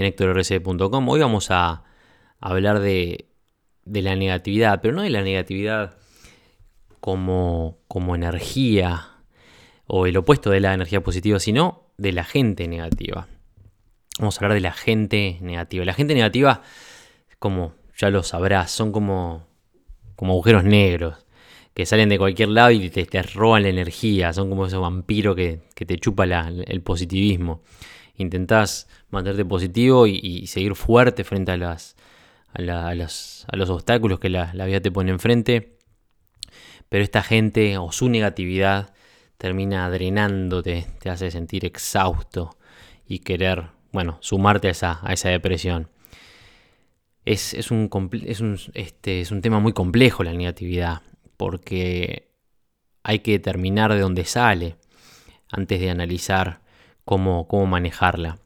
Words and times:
en 0.00 0.06
héctorrc.com. 0.06 1.08
Hoy 1.08 1.20
vamos 1.20 1.50
a 1.50 1.84
hablar 2.40 2.80
de, 2.80 3.26
la 3.84 4.16
negatividad, 4.16 4.80
pero 4.80 4.94
no 4.94 5.02
de 5.02 5.10
la 5.10 5.22
negatividad 5.22 5.98
como, 7.00 7.76
energía 8.14 9.08
o 9.86 10.06
el 10.06 10.16
opuesto 10.16 10.50
de 10.50 10.60
la 10.60 10.72
energía 10.72 11.02
positiva, 11.02 11.38
sino 11.38 11.92
de 11.98 12.12
la 12.12 12.24
gente 12.24 12.66
negativa. 12.66 13.28
Vamos 14.18 14.36
a 14.36 14.38
hablar 14.38 14.54
de 14.54 14.60
la 14.60 14.72
gente 14.72 15.38
negativa. 15.42 15.84
La 15.84 15.94
gente 15.94 16.14
negativa, 16.14 16.62
como 17.38 17.74
ya 17.96 18.10
lo 18.10 18.22
sabrás, 18.22 18.70
son 18.70 18.92
como, 18.92 19.46
agujeros 20.16 20.64
negros 20.64 21.26
que 21.74 21.86
salen 21.86 22.08
de 22.08 22.18
cualquier 22.18 22.48
lado 22.48 22.70
y 22.70 22.88
te, 22.90 23.22
roban 23.22 23.62
la 23.62 23.68
energía. 23.68 24.32
Son 24.32 24.48
como 24.48 24.66
esos 24.66 24.80
vampiros 24.80 25.36
que, 25.36 25.60
te 25.74 25.98
chupa 25.98 26.24
el 26.24 26.82
positivismo. 26.82 27.62
Intentás 28.16 28.86
mantenerte 29.10 29.44
positivo 29.44 30.06
y, 30.06 30.46
seguir 30.46 30.74
fuerte 30.74 31.24
frente 31.24 31.52
a, 31.52 31.56
las, 31.56 31.96
a, 32.52 32.62
la, 32.62 32.88
a, 32.88 32.94
los, 32.94 33.46
a 33.48 33.56
los, 33.56 33.70
obstáculos 33.70 34.20
que 34.20 34.28
la, 34.28 34.52
la 34.54 34.66
vida 34.66 34.80
te 34.80 34.90
pone 34.90 35.10
enfrente. 35.10 35.78
Pero 36.88 37.04
esta 37.04 37.22
gente 37.22 37.78
o 37.78 37.92
su 37.92 38.08
negatividad 38.08 38.92
termina 39.40 39.88
drenándote, 39.88 40.86
te 41.00 41.08
hace 41.08 41.30
sentir 41.30 41.64
exhausto 41.64 42.58
y 43.06 43.20
querer, 43.20 43.68
bueno, 43.90 44.18
sumarte 44.20 44.68
a 44.68 44.72
esa, 44.72 45.00
a 45.02 45.12
esa 45.12 45.30
depresión. 45.30 45.88
Es, 47.24 47.54
es, 47.54 47.70
un, 47.70 47.88
es, 48.26 48.40
un, 48.40 48.58
este, 48.74 49.20
es 49.20 49.30
un 49.30 49.40
tema 49.40 49.58
muy 49.58 49.72
complejo 49.72 50.24
la 50.24 50.32
negatividad, 50.32 51.02
porque 51.36 52.28
hay 53.02 53.20
que 53.20 53.32
determinar 53.32 53.92
de 53.94 54.00
dónde 54.00 54.24
sale 54.24 54.76
antes 55.50 55.80
de 55.80 55.90
analizar 55.90 56.60
cómo, 57.04 57.48
cómo 57.48 57.66
manejarla. 57.66 58.38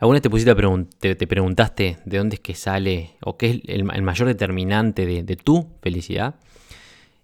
¿Alguna 0.00 0.16
vez 0.16 0.22
te, 0.22 0.30
pusiste 0.30 0.54
te, 1.00 1.14
te, 1.16 1.26
preguntaste 1.26 1.98
de 2.04 2.18
dónde 2.18 2.36
es 2.36 2.40
que 2.40 2.54
sale 2.54 3.16
o 3.20 3.36
qué 3.36 3.50
es 3.50 3.60
el, 3.66 3.82
mayor 3.84 4.28
determinante 4.28 5.06
de, 5.06 5.36
tu 5.36 5.76
felicidad? 5.82 6.36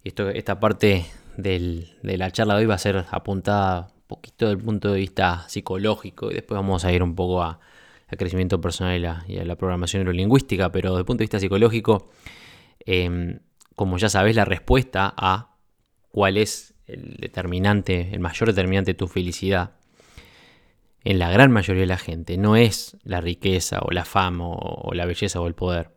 Esto, 0.03 0.29
esta 0.29 0.59
parte 0.59 1.07
del, 1.37 1.97
de 2.03 2.19
la 2.19 2.33
charla 2.33 2.55
de 2.55 2.61
hoy 2.61 2.67
va 2.67 2.75
a 2.75 2.79
ser 2.79 3.05
apuntada 3.11 3.93
un 3.95 4.03
poquito 4.09 4.47
desde 4.47 4.59
el 4.59 4.65
punto 4.65 4.93
de 4.93 4.99
vista 4.99 5.49
psicológico 5.49 6.33
y 6.33 6.35
después 6.35 6.57
vamos 6.57 6.85
a 6.85 6.93
ir 6.93 7.05
un 7.05 7.15
poco 7.15 7.43
a, 7.43 7.61
a 8.09 8.17
crecimiento 8.17 8.61
personal 8.61 9.25
y, 9.29 9.39
a 9.39 9.45
la 9.45 9.55
programación 9.55 10.03
neurolingüística, 10.03 10.73
pero 10.73 10.91
desde 10.91 11.01
el 11.01 11.07
punto 11.07 11.21
de 11.21 11.25
vista 11.25 11.39
psicológico, 11.39 12.11
eh, 12.87 13.39
como 13.77 13.99
ya 13.99 14.09
sabes, 14.09 14.35
la 14.35 14.45
respuesta 14.45 15.15
a 15.17 15.57
cuál 16.11 16.39
es 16.39 16.75
el 16.87 17.19
determinante, 17.21 18.11
el 18.13 18.19
mayor 18.21 18.49
determinante 18.49 18.93
de 18.93 18.99
tu 18.99 19.07
felicidad, 19.07 19.77
en 21.05 21.19
la 21.19 21.31
gran 21.31 21.53
mayoría 21.53 21.83
de 21.83 21.87
la 21.87 21.99
gente, 21.99 22.39
no 22.39 22.57
es 22.57 22.97
la 23.05 23.21
riqueza 23.21 23.81
o 23.83 23.91
la 23.91 24.07
fama 24.07 24.47
o, 24.49 24.95
la 24.95 25.05
belleza 25.05 25.41
o 25.41 25.47
el 25.47 25.55
poder. 25.55 25.91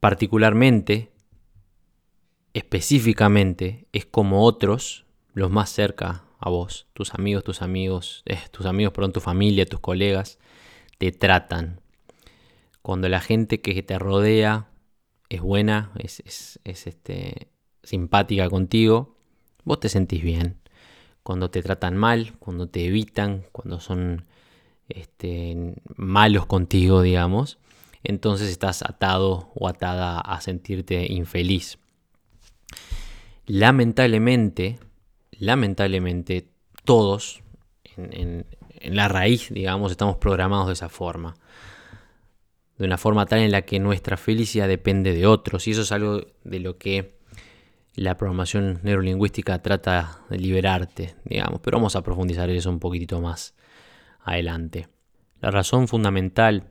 Particularmente, 0.00 1.12
específicamente, 2.52 3.86
es 3.92 4.06
como 4.06 4.44
otros, 4.44 5.06
los 5.34 5.50
más 5.50 5.70
cerca 5.70 6.24
a 6.40 6.50
vos, 6.50 6.88
tus 6.92 7.14
amigos, 7.14 7.44
tus 7.44 7.62
amigos, 7.62 8.24
eh, 8.26 8.40
tus 8.50 8.66
amigos, 8.66 8.92
perdón, 8.92 9.12
tu 9.12 9.20
familia, 9.20 9.64
tus 9.64 9.78
colegas, 9.78 10.40
te 10.98 11.12
tratan. 11.12 11.80
Cuando 12.82 13.08
la 13.08 13.20
gente 13.20 13.60
que 13.60 13.80
te 13.84 13.96
rodea 14.00 14.68
es 15.28 15.40
buena, 15.40 15.92
es, 15.96 16.20
es, 16.26 16.58
es 16.64 16.88
este, 16.88 17.52
simpática 17.84 18.50
contigo, 18.50 19.16
vos 19.62 19.78
te 19.78 19.88
sentís 19.88 20.22
bien. 20.22 20.61
Cuando 21.22 21.50
te 21.50 21.62
tratan 21.62 21.96
mal, 21.96 22.34
cuando 22.38 22.68
te 22.68 22.86
evitan, 22.86 23.44
cuando 23.52 23.80
son 23.80 24.24
este, 24.88 25.74
malos 25.96 26.46
contigo, 26.46 27.02
digamos, 27.02 27.58
entonces 28.02 28.50
estás 28.50 28.82
atado 28.82 29.52
o 29.54 29.68
atada 29.68 30.20
a 30.20 30.40
sentirte 30.40 31.06
infeliz. 31.12 31.78
Lamentablemente, 33.46 34.78
lamentablemente, 35.32 36.48
todos 36.84 37.42
en, 37.96 38.12
en, 38.12 38.46
en 38.80 38.96
la 38.96 39.08
raíz, 39.08 39.48
digamos, 39.50 39.92
estamos 39.92 40.16
programados 40.16 40.66
de 40.66 40.72
esa 40.72 40.88
forma 40.88 41.36
de 42.82 42.86
una 42.86 42.98
forma 42.98 43.26
tal 43.26 43.38
en 43.38 43.52
la 43.52 43.62
que 43.62 43.78
nuestra 43.78 44.16
felicidad 44.16 44.66
depende 44.66 45.12
de 45.12 45.26
otros. 45.26 45.68
Y 45.68 45.70
eso 45.70 45.82
es 45.82 45.92
algo 45.92 46.26
de 46.42 46.58
lo 46.58 46.78
que 46.78 47.16
la 47.94 48.16
programación 48.16 48.80
neurolingüística 48.82 49.60
trata 49.60 50.20
de 50.30 50.38
liberarte, 50.38 51.14
digamos. 51.24 51.60
Pero 51.60 51.78
vamos 51.78 51.96
a 51.96 52.02
profundizar 52.02 52.48
eso 52.50 52.70
un 52.70 52.80
poquitito 52.80 53.20
más 53.20 53.54
adelante. 54.20 54.88
La 55.40 55.50
razón 55.50 55.88
fundamental 55.88 56.70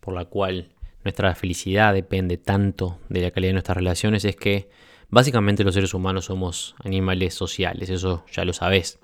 por 0.00 0.14
la 0.14 0.26
cual 0.26 0.74
nuestra 1.04 1.34
felicidad 1.34 1.94
depende 1.94 2.36
tanto 2.36 2.98
de 3.08 3.22
la 3.22 3.30
calidad 3.30 3.50
de 3.50 3.54
nuestras 3.54 3.76
relaciones 3.76 4.24
es 4.24 4.36
que 4.36 4.68
básicamente 5.08 5.64
los 5.64 5.74
seres 5.74 5.94
humanos 5.94 6.26
somos 6.26 6.74
animales 6.84 7.34
sociales, 7.34 7.88
eso 7.88 8.24
ya 8.30 8.44
lo 8.44 8.52
sabes. 8.52 8.98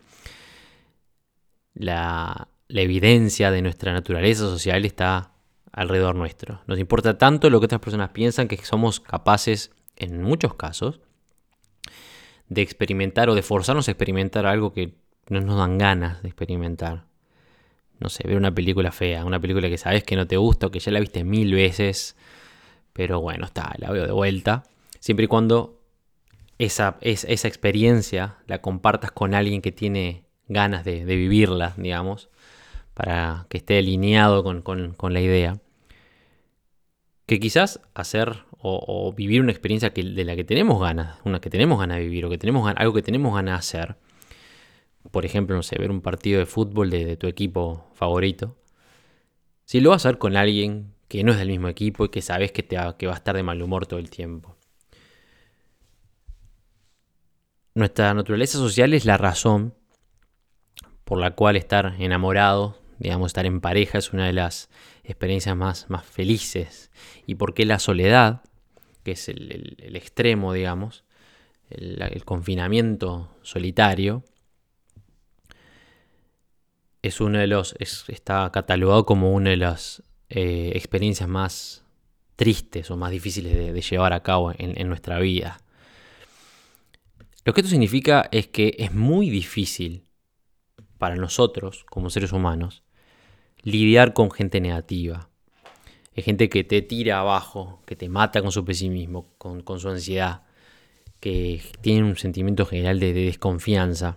La, 1.72 2.48
la 2.68 2.80
evidencia 2.80 3.50
de 3.50 3.62
nuestra 3.62 3.92
naturaleza 3.92 4.42
social 4.42 4.84
está 4.84 5.32
alrededor 5.72 6.14
nuestro. 6.14 6.60
Nos 6.66 6.78
importa 6.78 7.18
tanto 7.18 7.50
lo 7.50 7.60
que 7.60 7.66
otras 7.66 7.80
personas 7.80 8.10
piensan 8.10 8.48
que 8.48 8.56
somos 8.58 9.00
capaces, 9.00 9.72
en 9.96 10.22
muchos 10.22 10.54
casos, 10.54 11.00
de 12.54 12.62
experimentar 12.62 13.28
o 13.28 13.34
de 13.34 13.42
forzarnos 13.42 13.88
a 13.88 13.90
experimentar 13.90 14.46
algo 14.46 14.72
que 14.72 14.94
no 15.28 15.40
nos 15.40 15.56
dan 15.56 15.78
ganas 15.78 16.22
de 16.22 16.28
experimentar. 16.28 17.04
No 18.00 18.08
sé, 18.08 18.26
ver 18.26 18.36
una 18.36 18.54
película 18.54 18.92
fea, 18.92 19.24
una 19.24 19.40
película 19.40 19.68
que 19.68 19.78
sabes 19.78 20.04
que 20.04 20.16
no 20.16 20.26
te 20.26 20.36
gusta 20.36 20.66
o 20.66 20.70
que 20.70 20.80
ya 20.80 20.92
la 20.92 21.00
viste 21.00 21.24
mil 21.24 21.54
veces, 21.54 22.16
pero 22.92 23.20
bueno, 23.20 23.46
está, 23.46 23.74
la 23.78 23.90
veo 23.90 24.06
de 24.06 24.12
vuelta. 24.12 24.64
Siempre 25.00 25.24
y 25.24 25.28
cuando 25.28 25.80
esa, 26.58 26.96
esa, 27.00 27.48
experiencia 27.48 28.36
la 28.46 28.60
compartas 28.60 29.12
con 29.12 29.34
alguien 29.34 29.62
que 29.62 29.72
tiene 29.72 30.24
ganas 30.48 30.84
de, 30.84 31.04
vivirla, 31.04 31.74
digamos, 31.76 32.30
para 32.94 33.46
que 33.48 33.58
esté 33.58 33.78
alineado 33.78 34.42
con, 34.44 34.62
con 34.62 35.12
la 35.12 35.20
idea 35.20 35.58
que 37.26 37.40
quizás 37.40 37.80
hacer 37.94 38.44
o, 38.66 39.12
vivir 39.12 39.42
una 39.42 39.52
experiencia 39.52 39.92
que, 39.92 40.02
de 40.02 40.24
la 40.24 40.34
que 40.36 40.44
tenemos 40.44 40.80
ganas, 40.80 41.18
una 41.24 41.38
que 41.38 41.50
tenemos 41.50 41.78
ganas 41.78 41.98
de 41.98 42.04
vivir 42.04 42.24
o 42.24 42.30
que 42.30 42.38
tenemos 42.38 42.72
algo 42.74 42.94
que 42.94 43.02
tenemos 43.02 43.34
ganas 43.34 43.54
de 43.54 43.58
hacer, 43.58 43.96
por 45.10 45.26
ejemplo, 45.26 45.54
no 45.54 45.62
sé, 45.62 45.76
ver 45.78 45.90
un 45.90 46.00
partido 46.00 46.38
de 46.38 46.46
fútbol 46.46 46.88
de, 46.88 47.16
tu 47.18 47.26
equipo 47.26 47.90
favorito, 47.94 48.56
si 49.66 49.80
lo 49.80 49.90
vas 49.90 50.06
a 50.06 50.08
hacer 50.08 50.18
con 50.18 50.34
alguien 50.34 50.94
que 51.08 51.22
no 51.24 51.32
es 51.32 51.38
del 51.38 51.48
mismo 51.48 51.68
equipo 51.68 52.06
y 52.06 52.08
que 52.08 52.22
sabes 52.22 52.52
que, 52.52 52.62
te 52.62 52.76
va, 52.76 52.96
que 52.96 53.06
a 53.06 53.12
estar 53.12 53.36
de 53.36 53.42
mal 53.42 53.60
humor 53.60 53.86
todo 53.86 54.00
el 54.00 54.08
tiempo. 54.08 54.56
Nuestra 57.74 58.14
naturaleza 58.14 58.56
social 58.56 58.94
es 58.94 59.04
la 59.04 59.18
razón 59.18 59.74
por 61.04 61.18
la 61.18 61.32
cual 61.32 61.56
estar 61.56 61.96
enamorado, 61.98 62.78
digamos, 62.98 63.26
estar 63.26 63.44
en 63.44 63.60
pareja 63.60 63.98
es 63.98 64.14
una 64.14 64.26
de 64.26 64.32
las 64.32 64.70
experiencias 65.02 65.54
más, 65.54 65.90
más 65.90 66.06
felices. 66.06 66.90
Y 67.26 67.34
por 67.34 67.52
qué 67.52 67.66
la 67.66 67.78
soledad, 67.78 68.42
que 69.04 69.12
es 69.12 69.28
el, 69.28 69.76
extremo, 69.94 70.52
digamos, 70.52 71.04
el, 71.70 72.24
confinamiento 72.24 73.30
solitario, 73.42 74.24
es 77.02 77.20
uno 77.20 77.38
de 77.38 77.46
los. 77.46 77.74
Es, 77.78 78.04
está 78.08 78.50
catalogado 78.52 79.04
como 79.04 79.32
una 79.32 79.50
de 79.50 79.58
las 79.58 80.02
eh, 80.30 80.72
experiencias 80.74 81.28
más 81.28 81.84
tristes 82.36 82.90
o 82.90 82.96
más 82.96 83.12
difíciles 83.12 83.54
de, 83.54 83.72
de 83.72 83.80
llevar 83.80 84.12
a 84.12 84.22
cabo 84.22 84.52
en, 84.52 84.78
en 84.80 84.88
nuestra 84.88 85.20
vida. 85.20 85.60
Lo 87.44 87.52
que 87.52 87.60
esto 87.60 87.70
significa 87.70 88.28
es 88.32 88.48
que 88.48 88.74
es 88.78 88.92
muy 88.94 89.28
difícil 89.28 90.06
para 90.96 91.16
nosotros, 91.16 91.84
como 91.90 92.08
seres 92.08 92.32
humanos, 92.32 92.82
lidiar 93.62 94.14
con 94.14 94.30
gente 94.30 94.60
negativa. 94.60 95.28
Hay 96.16 96.22
gente 96.22 96.48
que 96.48 96.64
te 96.64 96.82
tira 96.82 97.20
abajo, 97.20 97.82
que 97.86 97.96
te 97.96 98.08
mata 98.08 98.40
con 98.40 98.52
su 98.52 98.64
pesimismo, 98.64 99.34
con, 99.38 99.64
su 99.80 99.88
ansiedad, 99.88 100.42
que 101.20 101.60
tiene 101.80 102.04
un 102.04 102.16
sentimiento 102.16 102.66
general 102.66 103.00
de, 103.00 103.12
de 103.12 103.24
desconfianza. 103.24 104.16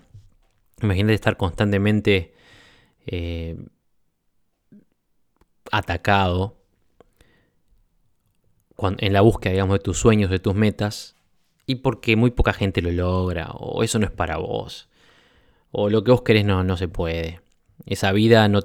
Imagínate 0.82 1.16
estar 1.16 1.38
constantemente 1.38 2.34
eh, 3.08 3.58
atacado 5.72 6.58
en 9.00 9.14
la 9.14 9.22
búsqueda, 9.22 9.54
digamos, 9.54 9.80
de 9.80 9.84
tus 9.84 9.98
sueños, 9.98 10.30
de 10.30 10.40
tus 10.40 10.54
metas, 10.54 11.16
y 11.66 11.76
porque 11.76 12.16
muy 12.16 12.32
poca 12.32 12.54
gente 12.54 12.82
lo 12.82 12.92
logra, 12.92 13.50
o 13.54 13.82
eso 13.84 13.98
no 13.98 14.06
es 14.06 14.12
para 14.12 14.38
vos, 14.38 14.88
o 15.72 15.90
lo 15.90 16.04
que 16.04 16.12
vos 16.12 16.22
querés 16.22 16.46
no, 16.46 16.64
no 16.64 16.78
se 16.78 16.88
puede. 16.88 17.42
Esa 17.86 18.12
vida, 18.12 18.48
no, 18.48 18.60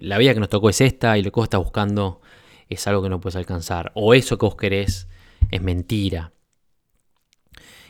la 0.00 0.18
vida 0.18 0.34
que 0.34 0.40
nos 0.40 0.48
tocó 0.50 0.70
es 0.70 0.80
esta, 0.80 1.18
y 1.18 1.22
lo 1.22 1.32
que 1.32 1.40
vos 1.40 1.46
estás 1.46 1.60
buscando 1.60 2.20
es 2.68 2.86
algo 2.86 3.02
que 3.02 3.08
no 3.08 3.20
puedes 3.20 3.36
alcanzar, 3.36 3.92
o 3.94 4.14
eso 4.14 4.38
que 4.38 4.46
vos 4.46 4.56
querés 4.56 5.08
es 5.50 5.62
mentira. 5.62 6.32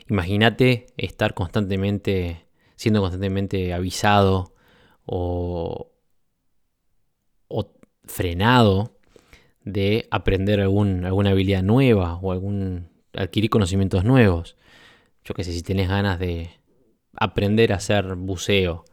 Imagínate 0.09 0.87
estar 0.97 1.35
constantemente, 1.35 2.47
siendo 2.77 3.01
constantemente 3.01 3.73
avisado 3.73 4.55
o, 5.07 5.93
o 7.49 7.73
frenado 8.05 8.99
de 9.65 10.07
aprender 10.11 10.61
alguna 10.61 11.31
habilidad 11.31 11.63
nueva 11.63 12.17
o 12.17 12.33
algún, 12.33 12.91
adquirir 13.15 13.51
conocimientos 13.51 14.05
nuevos. 14.05 14.57
Yo 15.25 15.35
qué 15.35 15.43
sé, 15.43 15.53
si 15.53 15.63
tenés 15.63 15.89
ganas 15.89 16.19
de 16.19 16.51
aprender 17.17 17.73
a 17.73 17.77
hacer 17.77 18.15
buceo 18.15 18.85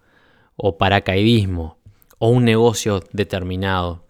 o 0.55 0.77
paracaidismo 0.77 1.77
o 2.19 2.29
un 2.29 2.45
negocio 2.45 3.01
determinado. 3.11 4.07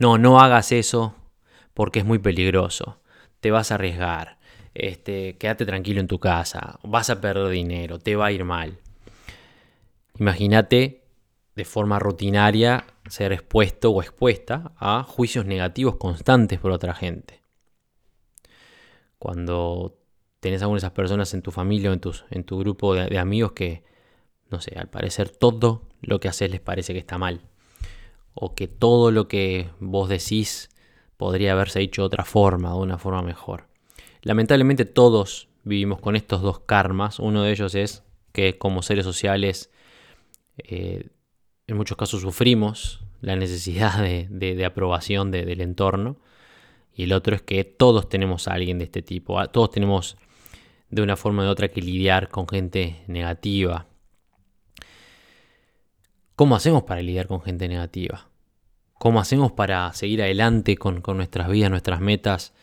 No, 0.00 0.16
no 0.16 0.40
hagas 0.40 0.72
eso 0.72 1.14
porque 1.74 2.00
es 2.00 2.04
muy 2.06 2.18
peligroso. 2.18 3.00
Te 3.40 3.50
vas 3.50 3.70
a 3.70 3.74
arriesgar. 3.74 4.38
Este, 4.72 5.36
quédate 5.36 5.66
tranquilo 5.66 6.00
en 6.00 6.06
tu 6.06 6.18
casa. 6.18 6.80
Vas 6.82 7.10
a 7.10 7.20
perder 7.20 7.50
dinero. 7.50 7.98
Te 7.98 8.16
va 8.16 8.26
a 8.26 8.32
ir 8.32 8.44
mal. 8.44 8.78
Imagínate 10.18 11.04
de 11.54 11.64
forma 11.66 11.98
rutinaria 11.98 12.86
ser 13.08 13.32
expuesto 13.32 13.90
o 13.90 14.00
expuesta 14.00 14.72
a 14.78 15.02
juicios 15.02 15.44
negativos 15.44 15.96
constantes 15.96 16.58
por 16.58 16.70
otra 16.70 16.94
gente. 16.94 17.42
Cuando 19.18 19.98
tenés 20.40 20.62
a 20.62 20.64
alguna 20.64 20.76
de 20.76 20.86
esas 20.86 20.92
personas 20.92 21.34
en 21.34 21.42
tu 21.42 21.50
familia 21.50 21.90
o 21.90 21.92
en, 21.92 22.00
en 22.30 22.44
tu 22.44 22.58
grupo 22.58 22.94
de, 22.94 23.18
amigos 23.18 23.52
que, 23.52 23.84
no 24.48 24.62
sé, 24.62 24.78
al 24.78 24.88
parecer 24.88 25.28
todo 25.28 25.82
lo 26.00 26.20
que 26.20 26.28
haces 26.28 26.50
les 26.50 26.60
parece 26.60 26.94
que 26.94 27.00
está 27.00 27.18
mal. 27.18 27.49
O 28.34 28.54
que 28.54 28.68
todo 28.68 29.10
lo 29.10 29.28
que 29.28 29.70
vos 29.80 30.08
decís 30.08 30.70
podría 31.16 31.52
haberse 31.52 31.80
hecho 31.80 32.02
de 32.02 32.06
otra 32.06 32.24
forma, 32.24 32.70
de 32.70 32.76
una 32.76 32.98
forma 32.98 33.22
mejor. 33.22 33.68
Lamentablemente 34.22 34.84
todos 34.84 35.48
vivimos 35.64 36.00
con 36.00 36.16
estos 36.16 36.42
dos 36.42 36.60
karmas. 36.60 37.18
Uno 37.18 37.42
de 37.42 37.52
ellos 37.52 37.74
es 37.74 38.02
que 38.32 38.58
como 38.58 38.82
seres 38.82 39.04
sociales 39.04 39.70
eh, 40.58 41.08
en 41.66 41.76
muchos 41.76 41.96
casos 41.96 42.22
sufrimos 42.22 43.00
la 43.20 43.36
necesidad 43.36 44.02
de, 44.02 44.64
aprobación 44.64 45.30
del 45.30 45.60
entorno. 45.60 46.16
Y 46.94 47.04
el 47.04 47.12
otro 47.12 47.36
es 47.36 47.42
que 47.42 47.64
todos 47.64 48.08
tenemos 48.08 48.48
a 48.48 48.54
alguien 48.54 48.78
de 48.78 48.84
este 48.84 49.02
tipo. 49.02 49.46
Todos 49.48 49.70
tenemos 49.70 50.16
de 50.90 51.02
una 51.02 51.16
forma 51.16 51.44
u 51.44 51.48
otra 51.48 51.68
que 51.68 51.80
lidiar 51.80 52.28
con 52.28 52.48
gente 52.48 53.02
negativa. 53.06 53.86
¿Cómo 56.40 56.56
hacemos 56.56 56.84
para 56.84 57.02
lidiar 57.02 57.26
con 57.26 57.42
gente 57.42 57.68
negativa? 57.68 58.30
¿Cómo 58.94 59.20
hacemos 59.20 59.52
para 59.52 59.92
seguir 59.92 60.22
adelante 60.22 60.74
con, 60.78 61.02
nuestras 61.06 61.50
vidas, 61.50 61.70
nuestras 61.70 62.00
metas, 62.00 62.54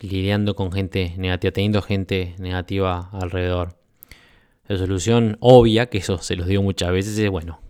lidiando 0.00 0.56
con 0.56 0.72
gente 0.72 1.14
negativa, 1.16 1.52
teniendo 1.52 1.82
gente 1.82 2.34
negativa 2.40 3.08
alrededor? 3.12 3.76
La 4.66 4.76
solución 4.76 5.36
obvia, 5.38 5.86
que 5.86 5.98
eso 5.98 6.18
se 6.18 6.34
los 6.34 6.48
digo 6.48 6.64
muchas 6.64 6.90
veces, 6.90 7.16
es 7.16 7.30
bueno, 7.30 7.60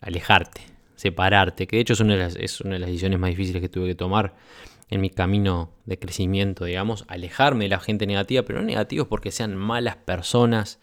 alejarte, 0.00 0.62
separarte, 0.94 1.66
que 1.66 1.76
de 1.76 1.82
hecho 1.82 1.92
es 1.92 2.00
una 2.00 2.14
de, 2.14 2.20
las, 2.20 2.36
es 2.36 2.62
una 2.62 2.76
de 2.76 2.78
las 2.78 2.86
decisiones 2.86 3.18
más 3.18 3.28
difíciles 3.28 3.60
que 3.60 3.68
tuve 3.68 3.88
que 3.88 3.94
tomar 3.94 4.34
en 4.88 5.02
mi 5.02 5.10
camino 5.10 5.72
de 5.84 5.98
crecimiento, 5.98 6.64
digamos, 6.64 7.04
alejarme 7.08 7.66
de 7.66 7.68
la 7.68 7.80
gente 7.80 8.06
negativa, 8.06 8.44
pero 8.44 8.60
no 8.60 8.64
negativos 8.64 9.08
porque 9.08 9.30
sean 9.30 9.56
malas 9.56 9.96
personas, 9.96 10.80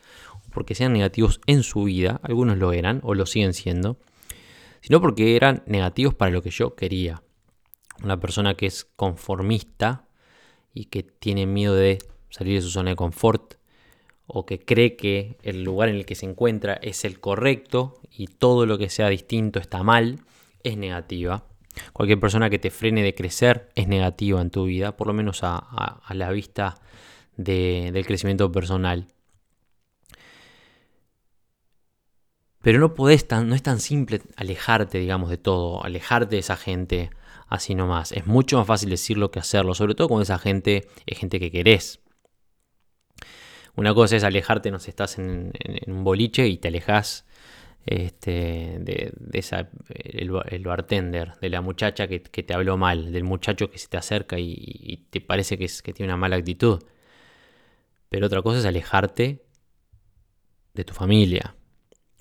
porque 0.53 0.75
sean 0.75 0.93
negativos 0.93 1.41
en 1.47 1.63
su 1.63 1.83
vida, 1.83 2.19
algunos 2.23 2.57
lo 2.57 2.73
eran 2.73 2.99
o 3.03 3.15
lo 3.15 3.25
siguen 3.25 3.53
siendo, 3.53 3.97
sino 4.81 5.01
porque 5.01 5.35
eran 5.35 5.63
negativos 5.65 6.13
para 6.13 6.31
lo 6.31 6.41
que 6.41 6.51
yo 6.51 6.75
quería. 6.75 7.23
Una 8.03 8.19
persona 8.19 8.55
que 8.55 8.65
es 8.65 8.85
conformista 8.95 10.07
y 10.73 10.85
que 10.85 11.03
tiene 11.03 11.45
miedo 11.45 11.75
de 11.75 11.99
salir 12.29 12.55
de 12.55 12.61
su 12.61 12.69
zona 12.69 12.91
de 12.91 12.95
confort, 12.95 13.55
o 14.25 14.45
que 14.45 14.59
cree 14.59 14.95
que 14.95 15.37
el 15.43 15.63
lugar 15.63 15.89
en 15.89 15.95
el 15.95 16.05
que 16.05 16.15
se 16.15 16.25
encuentra 16.25 16.73
es 16.81 17.05
el 17.05 17.19
correcto 17.19 17.99
y 18.11 18.27
todo 18.27 18.65
lo 18.65 18.77
que 18.77 18.89
sea 18.89 19.09
distinto 19.09 19.59
está 19.59 19.83
mal, 19.83 20.19
es 20.63 20.77
negativa. 20.77 21.45
Cualquier 21.91 22.19
persona 22.19 22.49
que 22.49 22.59
te 22.59 22.71
frene 22.71 23.03
de 23.03 23.15
crecer 23.15 23.69
es 23.75 23.87
negativa 23.87 24.41
en 24.41 24.49
tu 24.49 24.65
vida, 24.65 24.95
por 24.95 25.07
lo 25.07 25.13
menos 25.13 25.39
a, 25.43 26.01
la 26.13 26.31
vista 26.31 26.75
del 27.35 28.05
crecimiento 28.05 28.51
personal. 28.51 29.07
Pero 32.63 32.79
no 32.79 32.93
podés 32.93 33.27
no 33.29 33.55
es 33.55 33.61
tan 33.61 33.81
simple 33.81 34.21
alejarte, 34.37 34.97
digamos, 34.97 35.29
de 35.29 35.37
todo, 35.37 35.83
alejarte 35.83 36.37
de 36.37 36.39
esa 36.39 36.55
gente 36.55 37.09
así 37.49 37.75
nomás. 37.75 38.13
Es 38.13 38.25
mucho 38.25 38.57
más 38.57 38.65
fácil 38.65 38.89
decirlo 38.89 39.31
que 39.31 39.39
hacerlo, 39.39 39.75
sobre 39.75 39.95
todo 39.95 40.07
cuando 40.07 40.23
esa 40.23 40.39
gente 40.39 40.87
es 41.05 41.19
gente 41.19 41.41
que 41.41 41.51
querés. 41.51 41.99
Una 43.75 43.93
cosa 43.93 44.15
es 44.15 44.23
alejarte, 44.23 44.71
no 44.71 44.79
sé, 44.79 44.91
estás 44.91 45.19
en, 45.19 45.51
un 45.87 46.05
boliche 46.05 46.47
y 46.47 46.55
te 46.55 46.69
alejas 46.69 47.25
este, 47.85 48.77
de, 48.79 49.13
esa, 49.33 49.69
el, 49.89 50.63
bartender, 50.63 51.33
de 51.41 51.49
la 51.49 51.59
muchacha 51.59 52.07
que, 52.07 52.21
te 52.21 52.53
habló 52.53 52.77
mal, 52.77 53.11
del 53.11 53.25
muchacho 53.25 53.69
que 53.69 53.77
se 53.77 53.89
te 53.89 53.97
acerca 53.97 54.39
y, 54.39 55.05
te 55.09 55.19
parece 55.19 55.57
que, 55.57 55.65
es, 55.65 55.81
que 55.81 55.91
tiene 55.91 56.13
una 56.13 56.17
mala 56.17 56.37
actitud. 56.37 56.81
Pero 58.07 58.27
otra 58.27 58.41
cosa 58.41 58.59
es 58.59 58.65
alejarte 58.65 59.43
de 60.73 60.83
tu 60.85 60.93
familia. 60.93 61.57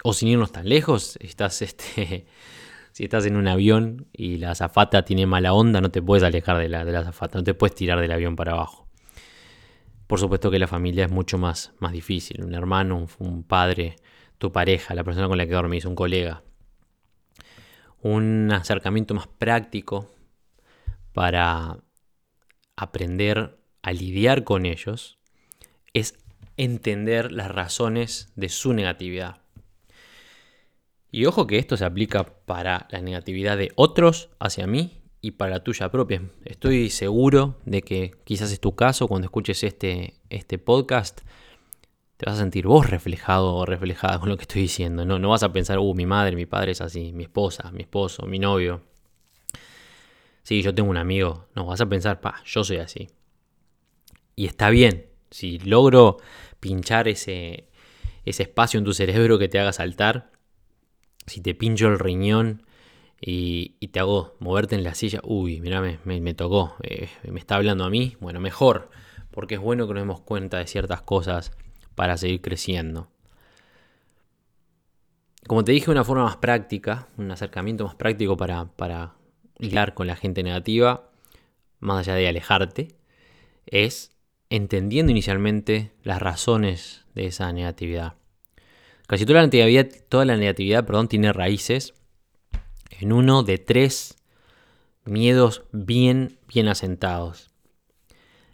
O 0.02 0.12
sin 0.12 0.28
irnos 0.28 0.52
tan 0.52 0.68
lejos, 0.68 1.16
estás 1.20 1.62
este, 1.62 2.26
si 2.92 3.04
estás 3.04 3.26
en 3.26 3.36
un 3.36 3.48
avión 3.48 4.08
y 4.12 4.38
la 4.38 4.52
azafata 4.52 5.04
tiene 5.04 5.26
mala 5.26 5.52
onda, 5.52 5.80
no 5.80 5.90
te 5.90 6.02
puedes 6.02 6.22
alejar 6.24 6.58
de 6.58 6.68
la, 6.68 6.84
de 6.84 6.92
la 6.92 7.00
azafata, 7.00 7.38
no 7.38 7.44
te 7.44 7.54
puedes 7.54 7.74
tirar 7.74 8.00
del 8.00 8.12
avión 8.12 8.36
para 8.36 8.52
abajo. 8.52 8.82
Por 10.12 10.20
supuesto 10.20 10.50
que 10.50 10.58
la 10.58 10.66
familia 10.66 11.06
es 11.06 11.10
mucho 11.10 11.38
más, 11.38 11.72
más 11.78 11.92
difícil. 11.92 12.44
Un 12.44 12.54
hermano, 12.54 13.06
un, 13.18 13.44
padre, 13.44 13.96
tu 14.36 14.52
pareja, 14.52 14.94
la 14.94 15.04
persona 15.04 15.26
con 15.26 15.38
la 15.38 15.46
que 15.46 15.54
dormís, 15.54 15.86
un 15.86 15.94
colega. 15.94 16.42
Un 18.02 18.52
acercamiento 18.52 19.14
más 19.14 19.26
práctico 19.26 20.10
para 21.14 21.78
aprender 22.76 23.58
a 23.80 23.92
lidiar 23.92 24.44
con 24.44 24.66
ellos 24.66 25.18
es 25.94 26.18
entender 26.58 27.32
las 27.32 27.50
razones 27.50 28.32
de 28.36 28.48
su 28.48 28.74
negatividad. 28.74 29.41
Y 31.14 31.26
ojo 31.26 31.46
que 31.46 31.58
esto 31.58 31.76
se 31.76 31.84
aplica 31.84 32.24
para 32.46 32.88
la 32.90 33.02
negatividad 33.02 33.58
de 33.58 33.70
otros 33.76 34.30
hacia 34.40 34.66
mí 34.66 35.02
y 35.20 35.32
para 35.32 35.50
la 35.50 35.62
tuya 35.62 35.90
propia. 35.90 36.22
Estoy 36.46 36.88
seguro 36.88 37.58
de 37.66 37.82
que 37.82 38.12
quizás 38.24 38.50
es 38.50 38.60
tu 38.60 38.74
caso 38.74 39.08
cuando 39.08 39.26
escuches 39.26 39.62
este, 39.62 40.14
este 40.30 40.58
podcast. 40.58 41.20
Te 42.16 42.24
vas 42.24 42.36
a 42.36 42.40
sentir 42.40 42.66
vos 42.66 42.88
reflejado 42.88 43.54
o 43.54 43.66
reflejada 43.66 44.18
con 44.18 44.30
lo 44.30 44.38
que 44.38 44.44
estoy 44.44 44.62
diciendo. 44.62 45.04
No, 45.04 45.18
no 45.18 45.28
vas 45.28 45.42
a 45.42 45.52
pensar, 45.52 45.78
uh, 45.78 45.94
mi 45.94 46.06
madre, 46.06 46.34
mi 46.34 46.46
padre 46.46 46.72
es 46.72 46.80
así, 46.80 47.12
mi 47.12 47.24
esposa, 47.24 47.70
mi 47.72 47.82
esposo, 47.82 48.24
mi 48.24 48.38
novio. 48.38 48.80
Sí, 50.44 50.62
yo 50.62 50.74
tengo 50.74 50.88
un 50.88 50.96
amigo. 50.96 51.46
No, 51.54 51.66
vas 51.66 51.82
a 51.82 51.86
pensar, 51.90 52.22
pa, 52.22 52.42
yo 52.46 52.64
soy 52.64 52.78
así. 52.78 53.10
Y 54.34 54.46
está 54.46 54.70
bien. 54.70 55.08
Si 55.30 55.58
logro 55.58 56.16
pinchar 56.58 57.06
ese, 57.06 57.68
ese 58.24 58.44
espacio 58.44 58.78
en 58.78 58.84
tu 58.84 58.94
cerebro 58.94 59.38
que 59.38 59.48
te 59.48 59.58
haga 59.60 59.74
saltar, 59.74 60.31
si 61.26 61.40
te 61.40 61.54
pincho 61.54 61.88
el 61.88 61.98
riñón 61.98 62.62
y, 63.20 63.76
te 63.88 64.00
hago 64.00 64.34
moverte 64.40 64.74
en 64.74 64.84
la 64.84 64.94
silla, 64.94 65.20
uy, 65.22 65.60
mira, 65.60 65.80
me, 65.80 66.34
tocó, 66.34 66.74
eh, 66.82 67.08
me 67.30 67.38
está 67.38 67.56
hablando 67.56 67.84
a 67.84 67.90
mí, 67.90 68.16
bueno, 68.20 68.40
mejor, 68.40 68.90
porque 69.30 69.54
es 69.54 69.60
bueno 69.60 69.86
que 69.86 69.94
nos 69.94 70.02
demos 70.02 70.20
cuenta 70.20 70.58
de 70.58 70.66
ciertas 70.66 71.02
cosas 71.02 71.52
para 71.94 72.16
seguir 72.16 72.40
creciendo. 72.40 73.08
Como 75.46 75.64
te 75.64 75.72
dije, 75.72 75.90
una 75.90 76.04
forma 76.04 76.24
más 76.24 76.36
práctica, 76.36 77.08
un 77.16 77.30
acercamiento 77.30 77.84
más 77.84 77.94
práctico 77.94 78.36
para, 78.36 78.66
para 78.66 79.14
con 79.94 80.06
la 80.06 80.16
gente 80.16 80.42
negativa, 80.42 81.10
más 81.78 82.00
allá 82.00 82.14
de 82.16 82.28
alejarte, 82.28 82.96
es 83.66 84.16
entendiendo 84.50 85.12
inicialmente 85.12 85.92
las 86.02 86.20
razones 86.20 87.06
de 87.14 87.26
esa 87.26 87.52
negatividad. 87.52 88.14
Casi 89.12 89.26
toda 89.26 89.40
la 89.40 89.46
negatividad, 89.46 89.88
toda 90.08 90.24
la 90.24 90.38
negatividad 90.38 90.86
perdón, 90.86 91.06
tiene 91.06 91.34
raíces 91.34 91.92
en 92.98 93.12
uno 93.12 93.42
de 93.42 93.58
tres 93.58 94.16
miedos 95.04 95.64
bien, 95.70 96.38
bien 96.48 96.66
asentados. 96.66 97.50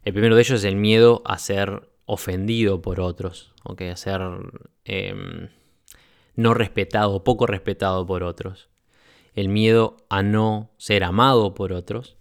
El 0.02 0.14
primero 0.14 0.34
de 0.34 0.42
ellos 0.42 0.58
es 0.58 0.64
el 0.64 0.74
miedo 0.74 1.22
a 1.24 1.38
ser 1.38 1.88
ofendido 2.06 2.82
por 2.82 2.98
otros, 2.98 3.52
a 3.62 3.94
ser 3.94 4.20
em, 4.84 5.50
no 6.34 6.54
respetado, 6.54 7.22
poco 7.22 7.46
respetado 7.46 8.04
por 8.04 8.24
otros. 8.24 8.68
el 9.36 9.48
miedo 9.48 9.98
a 10.08 10.24
no 10.24 10.72
ser 10.76 11.04
amado 11.04 11.54
por 11.54 11.72
otros 11.72 12.16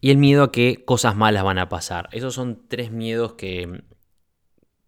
y 0.00 0.12
el 0.12 0.16
miedo 0.16 0.44
a 0.44 0.50
que 0.50 0.82
cosas 0.86 1.14
malas 1.14 1.44
van 1.44 1.58
a 1.58 1.68
pasar. 1.68 2.08
Esos 2.12 2.32
son 2.32 2.66
tres 2.68 2.90
miedos 2.90 3.34
que, 3.34 3.82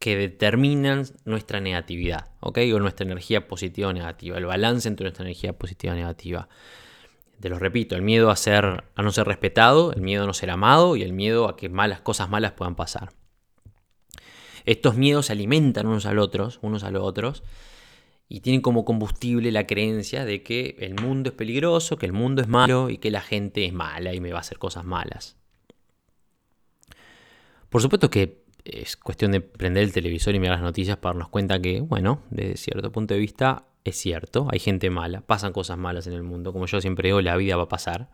que 0.04 0.18
determinan 0.18 1.06
nuestra 1.24 1.62
negatividad, 1.62 2.28
¿ok? 2.40 2.58
O 2.74 2.78
nuestra 2.78 3.06
energía 3.06 3.48
positiva 3.48 3.88
o 3.88 3.92
negativa, 3.94 4.36
el 4.36 4.44
balance 4.44 4.86
entre 4.86 5.04
nuestra 5.04 5.24
energía 5.24 5.54
positiva 5.54 5.94
y 5.94 5.96
negativa. 5.96 6.46
Te 7.40 7.48
lo 7.48 7.58
repito, 7.58 7.96
el 7.96 8.02
miedo 8.02 8.28
a, 8.28 8.36
ser, 8.36 8.84
a 8.94 9.02
no 9.02 9.12
ser 9.12 9.26
respetado, 9.26 9.94
el 9.94 10.02
miedo 10.02 10.24
a 10.24 10.26
no 10.26 10.34
ser 10.34 10.50
amado 10.50 10.96
y 10.96 11.02
el 11.04 11.14
miedo 11.14 11.48
a 11.48 11.56
que 11.56 11.70
malas 11.70 12.02
cosas 12.02 12.28
malas 12.28 12.52
puedan 12.52 12.74
pasar. 12.74 13.14
Estos 14.66 14.94
miedos 14.98 15.24
se 15.24 15.32
alimentan 15.32 15.86
unos 15.86 16.04
a 16.04 16.12
los 16.12 16.26
otros, 16.26 16.58
unos 16.60 16.84
a 16.84 16.90
los 16.90 17.02
otros, 17.02 17.42
y 18.28 18.40
tienen 18.40 18.60
como 18.60 18.84
combustible 18.84 19.52
la 19.52 19.66
creencia 19.66 20.26
de 20.26 20.42
que 20.42 20.76
el 20.80 21.00
mundo 21.00 21.30
es 21.30 21.34
peligroso, 21.34 21.96
que 21.96 22.04
el 22.04 22.12
mundo 22.12 22.42
es 22.42 22.48
malo 22.48 22.90
y 22.90 22.98
que 22.98 23.10
la 23.10 23.22
gente 23.22 23.64
es 23.64 23.72
mala 23.72 24.12
y 24.12 24.20
me 24.20 24.32
va 24.32 24.36
a 24.36 24.40
hacer 24.42 24.58
cosas 24.58 24.84
malas. 24.84 25.38
Por 27.70 27.80
supuesto 27.80 28.10
que 28.10 28.43
es 28.64 28.96
cuestión 28.96 29.32
de 29.32 29.40
prender 29.40 29.84
el 29.84 29.92
televisor 29.92 30.34
y 30.34 30.40
mirar 30.40 30.56
las 30.56 30.64
noticias 30.64 30.96
para 30.96 31.14
darnos 31.14 31.28
cuenta 31.28 31.60
que, 31.60 31.80
bueno, 31.80 32.22
desde 32.30 32.56
cierto 32.56 32.90
punto 32.90 33.14
de 33.14 33.20
vista 33.20 33.66
es 33.84 33.96
cierto, 33.98 34.48
hay 34.50 34.58
gente 34.58 34.88
mala, 34.88 35.20
pasan 35.20 35.52
cosas 35.52 35.76
malas 35.76 36.06
en 36.06 36.14
el 36.14 36.22
mundo, 36.22 36.52
como 36.52 36.66
yo 36.66 36.80
siempre 36.80 37.08
digo, 37.08 37.20
la 37.20 37.36
vida 37.36 37.56
va 37.56 37.64
a 37.64 37.68
pasar. 37.68 38.08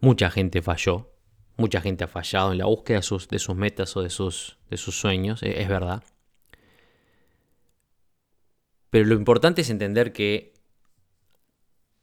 Mucha 0.00 0.30
gente 0.30 0.62
falló, 0.62 1.12
mucha 1.58 1.82
gente 1.82 2.04
ha 2.04 2.08
fallado 2.08 2.52
en 2.52 2.58
la 2.58 2.64
búsqueda 2.64 2.98
de 2.98 3.02
sus, 3.38 3.54
metas 3.54 3.94
o 3.96 4.02
de 4.02 4.08
sus, 4.08 4.58
de 4.70 4.78
sus 4.78 4.98
sueños, 4.98 5.42
e, 5.42 5.60
es 5.60 5.68
verdad. 5.68 6.02
Pero 8.88 9.04
lo 9.06 9.14
importante 9.14 9.60
es 9.60 9.70
entender 9.70 10.12
que 10.12 10.54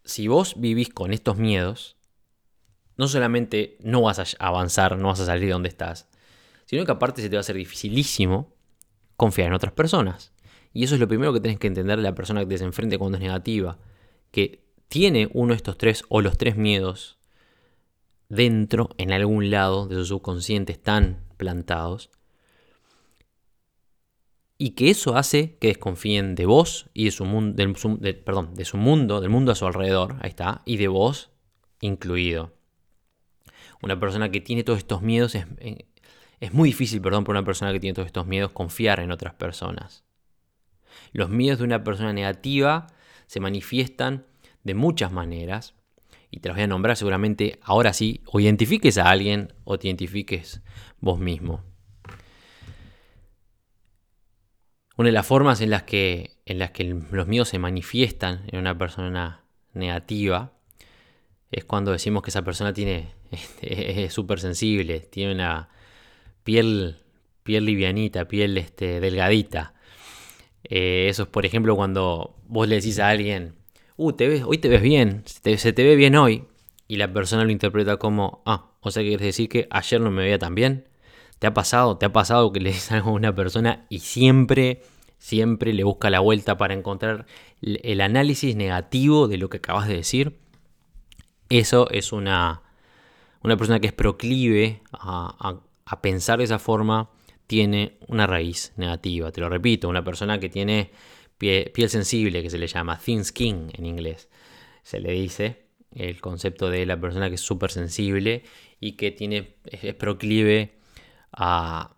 si 0.04 0.28
vos 0.28 0.54
vivís 0.58 0.90
con 0.90 1.14
estos 1.14 1.38
miedos, 1.38 1.98
no 2.96 3.08
solamente 3.08 3.78
no 3.80 4.02
vas 4.02 4.20
a 4.20 4.26
avanzar, 4.46 4.98
no 4.98 5.08
vas 5.08 5.20
a 5.20 5.26
salir 5.26 5.46
de 5.46 5.54
donde 5.54 5.70
estás, 5.70 6.08
sino 6.70 6.86
que 6.86 6.92
aparte 6.92 7.24
se 7.24 7.30
te 7.30 7.36
va 7.36 7.40
a 7.40 7.42
hacer 7.42 7.56
dificilísimo 7.56 8.54
confiar 9.18 9.48
en 9.48 9.56
otras 9.56 9.74
personas. 9.74 10.34
Y 10.72 10.84
eso 10.84 10.94
es 10.94 11.02
lo 11.02 11.08
primero 11.08 11.34
que 11.34 11.40
tenés 11.40 11.58
que 11.58 11.66
entender 11.66 11.98
de 11.98 12.04
la 12.04 12.14
persona 12.14 12.46
que 12.46 12.56
te 12.56 12.64
enfrente 12.64 13.00
cuando 13.00 13.18
es 13.18 13.24
negativa, 13.24 13.80
que 14.30 14.64
tiene 14.88 15.32
uno 15.34 15.54
de 15.54 15.56
estos 15.56 15.80
tres 15.80 16.04
o 16.10 16.22
los 16.22 16.38
tres 16.38 16.58
miedos 16.58 17.18
dentro, 18.28 18.92
en 19.00 19.12
algún 19.12 19.50
lado 19.50 19.88
de 19.88 19.96
su 19.96 20.06
subconsciente, 20.06 20.72
están 20.72 21.24
plantados, 21.38 22.12
y 24.60 24.72
que 24.72 24.92
eso 24.92 25.16
hace 25.16 25.58
que 25.58 25.70
desconfíen 25.70 26.36
de 26.36 26.46
vos 26.46 26.92
y 26.94 27.06
de 27.06 27.12
su 27.12 27.26
mundo, 27.26 27.56
del, 27.56 27.74
perdón, 28.18 28.54
de 28.54 28.66
su 28.66 28.78
mundo, 28.78 29.22
del 29.22 29.32
mundo 29.32 29.52
a 29.52 29.56
su 29.56 29.66
alrededor, 29.66 30.18
ahí 30.22 30.30
está, 30.30 30.62
y 30.66 30.78
de 30.78 30.88
vos 30.88 31.32
incluido. 31.82 32.54
Una 33.82 34.00
persona 34.00 34.30
que 34.30 34.42
tiene 34.42 34.64
todos 34.64 34.78
estos 34.78 35.02
miedos 35.02 35.34
es, 35.34 35.48
eh, 35.58 35.89
es 36.40 36.54
muy 36.54 36.70
difícil, 36.70 37.02
perdón, 37.02 37.24
para 37.24 37.40
una 37.40 37.46
persona 37.46 37.72
que 37.72 37.80
tiene 37.80 37.94
todos 37.94 38.06
estos 38.06 38.26
miedos 38.26 38.52
confiar 38.52 39.00
en 39.00 39.12
otras 39.12 39.34
personas. 39.34 40.04
Los 41.12 41.30
miedos 41.30 41.60
de 41.60 41.66
una 41.66 41.84
persona 41.84 42.14
negativa 42.14 42.88
se 43.28 43.40
manifiestan 43.40 44.26
de 44.64 44.74
muchas 44.74 45.12
maneras 45.12 45.76
y 46.32 46.40
te 46.40 46.50
los 46.50 46.56
voy 46.56 46.64
a 46.64 46.68
nombrar 46.68 46.96
seguramente 46.96 47.60
ahora 47.64 47.94
sí, 47.94 48.22
o 48.26 48.40
identifiques 48.40 48.98
a 48.98 49.10
alguien 49.10 49.54
o 49.64 49.78
te 49.78 49.88
identifiques 49.88 50.62
vos 51.00 51.20
mismo. 51.20 51.64
Una 54.96 55.08
de 55.08 55.14
las 55.14 55.26
formas 55.26 55.62
en 55.62 55.70
las 55.70 55.84
que, 55.84 56.38
en 56.46 56.60
las 56.60 56.72
que 56.72 56.84
los 56.84 57.28
miedos 57.28 57.50
se 57.50 57.58
manifiestan 57.58 58.44
en 58.48 58.60
una 58.60 58.78
persona 58.78 59.44
negativa 59.74 60.54
es 61.52 61.64
cuando 61.64 61.92
decimos 61.92 62.22
que 62.22 62.30
esa 62.30 62.44
persona 62.44 62.74
tiene 62.74 63.14
es 63.62 64.14
súper 64.14 64.40
sensible, 64.40 65.00
tiene 65.00 65.34
una 65.34 65.70
piel, 66.44 66.98
piel 67.44 67.66
livianita, 67.66 68.28
piel 68.28 68.58
este, 68.58 69.00
delgadita. 69.00 69.74
Eh, 70.64 71.08
eso 71.10 71.24
es, 71.24 71.30
por 71.30 71.46
ejemplo, 71.46 71.76
cuando 71.76 72.36
vos 72.48 72.68
le 72.68 72.76
decís 72.76 73.00
a 73.00 73.10
alguien, 73.10 73.56
uh, 73.98 74.14
hoy 74.46 74.58
te 74.58 74.70
ves 74.70 74.82
bien, 74.82 75.24
se 75.26 75.74
te, 75.74 75.84
ve 75.84 75.96
bien 75.96 76.16
hoy, 76.16 76.46
y 76.88 76.98
la 76.98 77.12
persona 77.12 77.44
lo 77.44 77.52
interpreta 77.52 77.98
como, 77.98 78.42
ah, 78.46 78.72
o 78.82 78.92
sea, 78.92 79.04
quieres 79.04 79.26
decir 79.26 79.50
que 79.50 79.68
ayer 79.72 80.02
no 80.02 80.12
me 80.12 80.24
veía 80.24 80.40
tan 80.40 80.56
bien. 80.56 80.88
¿Te 81.40 81.48
ha 81.48 81.54
pasado? 81.54 81.98
¿Te 81.98 82.06
ha 82.06 82.14
pasado 82.14 82.52
que 82.52 82.60
le 82.60 82.72
dices 82.72 82.92
algo 82.94 83.12
a 83.12 83.14
una 83.14 83.34
persona 83.34 83.86
y 83.90 84.00
siempre, 84.00 84.82
siempre 85.18 85.74
le 85.74 85.84
busca 85.84 86.10
la 86.10 86.20
vuelta 86.20 86.58
para 86.58 86.74
encontrar 86.74 87.26
el 87.62 88.02
análisis 88.02 88.56
negativo 88.56 89.28
de 89.28 89.38
lo 89.38 89.50
que 89.50 89.58
acabas 89.58 89.88
de 89.88 89.96
decir? 89.96 90.40
Eso 91.50 91.90
es 91.90 92.12
una, 92.12 92.62
una 93.42 93.58
persona 93.58 93.80
que 93.80 93.88
es 93.88 93.94
proclive 93.94 94.82
a 94.92 95.60
pensar 96.02 96.40
de 96.40 96.46
esa 96.46 96.60
forma 96.60 97.10
tiene 97.48 97.98
una 98.08 98.28
raíz 98.28 98.74
negativa. 98.78 99.32
Te 99.32 99.42
lo 99.42 99.50
repito, 99.50 99.90
una 99.90 100.04
persona 100.04 100.40
que 100.40 100.50
tiene 100.50 100.92
piel, 101.40 101.90
sensible, 101.90 102.44
que 102.44 102.50
se 102.50 102.58
le 102.58 102.68
llama 102.68 103.00
thin 103.00 103.26
skin 103.26 103.72
en 103.74 103.86
inglés, 103.86 104.30
se 104.84 105.00
le 105.00 105.14
dice 105.14 105.66
el 105.92 106.22
concepto 106.22 106.70
de 106.70 106.86
la 106.86 107.00
persona 107.00 107.30
que 107.30 107.36
es 107.36 107.42
súper 107.42 107.72
sensible 107.72 108.44
y 108.80 108.92
que 108.98 109.10
tiene, 109.12 109.56
es, 109.66 109.96
proclive 109.96 110.76
a, 111.32 111.96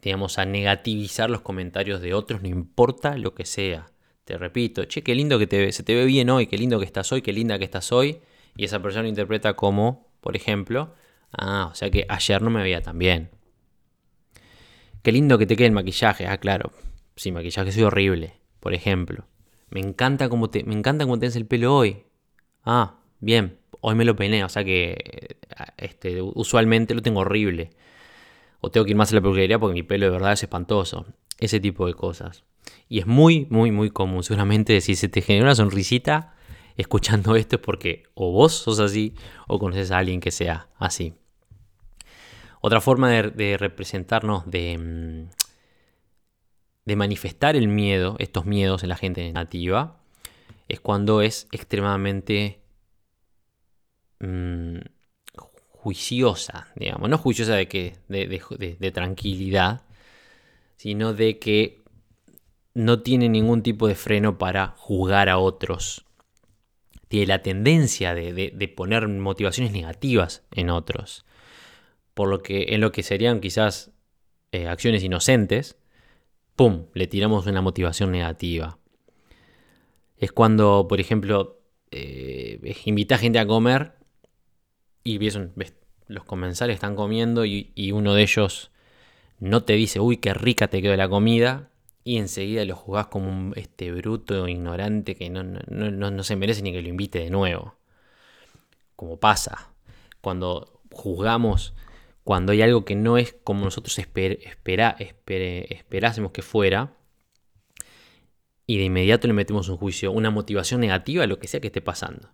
digamos, 0.00 0.38
a 0.38 0.44
negativizar 0.44 1.30
los 1.30 1.42
comentarios 1.42 2.00
de 2.00 2.14
otros, 2.14 2.42
no 2.42 2.48
importa 2.48 3.16
lo 3.16 3.34
que 3.34 3.44
sea. 3.44 3.92
Te 4.24 4.38
repito, 4.38 4.84
che, 4.84 5.02
qué 5.02 5.14
lindo 5.14 5.38
que 5.38 5.46
te, 5.46 5.70
se 5.72 5.82
te 5.82 5.94
ve 5.94 6.04
bien 6.06 6.30
hoy, 6.30 6.46
qué 6.46 6.56
lindo 6.56 6.78
que 6.78 6.84
estás 6.84 7.12
hoy, 7.12 7.22
qué 7.22 7.32
linda 7.32 7.58
que 7.58 7.64
estás 7.64 7.92
hoy. 7.92 8.20
Y 8.56 8.64
esa 8.64 8.82
persona 8.82 9.02
lo 9.02 9.08
interpreta 9.08 9.54
como, 9.54 10.10
por 10.20 10.36
ejemplo, 10.36 10.94
Ah, 11.32 11.68
o 11.70 11.74
sea 11.74 11.90
que 11.90 12.06
ayer 12.08 12.42
no 12.42 12.50
me 12.50 12.62
veía 12.62 12.82
tan 12.82 12.98
bien. 12.98 13.30
Qué 15.02 15.12
lindo 15.12 15.38
que 15.38 15.46
te 15.46 15.56
quede 15.56 15.66
el 15.66 15.72
maquillaje. 15.72 16.26
Ah, 16.26 16.38
claro. 16.38 16.72
Sí, 17.16 17.32
maquillaje 17.32 17.72
soy 17.72 17.82
horrible, 17.82 18.34
por 18.60 18.74
ejemplo. 18.74 19.24
Me 19.70 19.80
encanta 19.80 20.28
cómo 20.28 20.50
te, 20.50 20.64
me 20.64 20.74
encanta 20.74 21.04
cómo 21.04 21.18
tenés 21.18 21.36
el 21.36 21.46
pelo 21.46 21.74
hoy. 21.74 22.04
Ah, 22.64 22.98
bien. 23.20 23.58
Hoy 23.80 23.96
me 23.96 24.04
lo 24.04 24.14
peiné, 24.14 24.44
o 24.44 24.48
sea 24.48 24.64
que 24.64 25.38
este, 25.76 26.22
usualmente 26.22 26.94
lo 26.94 27.02
tengo 27.02 27.20
horrible. 27.20 27.70
O 28.60 28.70
tengo 28.70 28.84
que 28.84 28.92
ir 28.92 28.96
más 28.96 29.10
a 29.10 29.16
la 29.16 29.20
peluquería 29.20 29.58
porque 29.58 29.74
mi 29.74 29.82
pelo 29.82 30.06
de 30.06 30.12
verdad 30.12 30.32
es 30.34 30.42
espantoso. 30.42 31.06
Ese 31.40 31.58
tipo 31.58 31.86
de 31.86 31.94
cosas. 31.94 32.44
Y 32.88 33.00
es 33.00 33.06
muy, 33.06 33.46
muy, 33.50 33.72
muy 33.72 33.90
común. 33.90 34.22
Seguramente 34.22 34.80
si 34.80 34.94
se 34.94 35.08
te 35.08 35.20
genera 35.22 35.46
una 35.46 35.54
sonrisita 35.56 36.34
escuchando 36.76 37.34
esto 37.36 37.56
es 37.56 37.62
porque 37.62 38.04
o 38.14 38.30
vos 38.30 38.52
sos 38.52 38.78
así 38.78 39.14
o 39.48 39.58
conoces 39.58 39.90
a 39.90 39.98
alguien 39.98 40.20
que 40.20 40.30
sea 40.30 40.68
así. 40.78 41.14
Otra 42.64 42.80
forma 42.80 43.10
de, 43.10 43.56
representarnos, 43.58 44.48
de, 44.48 44.78
mm, 44.78 45.30
de 46.84 46.96
manifestar 46.96 47.56
el 47.56 47.66
miedo, 47.66 48.14
estos 48.20 48.46
miedos 48.46 48.84
en 48.84 48.88
la 48.88 48.96
gente 48.96 49.30
nativa, 49.32 50.00
es 50.68 50.78
cuando 50.78 51.22
es 51.22 51.48
extremadamente 51.50 52.60
mm, 54.20 54.78
juiciosa, 55.70 56.68
digamos, 56.76 57.10
no 57.10 57.18
juiciosa 57.18 57.56
de, 57.56 57.66
que, 57.66 57.96
de, 58.06 58.92
tranquilidad, 58.92 59.82
sino 60.76 61.14
de 61.14 61.40
que 61.40 61.82
no 62.74 63.02
tiene 63.02 63.28
ningún 63.28 63.64
tipo 63.64 63.88
de 63.88 63.96
freno 63.96 64.38
para 64.38 64.68
juzgar 64.76 65.28
a 65.28 65.38
otros. 65.38 66.04
Tiene 67.08 67.26
la 67.26 67.42
tendencia 67.42 68.14
de, 68.14 68.72
poner 68.76 69.08
motivaciones 69.08 69.72
negativas 69.72 70.44
en 70.52 70.70
otros 70.70 71.24
por 72.14 72.28
lo 72.28 72.42
que 72.42 72.74
en 72.74 72.80
lo 72.80 72.92
que 72.92 73.02
serían 73.02 73.40
quizás 73.40 73.90
eh, 74.52 74.68
acciones 74.68 75.02
inocentes, 75.02 75.76
¡pum!, 76.56 76.86
le 76.94 77.06
tiramos 77.06 77.46
una 77.46 77.62
motivación 77.62 78.12
negativa. 78.12 78.78
Es 80.16 80.32
cuando, 80.32 80.86
por 80.88 81.00
ejemplo, 81.00 81.60
eh, 81.90 82.76
invita 82.84 83.18
gente 83.18 83.38
a 83.38 83.46
comer 83.46 83.94
y 85.04 85.18
ves, 85.18 85.38
los 86.06 86.24
comensales 86.24 86.74
están 86.74 86.96
comiendo 86.96 87.44
y, 87.44 87.92
uno 87.92 88.14
de 88.14 88.22
ellos 88.22 88.70
no 89.40 89.64
te 89.64 89.72
dice, 89.72 90.00
uy, 90.00 90.18
qué 90.18 90.34
rica 90.34 90.68
te 90.68 90.80
quedó 90.80 90.96
la 90.96 91.08
comida, 91.08 91.70
y 92.04 92.18
enseguida 92.18 92.64
lo 92.64 92.76
juzgás 92.76 93.06
como 93.08 93.28
un 93.28 93.52
este, 93.56 93.92
bruto 93.92 94.48
ignorante 94.48 95.14
que 95.14 95.30
no, 95.30 95.42
no, 95.42 96.22
se 96.22 96.36
merece 96.36 96.62
ni 96.62 96.72
que 96.72 96.82
lo 96.82 96.88
invite 96.88 97.20
de 97.20 97.30
nuevo. 97.30 97.76
Como 98.96 99.18
pasa. 99.18 99.72
Cuando 100.20 100.80
juzgamos 100.90 101.74
cuando 102.24 102.52
hay 102.52 102.62
algo 102.62 102.84
que 102.84 102.94
no 102.94 103.18
es 103.18 103.34
como 103.44 103.64
nosotros 103.64 103.98
espera, 103.98 104.96
esperásemos 104.98 106.32
que 106.32 106.42
fuera, 106.42 106.96
y 108.66 108.78
de 108.78 108.84
inmediato 108.84 109.26
le 109.26 109.34
metemos 109.34 109.68
un 109.68 109.76
juicio, 109.76 110.12
una 110.12 110.30
motivación 110.30 110.80
negativa 110.80 111.24
a 111.24 111.26
lo 111.26 111.38
que 111.38 111.48
sea 111.48 111.60
que 111.60 111.66
esté 111.66 111.80
pasando. 111.80 112.30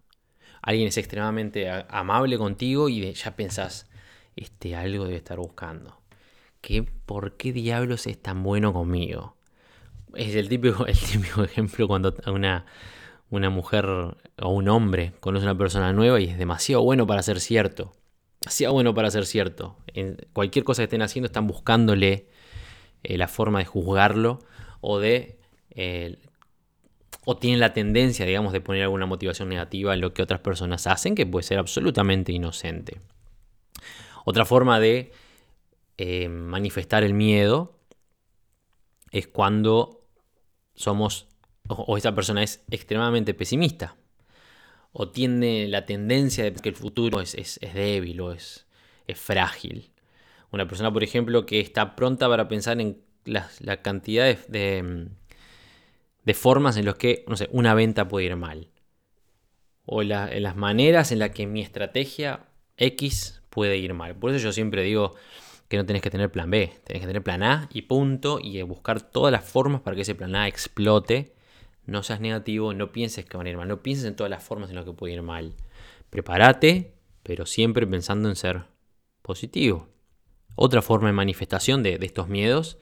Alguien 0.61 0.88
es 0.88 0.99
extremadamente 0.99 1.71
amable 1.88 2.37
contigo 2.37 2.88
y 2.88 3.12
ya 3.12 3.35
pensás, 3.35 3.88
este 4.37 4.76
algo 4.76 5.04
debe 5.04 5.16
estar 5.16 5.38
buscando. 5.38 6.00
¿Qué, 6.61 6.83
¿Por 6.83 7.37
qué 7.37 7.52
diablos 7.52 8.07
es 8.07 8.21
tan 8.21 8.42
bueno 8.42 8.73
conmigo? 8.73 9.37
Es 10.14 10.35
el 10.35 10.49
típico, 10.49 10.87
el 10.87 10.99
típico 10.99 11.45
ejemplo 11.45 11.88
cuando 11.88 12.14
una, 12.26 12.66
una 13.30 13.50
mujer 13.50 13.87
o 13.87 14.49
un 14.49 14.68
hombre 14.68 15.14
conoce 15.21 15.47
a 15.47 15.50
una 15.50 15.59
persona 15.59 15.92
nueva 15.92 16.21
y 16.21 16.25
es 16.25 16.38
demasiado 16.38 16.83
bueno 16.83 17.07
para 17.07 17.23
ser 17.23 17.40
cierto. 17.40 17.95
Demasiado 18.40 18.75
bueno 18.75 18.95
para 18.95 19.11
ser 19.11 19.26
cierto. 19.26 19.76
En 19.88 20.16
cualquier 20.33 20.64
cosa 20.64 20.83
que 20.83 20.85
estén 20.85 21.02
haciendo 21.02 21.26
están 21.26 21.47
buscándole 21.47 22.28
eh, 23.02 23.18
la 23.18 23.28
forma 23.28 23.59
de 23.59 23.64
juzgarlo 23.64 24.40
o 24.80 24.99
de... 24.99 25.38
Eh, 25.71 26.18
o 27.25 27.37
tienen 27.37 27.61
la 27.61 27.75
tendencia, 27.75 28.25
digamos, 28.25 28.54
de 28.54 28.62
poner 28.62 28.83
alguna 28.83 29.04
motivación 29.04 29.50
negativa 29.50 29.92
en 29.92 30.00
lo 30.00 30.14
que 30.14 30.23
otras 30.23 30.40
personas 30.40 30.87
hacen, 30.87 31.14
que 31.14 31.26
puede 31.26 31.42
ser 31.42 31.59
absolutamente 31.59 32.33
inocente. 32.33 33.00
Otra 34.25 34.47
forma 34.47 34.80
de 34.80 35.12
eh, 35.99 36.30
manifestar 36.30 37.04
el 37.04 37.12
miedo 37.12 37.78
es 39.11 39.26
cuando 39.26 40.07
somos 40.75 41.28
o, 41.68 41.97
esa 41.97 42.14
persona 42.14 42.42
es 42.42 42.64
extremadamente 42.71 43.35
pesimista 43.35 43.97
o 44.92 45.11
tiene 45.11 45.68
la 45.68 45.87
tendencia 45.87 46.45
de 46.45 46.52
que 46.52 46.68
el 46.68 46.75
futuro 46.75 47.21
es, 47.21 47.61
débil 47.75 48.21
o 48.21 48.33
es, 48.33 48.66
frágil. 49.14 49.90
Una 50.50 50.66
persona, 50.66 50.92
por 50.92 51.04
ejemplo, 51.04 51.47
que 51.47 51.61
está 51.61 51.95
pronta 51.95 52.28
para 52.28 52.49
pensar 52.49 52.80
en 52.80 53.00
la, 53.25 53.49
cantidad 53.83 54.25
de, 54.25 55.09
de, 56.25 56.35
formas 56.35 56.76
en 56.76 56.87
las 56.87 56.97
que, 56.97 57.25
no 57.28 57.37
sé, 57.37 57.49
una 57.52 57.75
venta 57.75 58.09
puede 58.09 58.26
ir 58.26 58.37
mal. 58.37 58.68
O 59.85 60.02
en 60.02 60.42
las 60.42 60.57
maneras 60.57 61.12
en 61.12 61.18
las 61.18 61.30
que 61.30 61.47
mi 61.47 61.61
estrategia 61.61 62.47
X 62.76 63.42
puede 63.50 63.76
ir 63.78 63.95
mal. 63.95 64.14
Por 64.14 64.30
eso 64.30 64.38
yo 64.38 64.52
siempre 64.52 64.83
digo 64.83 65.14
que 65.68 65.76
no 65.76 65.87
tenés 65.87 66.02
que 66.02 66.11
tener 66.11 66.30
plan 66.30 66.50
B, 66.50 66.73
tenés 66.85 67.02
que 67.02 67.07
tener 67.07 67.23
plan 67.23 67.42
A 67.42 67.68
y 67.73 67.83
punto, 67.83 68.38
y 68.42 68.61
buscar 68.62 69.00
todas 69.02 69.33
las 69.33 69.45
formas 69.45 69.83
para 69.83 69.95
que 69.95 70.02
ese 70.02 70.14
plan 70.14 70.35
A 70.35 70.49
explote 70.49 71.35
no 71.88 72.02
seas 72.02 72.21
negativo, 72.21 72.75
no 72.75 72.92
pienses 72.92 73.25
que 73.25 73.37
van 73.38 73.47
a 73.47 73.50
ir 73.50 73.57
mal, 73.57 73.66
no 73.66 73.83
pienses 73.83 74.04
en 74.04 74.14
todas 74.14 74.28
las 74.28 74.45
formas 74.45 74.68
en 74.68 74.76
las 74.76 74.85
que 74.85 74.92
puede 74.92 75.14
ir 75.14 75.23
mal. 75.23 75.54
Prepárate, 76.11 76.92
pero 77.23 77.47
siempre 77.47 77.87
pensando 77.87 78.28
en 78.28 78.37
ser 78.37 78.64
positivo. 79.23 79.88
Otra 80.54 80.83
forma 80.83 81.09
de 81.09 81.14
manifestación 81.14 81.83
de, 81.83 81.99
estos 82.02 82.28
miedos 82.28 82.76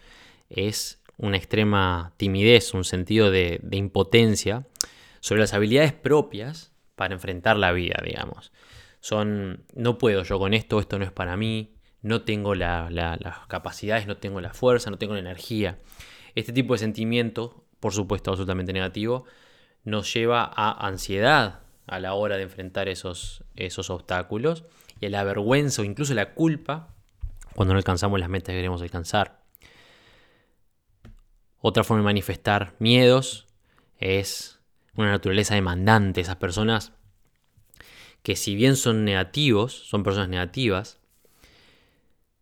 es 0.50 1.04
una 1.18 1.36
extrema 1.36 2.14
timidez, 2.16 2.74
un 2.74 2.82
sentido 2.82 3.30
de, 3.30 3.60
impotencia 3.70 4.66
sobre 5.20 5.40
las 5.40 5.54
habilidades 5.54 5.92
propias 5.92 6.72
para 6.96 7.14
enfrentar 7.14 7.56
la 7.56 7.70
vida, 7.70 8.02
digamos. 8.04 8.50
Son, 8.98 9.64
no 9.74 9.98
puedo 9.98 10.24
yo 10.24 10.40
con 10.40 10.52
esto, 10.52 10.80
esto 10.80 10.98
no 10.98 11.04
es 11.04 11.12
para 11.12 11.36
mí, 11.36 11.76
no 12.02 12.22
tengo 12.22 12.56
las 12.56 12.90
capacidades, 13.46 14.08
no 14.08 14.16
tengo 14.16 14.40
la 14.40 14.52
fuerza, 14.52 14.90
no 14.90 14.98
tengo 14.98 15.14
la 15.14 15.20
energía. 15.20 15.78
Este 16.34 16.52
tipo 16.52 16.74
de 16.74 16.78
sentimiento 16.78 17.65
por 17.86 17.94
supuesto 17.94 18.32
absolutamente 18.32 18.72
negativo, 18.72 19.26
nos 19.84 20.12
lleva 20.12 20.42
a 20.42 20.88
ansiedad 20.88 21.60
a 21.86 22.00
la 22.00 22.14
hora 22.14 22.36
de 22.36 22.42
enfrentar 22.42 22.88
esos, 22.88 23.44
esos 23.54 23.90
obstáculos 23.90 24.64
y 24.98 25.06
a 25.06 25.10
la 25.10 25.22
vergüenza 25.22 25.82
o 25.82 25.84
incluso 25.84 26.12
la 26.12 26.34
culpa 26.34 26.88
cuando 27.54 27.74
no 27.74 27.78
alcanzamos 27.78 28.18
las 28.18 28.28
metas 28.28 28.48
que 28.48 28.58
queremos 28.58 28.82
alcanzar. 28.82 29.40
Otra 31.60 31.84
forma 31.84 32.00
de 32.00 32.06
manifestar 32.06 32.74
miedos 32.80 33.46
es 34.00 34.58
una 34.96 35.12
naturaleza 35.12 35.54
demandante, 35.54 36.20
esas 36.20 36.34
personas 36.34 36.90
que 38.24 38.34
si 38.34 38.56
bien 38.56 38.74
son 38.74 39.04
negativos, 39.04 39.72
son 39.88 40.02
personas 40.02 40.28
negativas, 40.28 40.98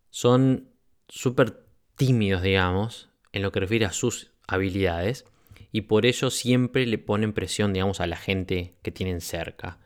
son 0.09 0.71
súper 1.07 1.67
tímidos, 1.97 2.41
digamos, 2.41 3.11
en 3.33 3.43
lo 3.43 3.53
que 3.53 3.61
refiere 3.61 3.85
a 3.85 3.93
sus 3.93 4.31
habilidades 4.47 5.27
y 5.75 5.81
por 5.81 6.07
ello 6.07 6.31
siempre 6.31 6.87
le 6.87 6.99
ponen 6.99 7.33
presión, 7.33 7.73
digamos, 7.73 7.99
a 7.99 8.07
la 8.07 8.15
gente 8.15 8.77
que 8.83 8.93
tienen 8.93 9.21
cerca. 9.21 9.81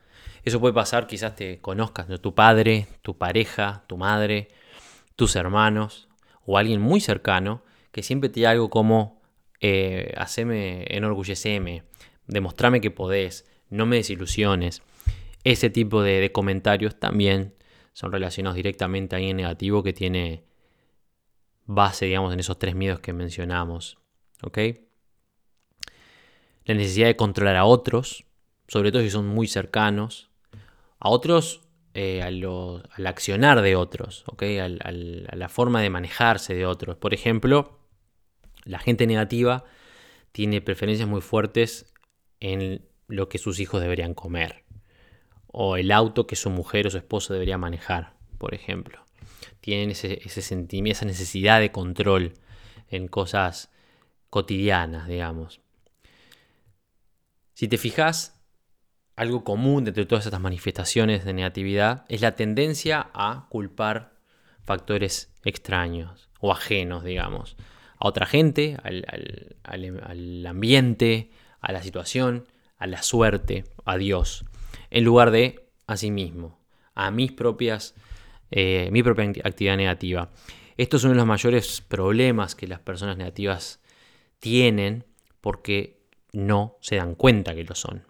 Eso 0.44 0.60
puede 0.60 0.74
pasar, 0.74 1.06
quizás 1.06 1.34
te 1.34 1.62
conozcas, 1.62 2.08
tu 2.20 2.34
padre, 2.34 2.88
tu 3.00 3.16
pareja, 3.16 3.84
tu 3.86 3.96
madre, 3.96 4.48
tus 5.16 5.34
hermanos 5.34 6.10
o 6.44 6.58
alguien 6.58 6.82
muy 6.82 7.00
cercano 7.00 7.62
que 7.90 8.02
siempre 8.02 8.28
te 8.28 8.40
diga 8.40 8.50
algo 8.50 8.68
como, 8.68 9.22
eh, 9.62 10.12
haceme, 10.18 10.84
enorgulleceme, 10.90 11.84
demostrame 12.26 12.82
que 12.82 12.90
podés, 12.90 13.46
no 13.70 13.86
me 13.86 13.96
desilusiones. 13.96 14.82
Ese 15.42 15.70
tipo 15.70 16.02
de, 16.02 16.20
de 16.20 16.32
comentarios 16.32 17.00
también 17.00 17.54
son 17.94 18.12
relacionados 18.12 18.56
directamente 18.56 19.16
a 19.16 19.16
alguien 19.16 19.38
negativo 19.38 19.82
que 19.82 19.94
tiene 19.94 20.44
base, 21.64 22.04
digamos, 22.04 22.34
en 22.34 22.40
esos 22.40 22.58
tres 22.58 22.74
miedos 22.74 23.00
que 23.00 23.14
mencionamos. 23.14 23.96
¿ok? 24.42 24.58
La 26.68 26.74
necesidad 26.74 27.06
de 27.06 27.16
controlar 27.16 27.56
a 27.56 27.64
otros, 27.64 28.26
sobre 28.66 28.92
todo 28.92 29.00
si 29.00 29.08
son 29.08 29.26
muy 29.26 29.48
cercanos, 29.48 30.28
a 30.98 31.08
otros 31.08 31.62
eh, 31.94 32.20
al 32.22 33.06
accionar 33.06 33.62
de 33.62 33.74
otros, 33.74 34.22
a 34.28 34.68
la 34.68 35.48
forma 35.48 35.80
de 35.80 35.88
manejarse 35.88 36.54
de 36.54 36.66
otros. 36.66 36.98
Por 36.98 37.14
ejemplo, 37.14 37.78
la 38.64 38.78
gente 38.78 39.06
negativa 39.06 39.64
tiene 40.32 40.60
preferencias 40.60 41.08
muy 41.08 41.22
fuertes 41.22 41.94
en 42.38 42.86
lo 43.06 43.30
que 43.30 43.38
sus 43.38 43.60
hijos 43.60 43.80
deberían 43.80 44.12
comer, 44.12 44.66
o 45.46 45.78
el 45.78 45.90
auto 45.90 46.26
que 46.26 46.36
su 46.36 46.50
mujer 46.50 46.86
o 46.86 46.90
su 46.90 46.98
esposo 46.98 47.32
debería 47.32 47.56
manejar, 47.56 48.12
por 48.36 48.52
ejemplo. 48.52 49.06
Tienen 49.62 49.90
ese 49.90 50.42
sentimiento, 50.42 50.98
esa 50.98 51.06
necesidad 51.06 51.60
de 51.60 51.72
control 51.72 52.34
en 52.90 53.08
cosas 53.08 53.70
cotidianas, 54.28 55.08
digamos. 55.08 55.62
Si 57.58 57.66
te 57.66 57.76
fijas, 57.76 58.40
algo 59.16 59.42
común 59.42 59.88
entre 59.88 60.06
todas 60.06 60.24
estas 60.24 60.40
manifestaciones 60.40 61.24
de 61.24 61.32
negatividad 61.32 62.04
es 62.08 62.20
la 62.20 62.36
tendencia 62.36 63.10
a 63.12 63.48
culpar 63.48 64.12
factores 64.64 65.34
extraños 65.42 66.30
o 66.38 66.52
ajenos, 66.52 67.02
digamos, 67.02 67.56
a 67.98 68.06
otra 68.06 68.26
gente, 68.26 68.76
al, 68.84 70.46
ambiente, 70.46 71.32
a 71.60 71.72
la 71.72 71.82
situación, 71.82 72.46
a 72.76 72.86
la 72.86 73.02
suerte, 73.02 73.64
a 73.84 73.96
Dios, 73.96 74.44
en 74.90 75.02
lugar 75.02 75.32
de 75.32 75.68
a 75.88 75.96
sí 75.96 76.12
mismo, 76.12 76.60
a 76.94 77.10
mis 77.10 77.32
propias, 77.32 77.96
eh, 78.52 78.88
mi 78.92 79.02
propia 79.02 79.32
actividad 79.42 79.76
negativa. 79.76 80.30
Esto 80.76 80.96
es 80.96 81.02
uno 81.02 81.14
de 81.14 81.18
los 81.18 81.26
mayores 81.26 81.80
problemas 81.80 82.54
que 82.54 82.68
las 82.68 82.78
personas 82.78 83.16
negativas 83.16 83.80
tienen 84.38 85.06
porque 85.40 85.97
no 86.38 86.76
se 86.80 86.96
dan 86.96 87.14
cuenta 87.14 87.54
que 87.54 87.64
lo 87.64 87.74
son. 87.74 88.04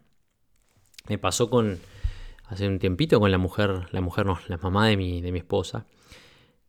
Me 1.08 1.18
pasó 1.18 1.48
con 1.48 1.80
hace 2.44 2.66
un 2.68 2.78
tiempito 2.78 3.18
con 3.20 3.30
la 3.30 3.38
mujer, 3.38 3.88
la 3.90 4.00
mujer 4.00 4.26
no, 4.26 4.38
la 4.48 4.58
mamá 4.58 4.86
de 4.86 4.96
mi, 4.96 5.20
de 5.20 5.32
mi 5.32 5.38
esposa, 5.38 5.86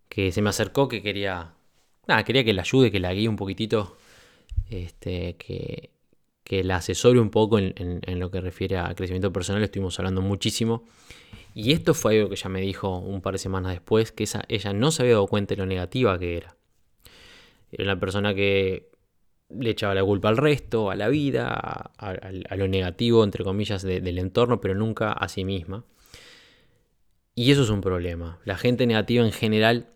que 0.08 0.32
se 0.32 0.41
me 0.41 0.50
acercó 0.50 0.88
que 0.88 1.02
quería, 1.02 1.54
nada, 2.08 2.24
quería 2.24 2.43
que 2.43 2.54
la 2.54 2.62
ayude, 2.62 2.91
que 2.91 3.00
la 3.00 3.13
guíe 3.13 3.28
un 3.28 3.36
poquitito, 3.36 3.98
este, 4.69 5.36
que, 5.36 5.91
que 6.43 6.63
la 6.63 6.78
asesore 6.78 7.19
un 7.19 7.30
poco 7.30 7.60
en, 7.60 7.74
en, 7.78 8.19
lo 8.19 8.32
que 8.32 8.41
refiere 8.41 8.78
a 8.78 8.93
crecimiento 8.95 9.32
personal, 9.32 9.63
estuvimos 9.63 9.98
hablando 10.00 10.22
muchísimo. 10.22 10.86
Y 11.54 11.72
esto 11.72 11.93
fue 11.93 12.17
algo 12.17 12.30
que 12.30 12.36
ella 12.36 12.50
me 12.50 12.62
dijo 12.62 12.98
un 13.00 13.22
par 13.22 13.34
de 13.34 13.39
semanas 13.39 13.72
después, 13.74 14.12
que 14.12 14.24
esa, 14.24 14.43
ella 14.48 14.74
no 14.74 14.91
se 14.91 15.02
había 15.02 15.15
dado 15.15 15.28
cuenta 15.28 15.56
de 15.56 15.62
lo 15.62 15.65
negativa 15.65 16.17
que 16.19 16.38
era. 16.38 16.56
Era 17.72 17.84
una 17.84 18.00
persona 18.00 18.34
que 18.34 18.88
le 19.49 19.71
echaba 19.71 19.95
la 19.95 20.03
culpa 20.03 20.29
al 20.29 20.38
resto, 20.38 20.91
a 20.91 20.95
la 20.95 21.07
vida, 21.07 21.53
a, 21.97 22.55
lo 22.55 22.67
negativo, 22.67 23.23
entre 23.23 23.43
comillas, 23.43 23.81
del 23.81 24.17
entorno, 24.17 24.62
pero 24.62 24.75
nunca 24.75 25.12
a 25.12 25.27
sí 25.27 25.43
misma. 25.43 25.85
Y 27.35 27.51
eso 27.51 27.63
es 27.63 27.69
un 27.69 27.81
problema. 27.81 28.39
La 28.45 28.57
gente 28.57 28.85
negativa 28.85 29.25
en 29.25 29.31
general 29.31 29.88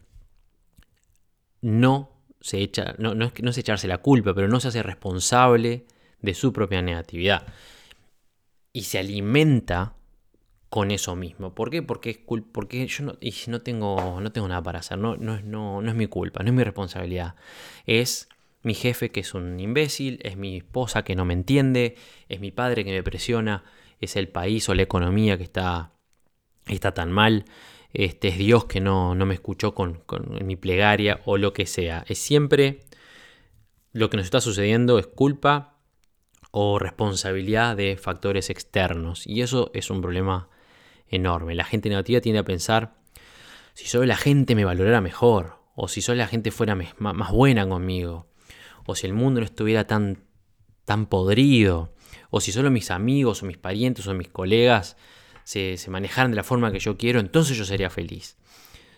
no 1.61 2.11
se 2.39 2.59
echa, 2.59 2.95
no, 2.97 3.15
no, 3.15 3.25
es, 3.25 3.33
no 3.41 3.51
echarse 3.51 3.87
la 3.87 3.99
culpa, 3.99 4.33
pero 4.33 4.47
no 4.47 4.59
se 4.59 4.69
hace 4.69 4.83
responsable 4.83 5.85
de 6.21 6.33
su 6.33 6.51
propia 6.53 6.81
negatividad. 6.81 7.45
Y 8.71 8.83
se 8.83 8.99
alimenta 8.99 9.93
con 10.69 10.89
eso 10.89 11.15
mismo. 11.15 11.53
¿Por 11.53 11.69
qué? 11.69 11.83
Porque, 11.83 12.09
es 12.09 12.19
porque 12.51 12.87
yo 12.87 13.03
no, 13.03 13.17
y 13.21 13.33
no, 13.47 13.61
tengo, 13.61 14.19
no 14.19 14.31
tengo 14.31 14.47
nada 14.47 14.63
para 14.63 14.79
hacer. 14.79 14.97
No, 14.97 15.15
no, 15.17 15.39
no, 15.41 15.81
no 15.81 15.89
es 15.89 15.95
mi 15.95 16.07
culpa, 16.07 16.41
no 16.43 16.49
es 16.49 16.55
mi 16.55 16.63
responsabilidad. 16.63 17.35
Es 17.85 18.27
mi 18.63 18.73
jefe 18.73 19.11
que 19.11 19.19
es 19.19 19.33
un 19.33 19.59
imbécil, 19.59 20.19
es 20.23 20.37
mi 20.37 20.57
esposa 20.57 21.03
que 21.03 21.15
no 21.15 21.25
me 21.25 21.33
entiende, 21.33 21.95
es 22.29 22.39
mi 22.39 22.51
padre 22.51 22.83
que 22.83 22.91
me 22.91 23.03
presiona, 23.03 23.63
es 23.99 24.15
el 24.15 24.29
país 24.29 24.67
o 24.69 24.73
la 24.73 24.81
economía 24.81 25.37
que 25.37 25.43
está, 25.43 25.91
está 26.67 26.93
tan 26.93 27.11
mal, 27.11 27.45
este, 27.93 28.29
es 28.29 28.37
Dios 28.37 28.65
que 28.65 28.79
no, 28.79 29.15
no 29.15 29.25
me 29.25 29.35
escuchó 29.35 29.75
con, 29.75 29.95
con, 30.05 30.45
mi 30.45 30.55
plegaria 30.55 31.21
o 31.25 31.37
lo 31.37 31.53
que 31.53 31.65
sea. 31.65 32.03
Es 32.07 32.17
siempre 32.17 32.85
lo 33.91 34.09
que 34.09 34.17
nos 34.17 34.25
está 34.25 34.41
sucediendo 34.41 34.97
es 34.97 35.07
culpa 35.07 35.77
o 36.51 36.79
responsabilidad 36.79 37.75
de 37.75 37.97
factores 37.97 38.49
externos 38.49 39.27
y 39.27 39.41
eso 39.41 39.71
es 39.73 39.89
un 39.89 40.01
problema 40.01 40.49
enorme. 41.07 41.53
La 41.53 41.65
gente 41.65 41.89
negativa 41.89 42.21
tiende 42.21 42.39
a 42.39 42.45
pensar, 42.45 42.95
si 43.73 43.87
solo 43.87 44.05
la 44.05 44.17
gente 44.17 44.55
me 44.55 44.65
valorara 44.65 45.01
mejor, 45.01 45.59
o 45.75 45.87
si 45.87 46.01
solo 46.01 46.17
la 46.17 46.27
gente 46.27 46.51
fuera 46.51 46.75
más 46.75 47.31
buena 47.31 47.67
conmigo, 47.67 48.27
o 48.85 48.95
si 48.95 49.07
el 49.07 49.13
mundo 49.13 49.39
no 49.39 49.45
estuviera 49.45 49.85
tan, 49.85 50.23
tan 50.85 51.05
podrido, 51.05 51.93
o 52.29 52.41
si 52.41 52.51
solo 52.51 52.71
mis 52.71 52.91
amigos 52.91 53.43
o 53.43 53.45
mis 53.45 53.57
parientes 53.57 54.07
o 54.07 54.13
mis 54.13 54.29
colegas 54.29 54.97
se, 55.43 55.77
se 55.77 55.89
manejaran 55.89 56.31
de 56.31 56.37
la 56.37 56.43
forma 56.43 56.71
que 56.71 56.79
yo 56.79 56.97
quiero, 56.97 57.19
entonces 57.19 57.57
yo 57.57 57.65
sería 57.65 57.89
feliz. 57.89 58.37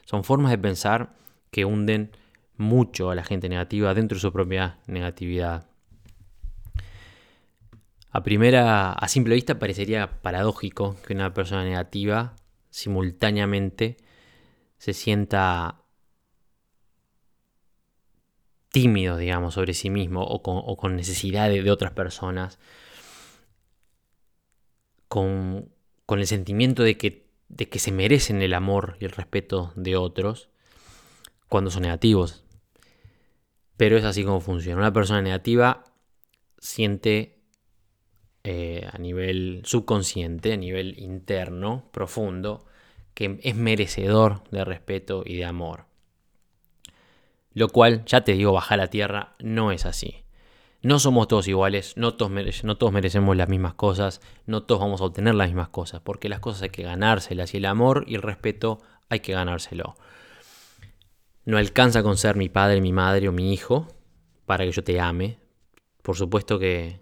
Son 0.05 0.23
formas 0.23 0.51
de 0.51 0.57
pensar 0.57 1.15
que 1.51 1.65
hunden 1.65 2.11
mucho 2.57 3.09
a 3.09 3.15
la 3.15 3.23
gente 3.23 3.49
negativa 3.49 3.93
dentro 3.93 4.15
de 4.15 4.21
su 4.21 4.31
propia 4.31 4.79
negatividad. 4.87 5.67
A 8.11 8.23
primera, 8.23 8.93
a 8.93 9.07
simple 9.09 9.35
vista 9.35 9.59
parecería 9.59 10.21
paradójico 10.21 10.95
que 11.05 11.13
una 11.13 11.33
persona 11.33 11.65
negativa 11.65 12.35
simultáneamente 12.69 13.97
se 14.77 14.93
sienta 14.93 15.81
tímido, 18.75 19.15
digamos, 19.15 19.53
sobre 19.53 19.73
sí 19.73 19.89
mismo 19.89 20.21
o 20.21 20.43
con, 20.77 20.97
necesidades 20.97 21.63
de, 21.63 21.71
otras 21.71 21.93
personas, 21.93 22.59
con, 25.07 25.71
el 26.09 26.27
sentimiento 26.27 26.83
de 26.83 26.97
que, 26.97 27.25
de 27.47 27.69
que 27.69 27.79
se 27.79 27.93
merecen 27.93 28.41
el 28.41 28.53
amor 28.53 28.97
y 28.99 29.05
el 29.05 29.11
respeto 29.11 29.71
de 29.77 29.95
otros 29.95 30.49
cuando 31.47 31.71
son 31.71 31.83
negativos. 31.83 32.43
Pero 33.77 33.95
es 33.95 34.03
así 34.03 34.25
como 34.25 34.41
funciona. 34.41 34.81
Una 34.81 34.91
persona 34.91 35.21
negativa 35.21 35.85
siente 36.59 37.39
eh, 38.43 38.89
a 38.91 38.97
nivel 38.97 39.61
subconsciente, 39.63 40.51
a 40.51 40.57
nivel 40.57 40.99
interno, 40.99 41.89
profundo, 41.93 42.65
que 43.13 43.39
es 43.41 43.55
merecedor 43.55 44.43
de 44.51 44.65
respeto 44.65 45.23
y 45.25 45.37
de 45.37 45.45
amor. 45.45 45.94
Lo 47.55 47.69
cual, 47.69 48.03
ya 48.05 48.21
te 48.21 48.33
digo, 48.33 48.51
bajar 48.51 48.77
la 48.77 48.87
tierra 48.87 49.33
no 49.39 49.71
es 49.71 49.85
así. 49.85 50.25
No 50.81 50.99
somos 50.99 51.27
todos 51.27 51.47
iguales, 51.47 51.93
no 51.95 52.13
todos, 52.13 52.31
no 52.63 52.77
todos, 52.77 52.93
merecemos 52.93 53.35
las 53.35 53.49
mismas 53.49 53.73
cosas, 53.73 54.21
no 54.45 54.63
todos 54.63 54.81
vamos 54.81 55.01
a 55.01 55.05
obtener 55.05 55.33
las 55.33 55.47
mismas 55.47 55.69
cosas, 55.69 56.01
porque 56.01 56.29
las 56.29 56.41
cosas 56.41 56.63
hay 56.63 56.69
que 56.69 56.83
ganárselas 56.83 57.53
y 57.53 57.57
el 57.57 57.65
amor 57.65 58.03
y 58.07 58.15
el 58.15 58.21
respeto 58.21 58.79
hay 59.09 59.21
que 59.21 59.33
ganárselo. 59.33 59.95
No 61.45 61.57
alcanza 61.57 62.03
con 62.03 62.17
ser 62.17 62.35
mi 62.35 62.49
padre, 62.49 62.81
mi 62.81 62.91
madre 62.91 63.29
o 63.29 63.31
mi 63.31 63.53
hijo 63.53 63.87
para 64.45 64.65
que 64.65 64.71
yo 64.71 64.83
te 64.83 64.99
ame. 64.99 65.39
Por 66.01 66.17
supuesto 66.17 66.59
que, 66.59 67.01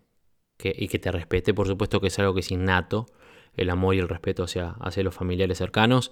y 0.59 0.87
que 0.87 0.99
te 0.99 1.11
respete, 1.11 1.53
por 1.53 1.67
supuesto 1.67 1.99
que 1.99 2.07
es 2.07 2.19
algo 2.19 2.35
que 2.35 2.41
es 2.41 2.51
innato, 2.51 3.07
el 3.55 3.69
amor 3.71 3.95
y 3.95 3.99
el 3.99 4.07
respeto 4.07 4.43
hacia, 4.43 4.75
hacia 4.79 5.03
los 5.03 5.15
familiares 5.15 5.57
cercanos, 5.57 6.11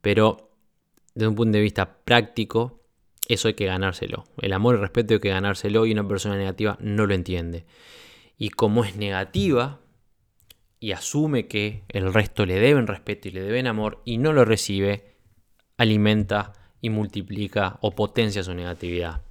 pero 0.00 0.50
desde 1.14 1.28
un 1.28 1.34
punto 1.34 1.56
de 1.56 1.62
vista 1.62 1.98
práctico, 2.04 2.81
eso 3.32 3.48
hay 3.48 3.54
que 3.54 3.66
ganárselo. 3.66 4.24
El 4.38 4.52
amor 4.52 4.74
y 4.74 4.76
el 4.76 4.82
respeto 4.82 5.14
hay 5.14 5.20
que 5.20 5.28
ganárselo 5.28 5.86
y 5.86 5.92
una 5.92 6.06
persona 6.06 6.36
negativa 6.36 6.76
no 6.80 7.06
lo 7.06 7.14
entiende. 7.14 7.66
Y 8.36 8.50
como 8.50 8.84
es 8.84 8.96
negativa 8.96 9.80
y 10.80 10.92
asume 10.92 11.46
que 11.46 11.84
el 11.88 12.12
resto 12.12 12.44
le 12.46 12.58
deben 12.58 12.86
respeto 12.86 13.28
y 13.28 13.30
le 13.30 13.42
deben 13.42 13.66
amor 13.66 14.02
y 14.04 14.18
no 14.18 14.32
lo 14.32 14.44
recibe, 14.44 15.16
alimenta 15.76 16.52
y 16.80 16.90
multiplica 16.90 17.78
o 17.80 17.92
potencia 17.92 18.42
su 18.42 18.54
negatividad. 18.54 19.22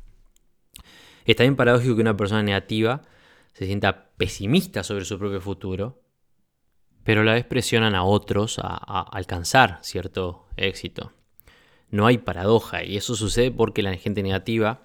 Está 1.25 1.43
bien 1.43 1.55
paradójico 1.55 1.95
que 1.95 2.01
una 2.01 2.17
persona 2.17 2.41
negativa 2.41 3.01
se 3.53 3.65
sienta 3.65 4.11
pesimista 4.17 4.83
sobre 4.83 5.05
su 5.05 5.19
propio 5.19 5.41
futuro, 5.41 6.01
pero 7.03 7.21
a 7.21 7.23
la 7.23 7.33
vez 7.33 7.45
presionan 7.45 7.95
a 7.95 8.03
otros 8.03 8.59
a, 8.59 8.67
a 8.67 9.01
alcanzar 9.01 9.79
cierto 9.81 10.47
éxito 10.55 11.13
no 11.91 12.07
hay 12.07 12.17
paradoja 12.17 12.83
y 12.83 12.97
eso 12.97 13.15
sucede 13.15 13.51
porque 13.51 13.83
la 13.83 13.95
gente 13.95 14.23
negativa 14.23 14.81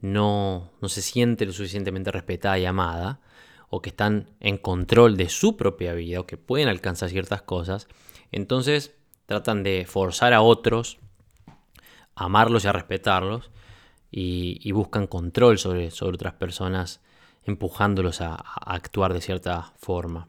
no, 0.00 0.70
no 0.80 0.88
se 0.88 1.02
siente 1.02 1.46
lo 1.46 1.52
suficientemente 1.52 2.10
respetada 2.10 2.58
y 2.58 2.64
amada 2.64 3.20
o 3.68 3.80
que 3.82 3.90
están 3.90 4.30
en 4.40 4.58
control 4.58 5.16
de 5.16 5.28
su 5.28 5.56
propia 5.56 5.92
vida 5.94 6.20
o 6.20 6.26
que 6.26 6.36
pueden 6.36 6.68
alcanzar 6.68 7.10
ciertas 7.10 7.42
cosas, 7.42 7.86
entonces 8.32 8.96
tratan 9.26 9.62
de 9.62 9.84
forzar 9.86 10.32
a 10.32 10.42
otros 10.42 10.98
a 12.16 12.24
amarlos 12.24 12.64
y 12.64 12.68
a 12.68 12.72
respetarlos 12.72 13.50
y, 14.10 14.72
buscan 14.72 15.06
control 15.06 15.58
sobre, 15.58 15.92
sobre, 15.92 16.16
otras 16.16 16.34
personas 16.34 17.00
empujándolos 17.44 18.20
a, 18.20 18.34
a 18.34 18.74
actuar 18.74 19.14
de 19.14 19.20
cierta 19.20 19.72
forma. 19.78 20.28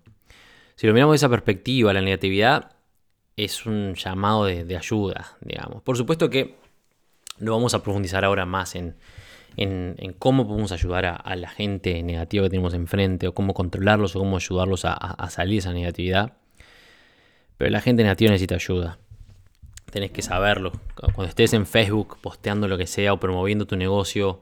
Si 0.75 0.87
lo 0.87 0.93
miramos 0.93 1.13
de 1.13 1.17
esa 1.17 1.29
perspectiva, 1.29 1.91
la 1.93 2.01
negatividad 2.01 2.75
es 3.43 3.65
un 3.65 3.95
llamado 3.95 4.45
de, 4.45 4.77
ayuda, 4.77 5.37
digamos. 5.41 5.81
Por 5.81 5.97
supuesto 5.97 6.29
que 6.29 6.57
lo 7.39 7.53
vamos 7.53 7.73
a 7.73 7.81
profundizar 7.81 8.23
ahora 8.23 8.45
más 8.45 8.75
en, 8.75 8.95
cómo 10.19 10.47
podemos 10.47 10.71
ayudar 10.71 11.05
a, 11.05 11.35
la 11.35 11.49
gente 11.49 12.01
negativa 12.03 12.43
que 12.43 12.49
tenemos 12.49 12.73
enfrente, 12.73 13.27
o 13.27 13.33
cómo 13.33 13.53
controlarlos, 13.53 14.15
o 14.15 14.19
cómo 14.19 14.37
ayudarlos 14.37 14.85
a, 14.85 15.27
salir 15.29 15.55
de 15.55 15.59
esa 15.59 15.73
negatividad. 15.73 16.33
Pero 17.57 17.71
la 17.71 17.81
gente 17.81 18.03
negativa 18.03 18.31
necesita 18.31 18.55
ayuda. 18.55 18.97
Tenés 19.91 20.11
que 20.11 20.21
saberlo. 20.21 20.71
Cuando 20.95 21.25
estés 21.25 21.53
en 21.53 21.65
Facebook 21.65 22.17
posteando 22.21 22.67
lo 22.67 22.77
que 22.77 22.87
sea, 22.87 23.13
o 23.13 23.19
promoviendo 23.19 23.65
tu 23.65 23.75
negocio, 23.75 24.41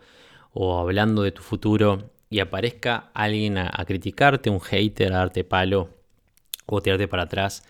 o 0.53 0.79
hablando 0.79 1.23
de 1.23 1.31
tu 1.31 1.41
futuro, 1.41 2.11
y 2.29 2.39
aparezca 2.39 3.09
alguien 3.13 3.57
a, 3.57 3.83
criticarte, 3.85 4.49
un 4.49 4.61
hater, 4.61 5.13
a 5.13 5.17
darte 5.17 5.43
palo, 5.43 5.89
o 6.65 6.81
tirarte 6.81 7.07
para 7.07 7.23
atrás, 7.23 7.63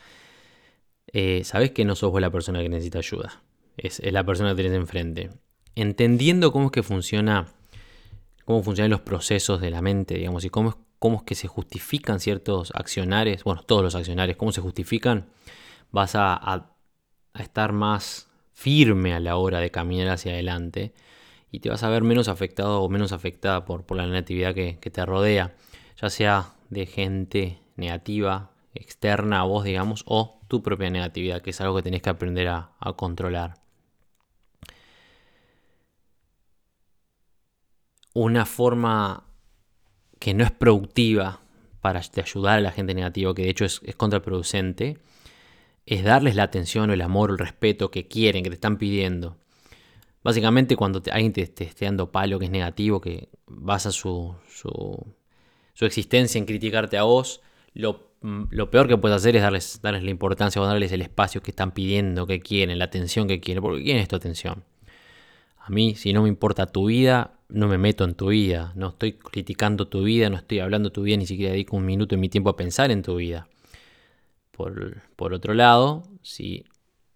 eh, 1.13 1.43
sabes 1.43 1.72
que 1.72 1.86
no 1.86 1.95
sos 1.95 2.12
vos 2.12 2.22
la 2.22 2.32
persona 2.32 2.62
que 2.62 2.69
necesita 2.69 3.00
ayuda. 3.00 3.41
Es, 3.78 4.02
la 4.04 4.24
persona 4.24 4.56
que 4.56 4.63
tenés 4.63 4.78
enfrente. 4.78 5.30
Entendiendo 5.76 6.52
cómo 6.52 6.65
es 6.65 6.72
que 6.72 6.84
funciona, 6.84 7.48
cómo 8.45 8.63
funcionan 8.63 8.91
los 8.91 9.02
procesos 9.02 9.62
de 9.62 9.72
la 9.72 9.82
mente, 9.82 10.15
digamos, 10.15 10.43
y 10.45 10.50
cómo 10.50 10.69
es, 10.69 10.76
cómo 11.00 11.17
es 11.17 11.24
que 11.24 11.36
se 11.36 11.48
justifican 11.48 12.19
ciertos 12.19 12.72
accionares, 12.76 13.43
bueno, 13.43 13.63
todos 13.63 13.84
los 13.84 13.95
accionares, 13.95 14.36
cómo 14.36 14.52
se 14.52 14.62
justifican, 14.62 15.28
vas 15.91 16.13
a, 16.15 16.76
estar 17.39 17.72
más 17.72 18.28
firme 18.52 19.13
a 19.13 19.19
la 19.22 19.38
hora 19.38 19.60
de 19.60 19.72
caminar 19.72 20.10
hacia 20.10 20.34
adelante 20.34 20.93
y 21.52 21.62
te 21.62 21.69
vas 21.69 21.84
a 21.84 21.89
ver 21.89 22.04
menos 22.04 22.28
afectado 22.28 22.82
o 22.82 22.89
menos 22.89 23.13
afectada 23.13 23.63
por, 23.63 23.86
por 23.86 23.95
la 23.95 24.06
negatividad 24.06 24.54
que, 24.54 24.78
que, 24.80 24.89
te 24.89 25.06
rodea, 25.06 25.56
ya 26.02 26.10
sea 26.10 26.54
de 26.69 26.86
gente 26.86 27.62
negativa, 27.78 28.52
externa 28.80 29.42
a 29.42 29.44
vos, 29.44 29.63
digamos, 29.63 30.04
o 30.06 30.42
tu 30.48 30.63
propia 30.63 30.89
negatividad, 30.89 31.42
que 31.42 31.52
es 31.52 31.62
algo 31.62 31.76
que 31.76 31.84
tenés 31.84 32.02
que 32.02 32.10
aprender 32.10 32.48
a, 32.48 32.72
controlar. 32.96 33.56
Una 38.13 38.46
forma 38.46 39.26
que 40.20 40.34
no 40.34 40.44
es 40.44 40.52
productiva 40.52 41.42
para 41.82 42.00
ayudar 42.00 42.58
a 42.58 42.62
la 42.62 42.72
gente 42.72 42.94
negativa, 42.94 43.34
que 43.36 43.44
de 43.44 43.50
hecho 43.50 43.65
es, 43.65 43.80
contraproducente, 43.96 44.98
es 45.86 46.04
darles 46.04 46.36
la 46.36 46.44
atención 46.44 46.89
o 46.89 46.94
el 46.94 47.02
amor 47.02 47.30
o 47.30 47.34
el 47.34 47.39
respeto 47.39 47.92
que 47.92 48.08
quieren, 48.08 48.44
que 48.44 48.50
te 48.50 48.56
están 48.56 48.78
pidiendo. 48.78 49.38
Básicamente 50.24 50.76
cuando 50.76 51.02
alguien 51.12 51.32
te, 51.32 51.44
esté 51.44 51.86
dando 51.86 52.12
palo 52.12 52.39
que 52.39 52.46
es 52.46 52.52
negativo, 52.52 53.00
que 53.00 53.30
basa 53.46 53.92
su, 53.92 54.36
su, 54.50 55.15
su 55.74 55.86
existencia 55.86 56.39
en 56.39 56.46
criticarte 56.46 56.98
a 56.98 57.04
vos, 57.04 57.42
lo 57.74 58.09
lo 58.21 58.69
peor 58.69 58.88
que 58.88 58.97
puedes 58.97 59.15
hacer 59.15 59.36
es 59.36 59.41
darles, 59.41 59.82
darles 59.82 60.03
la 60.03 60.10
importancia 60.10 60.62
o 60.62 60.65
darles 60.65 60.91
el 60.91 61.01
espacio 61.01 61.41
que 61.41 61.51
están 61.51 61.71
pidiendo, 61.71 62.27
que 62.27 62.39
quieren, 62.39 62.77
la 62.77 62.86
atención 62.86 63.27
que 63.27 63.39
quieren, 63.39 63.63
porque 63.63 63.84
quieren 63.84 64.01
es 64.01 64.08
tu 64.08 64.15
atención. 64.15 64.63
A 65.58 65.69
mí, 65.69 65.95
si 65.95 66.13
no 66.13 66.23
me 66.23 66.29
importa 66.29 66.65
tu 66.65 66.88
vida, 66.88 67.39
no 67.47 67.67
me 67.67 67.77
meto 67.77 68.03
en 68.03 68.15
tu 68.15 68.29
vida, 68.29 68.73
no 68.75 68.89
estoy 68.89 69.13
criticando 69.13 69.88
tu 69.88 70.03
vida, 70.03 70.29
no 70.29 70.38
estoy 70.38 70.60
hablando 70.60 70.91
tu 70.91 71.03
vida, 71.03 71.17
ni 71.17 71.27
siquiera 71.27 71.51
dedico 71.51 71.77
un 71.77 71.86
minuto 71.86 72.15
de 72.15 72.21
mi 72.21 72.29
tiempo 72.29 72.49
a 72.49 72.58
pensar 72.58 72.91
en 72.91 73.03
tu 73.03 73.15
vida. 73.15 73.47
Por, 74.51 75.01
por 75.15 75.34
otro 75.34 75.53
lado, 75.53 76.03
si 76.21 76.65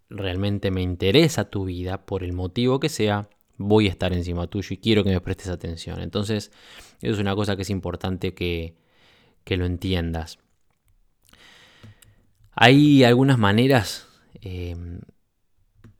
realmente 0.08 0.70
me 0.70 0.82
interesa 0.82 1.50
tu 1.50 1.66
vida, 1.66 2.06
por 2.06 2.24
el 2.24 2.32
motivo 2.32 2.80
que 2.80 2.88
sea, 2.88 3.28
voy 3.58 3.88
a 3.88 3.90
estar 3.90 4.12
encima 4.12 4.46
tuyo 4.46 4.68
y 4.70 4.78
quiero 4.78 5.04
que 5.04 5.10
me 5.10 5.20
prestes 5.20 5.48
atención. 5.48 6.00
Entonces, 6.00 6.50
eso 7.00 7.12
es 7.12 7.18
una 7.18 7.34
cosa 7.34 7.56
que 7.56 7.62
es 7.62 7.70
importante 7.70 8.34
que, 8.34 8.74
que 9.44 9.56
lo 9.56 9.66
entiendas. 9.66 10.38
Hay 12.56 13.02
algunas 13.04 13.38
maneras 13.38 14.06
em, 14.40 15.00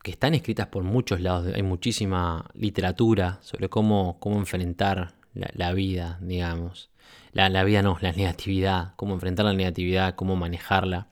que 0.02 0.12
están 0.12 0.34
escritas 0.34 0.68
por 0.68 0.84
muchos 0.84 1.20
lados. 1.20 1.52
Hay 1.54 1.62
muchísima 1.62 2.50
literatura 2.54 3.38
sobre 3.42 3.68
cómo, 3.68 4.18
cómo 4.20 4.38
enfrentar 4.38 5.14
la, 5.32 5.72
vida, 5.72 6.18
digamos. 6.20 6.90
La, 7.32 7.48
la, 7.48 7.64
vida 7.64 7.82
no, 7.82 7.98
la 8.00 8.12
negatividad, 8.12 8.94
cómo 8.96 9.14
enfrentar 9.14 9.46
la 9.46 9.52
negatividad, 9.52 10.14
cómo 10.14 10.36
manejarla. 10.36 11.08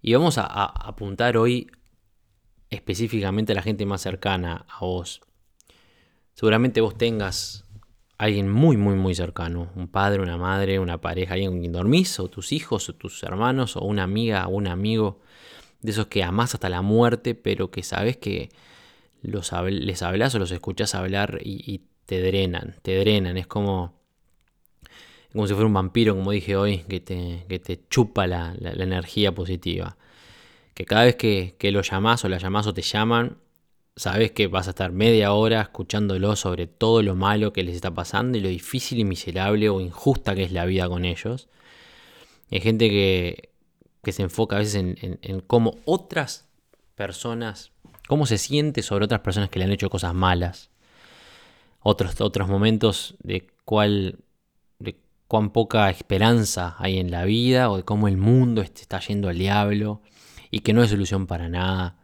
Y 0.00 0.14
vamos 0.14 0.38
a, 0.38 0.44
apuntar 0.44 1.36
hoy 1.36 1.70
específicamente 2.70 3.52
a 3.52 3.56
la 3.56 3.62
gente 3.62 3.86
más 3.86 4.02
cercana 4.02 4.64
a 4.68 4.84
vos. 4.84 5.20
Seguramente 6.34 6.80
vos 6.80 6.96
tengas 6.96 7.64
alguien 8.18 8.50
muy, 8.50 8.76
muy, 8.76 8.96
muy 8.96 9.14
cercano, 9.14 9.70
un 9.76 9.88
padre, 9.88 10.20
una 10.20 10.36
madre, 10.36 10.80
una 10.80 11.00
pareja, 11.00 11.34
alguien 11.34 11.52
con 11.52 11.60
quien 11.60 11.72
dormís, 11.72 12.18
o 12.18 12.28
tus 12.28 12.52
hijos, 12.52 12.88
o 12.88 12.94
tus 12.94 13.22
hermanos, 13.22 13.76
o 13.76 13.84
una 13.84 14.02
amiga, 14.02 14.46
o 14.48 14.50
un 14.50 14.66
amigo, 14.66 15.20
de 15.80 15.92
esos 15.92 16.08
que 16.08 16.24
amás 16.24 16.54
hasta 16.54 16.68
la 16.68 16.82
muerte, 16.82 17.36
pero 17.36 17.70
que 17.70 17.84
sabes 17.84 18.16
que 18.16 18.50
los, 19.22 19.52
les 19.70 20.02
hablas 20.02 20.34
o 20.34 20.40
los 20.40 20.50
escuchás 20.50 20.96
hablar 20.96 21.38
y, 21.42 21.82
te 22.06 22.22
drenan, 22.22 22.76
te 22.82 22.96
drenan, 22.98 23.36
es 23.36 23.46
como... 23.46 23.94
como 25.32 25.46
si 25.46 25.52
fuera 25.52 25.66
un 25.66 25.74
vampiro, 25.74 26.16
como 26.16 26.30
dije 26.32 26.56
hoy, 26.56 26.78
que 26.88 27.00
te, 27.00 27.44
que 27.48 27.58
te 27.58 27.80
chupa 27.90 28.26
la, 28.26 28.54
energía 28.60 29.32
positiva. 29.34 29.96
Que 30.74 30.86
cada 30.86 31.04
vez 31.04 31.16
que, 31.16 31.54
que 31.58 31.70
lo 31.70 31.82
llamás 31.82 32.24
o 32.24 32.28
la 32.30 32.38
llamás 32.38 32.66
o 32.66 32.72
te 32.72 32.82
llaman, 32.82 33.36
sabes 33.98 34.30
que 34.30 34.46
vas 34.46 34.68
a 34.68 34.70
estar 34.70 34.92
media 34.92 35.32
hora 35.32 35.60
escuchándolo 35.60 36.36
sobre 36.36 36.68
todo 36.68 37.02
lo 37.02 37.16
malo 37.16 37.52
que 37.52 37.64
les 37.64 37.74
está 37.74 37.92
pasando 37.92 38.38
y 38.38 38.40
lo 38.40 38.48
difícil 38.48 39.00
y 39.00 39.04
miserable 39.04 39.68
o 39.68 39.80
injusta 39.80 40.34
que 40.34 40.44
es 40.44 40.52
la 40.52 40.64
vida 40.64 40.88
con 40.88 41.04
ellos. 41.04 41.48
Hay 42.50 42.60
gente 42.60 42.88
que, 42.88 43.50
que 44.02 44.12
se 44.12 44.22
enfoca 44.22 44.56
a 44.56 44.60
veces 44.60 44.76
en, 44.76 45.18
en, 45.20 45.40
cómo 45.40 45.74
otras 45.84 46.46
personas, 46.94 47.72
cómo 48.06 48.24
se 48.24 48.38
siente 48.38 48.82
sobre 48.82 49.04
otras 49.04 49.20
personas 49.20 49.50
que 49.50 49.58
le 49.58 49.64
han 49.64 49.72
hecho 49.72 49.90
cosas 49.90 50.14
malas. 50.14 50.70
Otros, 51.80 52.20
otros 52.20 52.48
momentos 52.48 53.16
de 53.22 53.48
cuál, 53.64 54.20
de 54.78 54.96
cuán 55.26 55.50
poca 55.50 55.90
esperanza 55.90 56.76
hay 56.78 56.98
en 56.98 57.10
la 57.10 57.24
vida 57.24 57.68
o 57.70 57.78
de 57.78 57.82
cómo 57.82 58.06
el 58.06 58.16
mundo 58.16 58.62
está 58.62 59.00
yendo 59.00 59.28
al 59.28 59.38
diablo 59.38 60.02
y 60.50 60.60
que 60.60 60.72
no 60.72 60.82
hay 60.82 60.88
solución 60.88 61.26
para 61.26 61.48
nada 61.48 61.97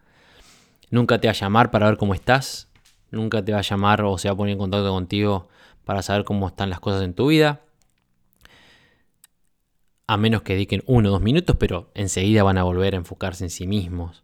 Nunca 0.90 1.20
te 1.20 1.28
va 1.28 1.32
a 1.32 1.34
llamar 1.34 1.70
para 1.70 1.86
ver 1.86 1.96
cómo 1.96 2.14
estás. 2.14 2.68
Nunca 3.10 3.44
te 3.44 3.52
va 3.52 3.58
a 3.58 3.62
llamar 3.62 4.02
o 4.02 4.18
se 4.18 4.28
va 4.28 4.34
a 4.34 4.36
poner 4.36 4.52
en 4.52 4.58
contacto 4.58 4.90
contigo 4.90 5.48
para 5.84 6.02
saber 6.02 6.24
cómo 6.24 6.48
están 6.48 6.70
las 6.70 6.80
cosas 6.80 7.02
en 7.02 7.14
tu 7.14 7.28
vida. 7.28 7.60
A 10.06 10.16
menos 10.16 10.42
que 10.42 10.54
dediquen 10.54 10.82
uno 10.86 11.08
o 11.08 11.12
dos 11.12 11.22
minutos, 11.22 11.56
pero 11.58 11.90
enseguida 11.94 12.42
van 12.42 12.58
a 12.58 12.62
volver 12.64 12.94
a 12.94 12.98
enfocarse 12.98 13.44
en 13.44 13.50
sí 13.50 13.66
mismos. 13.66 14.22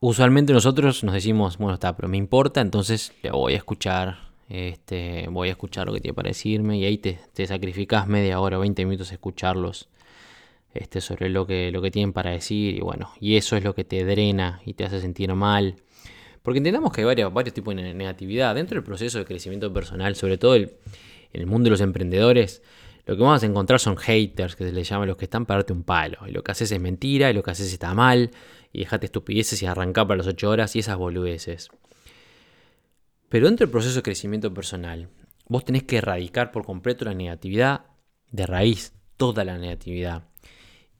Usualmente 0.00 0.52
nosotros 0.52 1.02
nos 1.02 1.14
decimos, 1.14 1.56
bueno, 1.56 1.74
está, 1.74 1.96
pero 1.96 2.08
me 2.08 2.18
importa, 2.18 2.60
entonces 2.60 3.12
le 3.22 3.30
voy 3.30 3.54
a 3.54 3.56
escuchar, 3.56 4.18
este, 4.48 5.26
voy 5.30 5.48
a 5.48 5.52
escuchar 5.52 5.86
lo 5.86 5.94
que 5.94 6.00
tiene 6.00 6.14
para 6.14 6.28
decirme 6.28 6.76
y 6.76 6.84
ahí 6.84 6.98
te, 6.98 7.18
te 7.32 7.46
sacrificas 7.46 8.06
media 8.06 8.38
hora, 8.38 8.58
20 8.58 8.84
minutos 8.84 9.10
a 9.10 9.14
escucharlos 9.14 9.88
este, 10.74 11.00
sobre 11.00 11.28
lo 11.30 11.46
que, 11.46 11.70
lo 11.70 11.80
que 11.80 11.90
tienen 11.90 12.12
para 12.12 12.30
decir 12.30 12.74
y 12.74 12.80
bueno, 12.80 13.12
y 13.20 13.36
eso 13.36 13.56
es 13.56 13.64
lo 13.64 13.74
que 13.74 13.84
te 13.84 14.04
drena 14.04 14.60
y 14.66 14.74
te 14.74 14.84
hace 14.84 15.00
sentir 15.00 15.32
mal. 15.34 15.76
Porque 16.42 16.58
entendamos 16.58 16.92
que 16.92 17.00
hay 17.00 17.06
varios, 17.06 17.32
varios 17.32 17.54
tipos 17.54 17.74
de 17.74 17.94
negatividad. 17.94 18.54
Dentro 18.54 18.74
del 18.74 18.84
proceso 18.84 19.18
de 19.18 19.24
crecimiento 19.24 19.72
personal, 19.72 20.14
sobre 20.14 20.36
todo 20.36 20.56
en 20.56 20.70
el 21.32 21.46
mundo 21.46 21.64
de 21.64 21.70
los 21.70 21.80
emprendedores, 21.80 22.62
lo 23.06 23.16
que 23.16 23.22
vamos 23.22 23.42
a 23.42 23.46
encontrar 23.46 23.80
son 23.80 23.96
haters, 23.96 24.56
que 24.56 24.64
se 24.64 24.72
les 24.72 24.88
llama 24.88 25.06
los 25.06 25.16
que 25.16 25.24
están 25.24 25.46
para 25.46 25.58
darte 25.58 25.72
un 25.72 25.84
palo. 25.84 26.18
Y 26.26 26.32
lo 26.32 26.42
que 26.42 26.52
haces 26.52 26.70
es 26.70 26.80
mentira, 26.80 27.30
y 27.30 27.34
lo 27.34 27.42
que 27.42 27.50
haces 27.50 27.72
está 27.72 27.94
mal, 27.94 28.30
y 28.72 28.80
dejate 28.80 29.06
estupideces 29.06 29.62
y 29.62 29.66
arrancar 29.66 30.06
para 30.06 30.18
las 30.18 30.26
8 30.26 30.50
horas 30.50 30.76
y 30.76 30.80
esas 30.80 30.96
boludeces. 30.98 31.70
Pero 33.28 33.46
dentro 33.46 33.66
del 33.66 33.72
proceso 33.72 33.96
de 33.96 34.02
crecimiento 34.02 34.52
personal, 34.52 35.08
vos 35.48 35.64
tenés 35.64 35.84
que 35.84 35.98
erradicar 35.98 36.50
por 36.50 36.64
completo 36.64 37.04
la 37.04 37.14
negatividad 37.14 37.86
de 38.30 38.46
raíz, 38.46 38.92
toda 39.16 39.44
la 39.44 39.58
negatividad. 39.58 40.24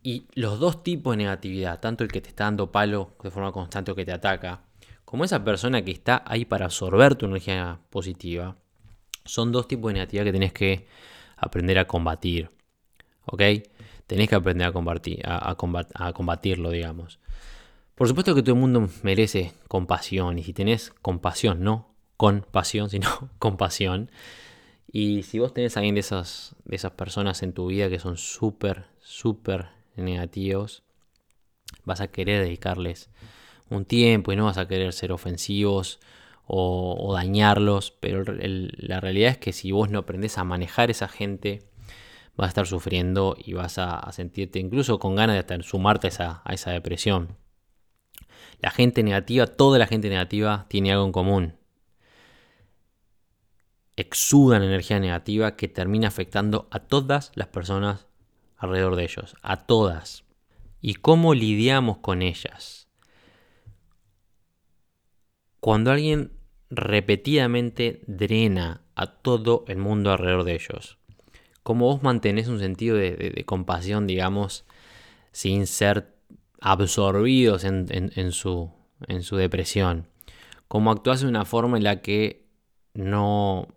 Y 0.07 0.27
los 0.35 0.61
dos 0.61 0.83
tipos 0.83 1.14
de 1.14 1.25
negatividad, 1.25 1.81
tanto 1.81 2.05
el 2.05 2.12
que 2.12 2.21
te 2.21 2.29
está 2.29 2.45
dando 2.45 2.71
palo 2.71 3.17
de 3.23 3.31
forma 3.31 3.53
constante 3.53 3.90
o 3.90 3.95
que 3.95 4.05
te 4.05 4.12
ataca, 4.12 4.61
como 5.07 5.25
esa 5.25 5.43
persona 5.43 5.83
que 5.83 5.93
está 5.93 6.23
ahí 6.27 6.45
para 6.45 6.67
absorber 6.67 7.14
tu 7.14 7.25
energía 7.25 7.81
positiva, 7.88 8.55
son 9.25 9.51
dos 9.51 9.67
tipos 9.67 9.88
de 9.88 9.95
negatividad 9.95 10.25
que 10.25 10.33
tenés 10.33 10.53
que 10.53 10.87
aprender 11.38 11.79
a 11.79 11.87
combatir. 11.87 12.51
¿Ok? 13.25 13.40
Tenés 14.07 14.29
que 14.29 14.35
aprender 14.35 14.67
a, 14.67 14.73
combatir, 14.73 15.23
a, 15.25 16.12
combatirlo, 16.12 16.71
digamos. 16.71 17.19
Por 17.95 18.07
supuesto 18.07 18.35
que 18.35 18.43
todo 18.43 18.57
el 18.57 18.61
mundo 18.61 18.87
merece 19.03 19.55
compasión. 19.69 20.38
Y 20.38 20.43
si 20.43 20.53
tenés 20.53 20.93
compasión, 21.01 21.64
no 21.64 21.95
con 22.19 22.43
pasión, 22.43 22.90
sino 22.90 23.31
compasión. 23.38 24.11
Y 24.93 25.23
si 25.23 25.38
vos 25.38 25.55
tenés 25.55 25.79
a 25.79 25.81
alguien 25.81 25.95
de 25.95 26.03
esas, 26.03 26.57
de 26.67 26.77
esas 26.77 26.93
personas 26.93 27.43
en 27.43 27.55
tu 27.55 27.69
vida 27.69 27.88
que 27.88 27.99
son 27.99 28.19
súper, 28.19 28.85
súper 29.01 29.69
negativos, 29.96 30.83
vas 31.85 32.00
a 32.00 32.09
querer 32.09 32.42
dedicarles 32.42 33.11
un 33.70 33.85
tiempo 33.85 34.33
y 34.33 34.37
no 34.37 34.44
vas 34.44 34.59
a 34.59 34.68
querer 34.68 34.92
ser 34.92 35.12
ofensivos 35.12 36.00
o, 36.46 37.12
dañarlos, 37.14 37.92
pero 38.00 38.22
la 38.26 39.00
realidad 39.00 39.30
es 39.30 39.38
que 39.38 39.52
si 39.52 39.72
vos 39.72 39.90
no 39.90 40.00
aprendes 40.00 40.37
a 40.37 40.44
manejar 40.44 40.90
esa 40.90 41.09
gente, 41.09 41.62
vas 42.37 42.46
a 42.46 42.48
estar 42.48 42.66
sufriendo 42.66 43.37
y 43.42 43.54
vas 43.54 43.78
a, 43.78 44.11
sentirte 44.12 44.59
incluso 44.59 44.98
con 44.98 45.16
ganas 45.16 45.46
de 45.46 45.62
sumarte 45.62 46.09
a 46.09 46.11
esa, 46.11 46.42
a 46.44 46.52
esa 46.52 46.70
depresión. 46.72 47.38
La 48.61 48.70
gente 48.70 49.02
negativa, 49.02 49.46
toda 49.46 49.78
la 49.78 49.87
gente 49.87 50.09
negativa 50.09 50.66
tiene 50.68 50.92
algo 50.92 51.07
en 51.07 51.12
común. 51.12 51.54
Exudan 53.96 54.62
energía 54.62 54.98
negativa 54.98 55.57
que 55.57 55.68
termina 55.68 56.09
afectando 56.09 56.68
a 56.70 56.80
todas 56.80 57.33
las 57.35 57.48
personas 57.48 58.07
alrededor 58.57 58.97
de 58.97 59.05
ellos, 59.05 59.37
a 59.43 59.67
todas. 59.67 60.25
¿Y 60.81 60.95
cómo 60.95 61.35
lidiamos 61.35 61.99
con 61.99 62.23
ellas? 62.23 62.88
Cuando 65.61 65.90
alguien 65.90 66.33
repetidamente 66.69 68.03
drena 68.07 68.83
a 68.95 69.07
todo 69.07 69.64
el 69.69 69.79
mundo 69.79 70.11
alrededor 70.11 70.45
de 70.45 70.55
ellos, 70.55 70.99
¿cómo 71.62 71.87
vos 71.87 72.03
mantenés 72.03 72.49
un 72.49 72.59
sentido 72.59 72.97
de, 72.97 73.43
compasión, 73.47 74.07
digamos, 74.07 74.67
sin 75.33 75.67
ser 75.67 76.14
absorbidos 76.61 77.64
en, 77.64 78.33
su, 78.33 78.71
en 79.09 79.23
su 79.23 79.37
depresión? 79.37 80.07
¿Cómo 80.69 80.90
actúas 80.90 81.21
de 81.21 81.29
una 81.29 81.45
forma 81.45 81.79
en 81.79 81.85
la 81.85 82.03
que 82.03 82.45
no 82.93 83.69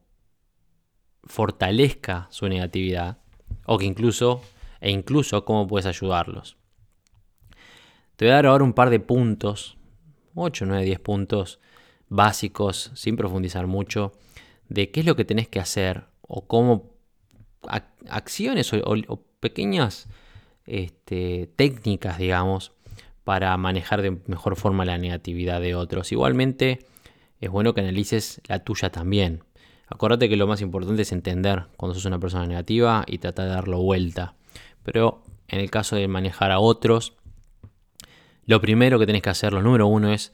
fortalezca 1.23 2.27
su 2.31 2.47
negatividad 2.47 3.19
o 3.65 3.77
que 3.77 3.85
incluso 3.85 4.41
e 4.81 4.91
incluso 4.91 5.45
cómo 5.45 5.67
puedes 5.67 5.85
ayudarlos. 5.85 6.57
Te 8.15 8.25
voy 8.25 8.31
a 8.31 8.35
dar 8.35 8.45
ahora 8.47 8.63
un 8.63 8.73
par 8.73 8.89
de 8.89 8.99
puntos, 8.99 9.77
8, 10.35 10.65
9, 10.65 10.83
10 10.83 10.99
puntos 10.99 11.59
básicos, 12.09 12.91
sin 12.95 13.15
profundizar 13.15 13.67
mucho, 13.67 14.13
de 14.69 14.91
qué 14.91 15.01
es 15.01 15.05
lo 15.05 15.15
que 15.15 15.25
tenés 15.25 15.47
que 15.47 15.59
hacer 15.59 16.05
o 16.21 16.47
cómo 16.47 16.93
acciones 18.09 18.71
o, 18.73 19.23
pequeñas 19.39 20.07
este, 20.65 21.49
técnicas, 21.55 22.17
digamos, 22.17 22.71
para 23.23 23.55
manejar 23.57 24.01
de 24.01 24.17
mejor 24.25 24.55
forma 24.55 24.83
la 24.85 24.97
negatividad 24.97 25.61
de 25.61 25.75
otros. 25.75 26.11
Igualmente, 26.11 26.79
es 27.39 27.49
bueno 27.49 27.73
que 27.73 27.81
analices 27.81 28.41
la 28.47 28.59
tuya 28.63 28.89
también. 28.89 29.43
Acuérdate 29.87 30.27
que 30.27 30.37
lo 30.37 30.47
más 30.47 30.61
importante 30.61 31.03
es 31.03 31.11
entender 31.11 31.65
cuando 31.77 31.93
sos 31.93 32.05
una 32.05 32.19
persona 32.19 32.45
negativa 32.45 33.03
y 33.07 33.19
tratar 33.19 33.45
de 33.45 33.51
darlo 33.51 33.79
vuelta. 33.79 34.33
Pero 34.87 35.21
en 35.49 35.59
el 35.59 35.69
caso 35.69 35.97
de 35.97 36.07
manejar 36.07 36.49
a 36.49 36.59
otros, 36.59 37.17
lo 38.45 38.61
primero 38.61 38.97
que 38.97 39.05
tenés 39.05 39.21
que 39.21 39.29
hacer, 39.29 39.51
lo 39.51 39.61
número 39.61 39.85
uno, 39.85 40.13
es 40.13 40.31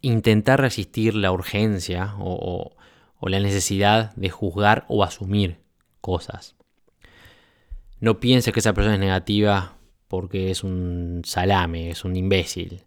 intentar 0.00 0.58
resistir 0.58 1.14
la 1.14 1.30
urgencia 1.30 2.14
o, 2.18 2.72
la 3.20 3.40
necesidad 3.40 4.14
de 4.16 4.30
juzgar 4.30 4.86
o 4.88 5.04
asumir 5.04 5.58
cosas. 6.00 6.56
No 8.00 8.20
pienses 8.20 8.54
que 8.54 8.60
esa 8.60 8.72
persona 8.72 8.94
es 8.94 9.00
negativa 9.00 9.76
porque 10.08 10.50
es 10.50 10.64
un 10.64 11.20
salame, 11.26 11.90
es 11.90 12.06
un 12.06 12.16
imbécil, 12.16 12.84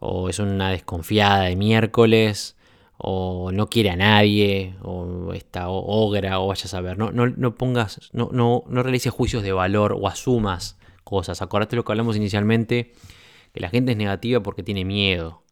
o 0.00 0.28
es 0.28 0.38
una 0.38 0.68
desconfiada 0.68 1.44
de 1.44 1.56
miércoles, 1.56 2.58
o 3.02 3.50
no 3.50 3.68
quiere 3.68 3.90
a 3.90 3.96
nadie, 3.96 4.76
o 4.82 5.32
está 5.32 5.68
ogra, 5.70 6.38
o 6.38 6.48
vayas 6.48 6.74
a 6.74 6.80
ver. 6.82 6.98
No, 6.98 7.10
no, 7.10 7.54
pongas, 7.54 8.10
no, 8.12 8.28
no, 8.30 8.64
no 8.68 8.82
realices 8.82 9.12
juicios 9.12 9.42
de 9.42 9.52
valor 9.52 9.96
o 9.98 10.06
asumas 10.06 10.78
cosas. 11.02 11.40
Acordate 11.40 11.76
lo 11.76 11.84
que 11.84 11.92
hablamos 11.92 12.16
inicialmente, 12.16 12.92
que 13.54 13.60
la 13.60 13.70
gente 13.70 13.92
es 13.92 13.98
negativa 13.98 14.42
porque 14.42 14.62
tiene 14.62 14.84
miedo. 14.84 15.42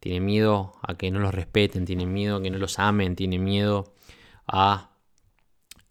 Tiene 0.00 0.20
miedo 0.20 0.72
a 0.82 0.94
que 0.94 1.10
no 1.10 1.18
los 1.20 1.34
respeten, 1.34 1.84
tiene 1.84 2.06
miedo 2.06 2.36
a 2.36 2.42
que 2.42 2.50
no 2.50 2.58
los 2.58 2.78
amen, 2.78 3.16
tiene 3.16 3.38
miedo 3.38 3.94
a 4.46 4.90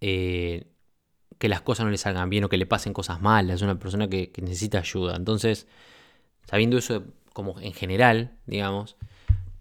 eh, 0.02 0.66
que 1.38 1.48
las 1.48 1.62
cosas 1.62 1.86
no 1.86 1.92
le 1.92 1.98
salgan 1.98 2.30
bien 2.30 2.44
o 2.44 2.50
que 2.50 2.58
le 2.58 2.66
pasen 2.66 2.94
cosas 2.94 3.22
malas. 3.22 3.58
Es 3.58 3.62
una 3.62 3.78
persona 3.78 4.10
que 4.10 4.32
necesita 4.42 4.80
ayuda. 4.80 5.16
Entonces, 5.16 5.68
sabiendo 6.46 6.78
eso 6.78 7.04
como 7.34 7.60
en 7.60 7.74
general, 7.74 8.38
digamos, 8.48 8.98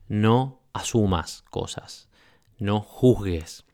no 0.08 0.62
asumas 0.72 1.42
cosas, 1.50 2.08
no 2.58 2.80
juzgues. 2.80 3.64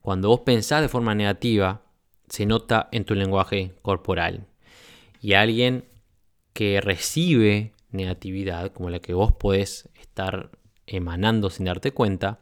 Cuando 0.00 0.28
vos 0.28 0.40
pensás 0.40 0.80
de 0.80 0.88
forma 0.88 1.14
negativa, 1.14 1.82
se 2.28 2.46
nota 2.46 2.88
en 2.92 3.04
tu 3.04 3.14
lenguaje 3.14 3.74
corporal. 3.82 4.46
Y 5.20 5.34
alguien 5.34 5.84
que 6.52 6.80
recibe 6.80 7.72
negatividad, 7.90 8.72
como 8.72 8.90
la 8.90 9.00
que 9.00 9.14
vos 9.14 9.32
podés 9.32 9.88
estar 10.00 10.50
emanando 10.86 11.50
sin 11.50 11.66
darte 11.66 11.92
cuenta, 11.92 12.40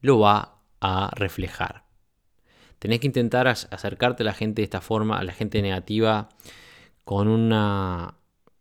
lo 0.00 0.18
va 0.18 0.60
a 0.80 1.10
reflejar. 1.14 1.84
Tenés 2.78 3.00
que 3.00 3.06
intentar 3.06 3.48
acercarte 3.48 4.22
a 4.22 4.26
la 4.26 4.34
gente 4.34 4.60
de 4.60 4.64
esta 4.64 4.80
forma, 4.80 5.18
a 5.18 5.24
la 5.24 5.32
gente 5.32 5.62
negativa, 5.62 6.28
con 7.04 7.28
una 7.28 8.18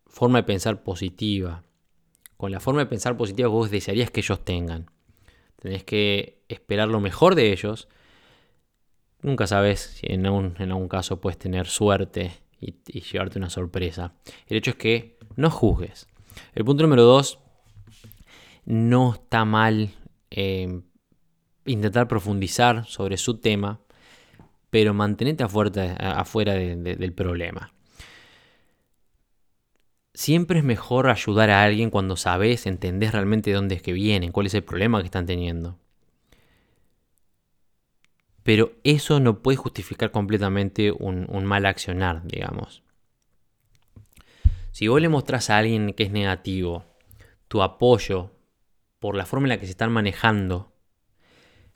forma 0.07 0.39
de 0.39 0.43
pensar 0.43 0.83
positiva, 0.83 1.63
con 2.37 2.51
la 2.51 2.59
forma 2.59 2.81
de 2.81 2.87
pensar 2.87 3.17
positiva 3.17 3.47
que 3.47 3.53
vos 3.53 3.71
desearías 3.71 4.11
que 4.11 4.21
ellos 4.21 4.43
tengan. 4.43 4.89
Tenés 5.61 5.83
que 5.83 6.43
esperar 6.49 6.87
lo 6.87 6.99
mejor 6.99 7.35
de 7.35 7.51
ellos 7.51 7.87
nunca 9.23 9.47
sabes 9.47 9.79
si 9.79 10.07
en 10.11 10.25
algún, 10.25 10.55
en 10.59 10.71
algún 10.71 10.87
caso 10.87 11.19
puedes 11.19 11.39
tener 11.39 11.65
suerte 11.65 12.33
y, 12.59 12.73
llevarte 13.01 13.39
una 13.39 13.49
sorpresa. 13.49 14.13
El 14.47 14.57
hecho 14.57 14.71
es 14.71 14.77
que 14.77 15.17
no 15.35 15.49
juzgues. 15.49 16.07
El 16.53 16.63
punto 16.63 16.83
número 16.83 17.03
dos, 17.03 17.39
no 18.65 19.13
está 19.13 19.43
mal 19.43 19.89
eh, 20.29 20.81
intentar 21.65 22.07
profundizar 22.07 22.85
sobre 22.85 23.17
su 23.17 23.39
tema, 23.39 23.81
pero 24.69 24.93
mantenete 24.93 25.43
afuera, 25.43 25.95
afuera 25.95 26.53
del 26.53 27.13
problema. 27.13 27.72
Siempre 30.13 30.59
es 30.59 30.65
mejor 30.65 31.09
ayudar 31.09 31.49
a 31.49 31.63
alguien 31.63 31.89
cuando 31.89 32.15
sabes, 32.15 32.67
entendés 32.67 33.11
realmente 33.11 33.49
de 33.49 33.55
dónde 33.55 33.75
es 33.75 33.81
que 33.81 33.93
vienen, 33.93 34.31
cuál 34.31 34.45
es 34.45 34.53
el 34.53 34.63
problema 34.63 34.99
que 34.99 35.05
están 35.05 35.25
teniendo. 35.25 35.79
Pero 38.43 38.73
eso 38.83 39.19
no 39.19 39.41
puede 39.41 39.55
justificar 39.55 40.11
completamente 40.11 40.91
un, 40.91 41.45
mal 41.45 41.65
accionar, 41.65 42.27
digamos. 42.27 42.83
Si 44.71 44.87
vos 44.87 45.01
le 45.01 45.09
mostrás 45.09 45.49
a 45.49 45.57
alguien 45.57 45.93
que 45.93 46.03
es 46.03 46.11
negativo 46.11 46.83
tu 47.47 47.63
apoyo 47.63 48.31
por 48.99 49.15
la 49.15 49.25
forma 49.25 49.45
en 49.45 49.49
la 49.49 49.57
que 49.57 49.65
se 49.65 49.71
están 49.71 49.91
manejando, 49.91 50.73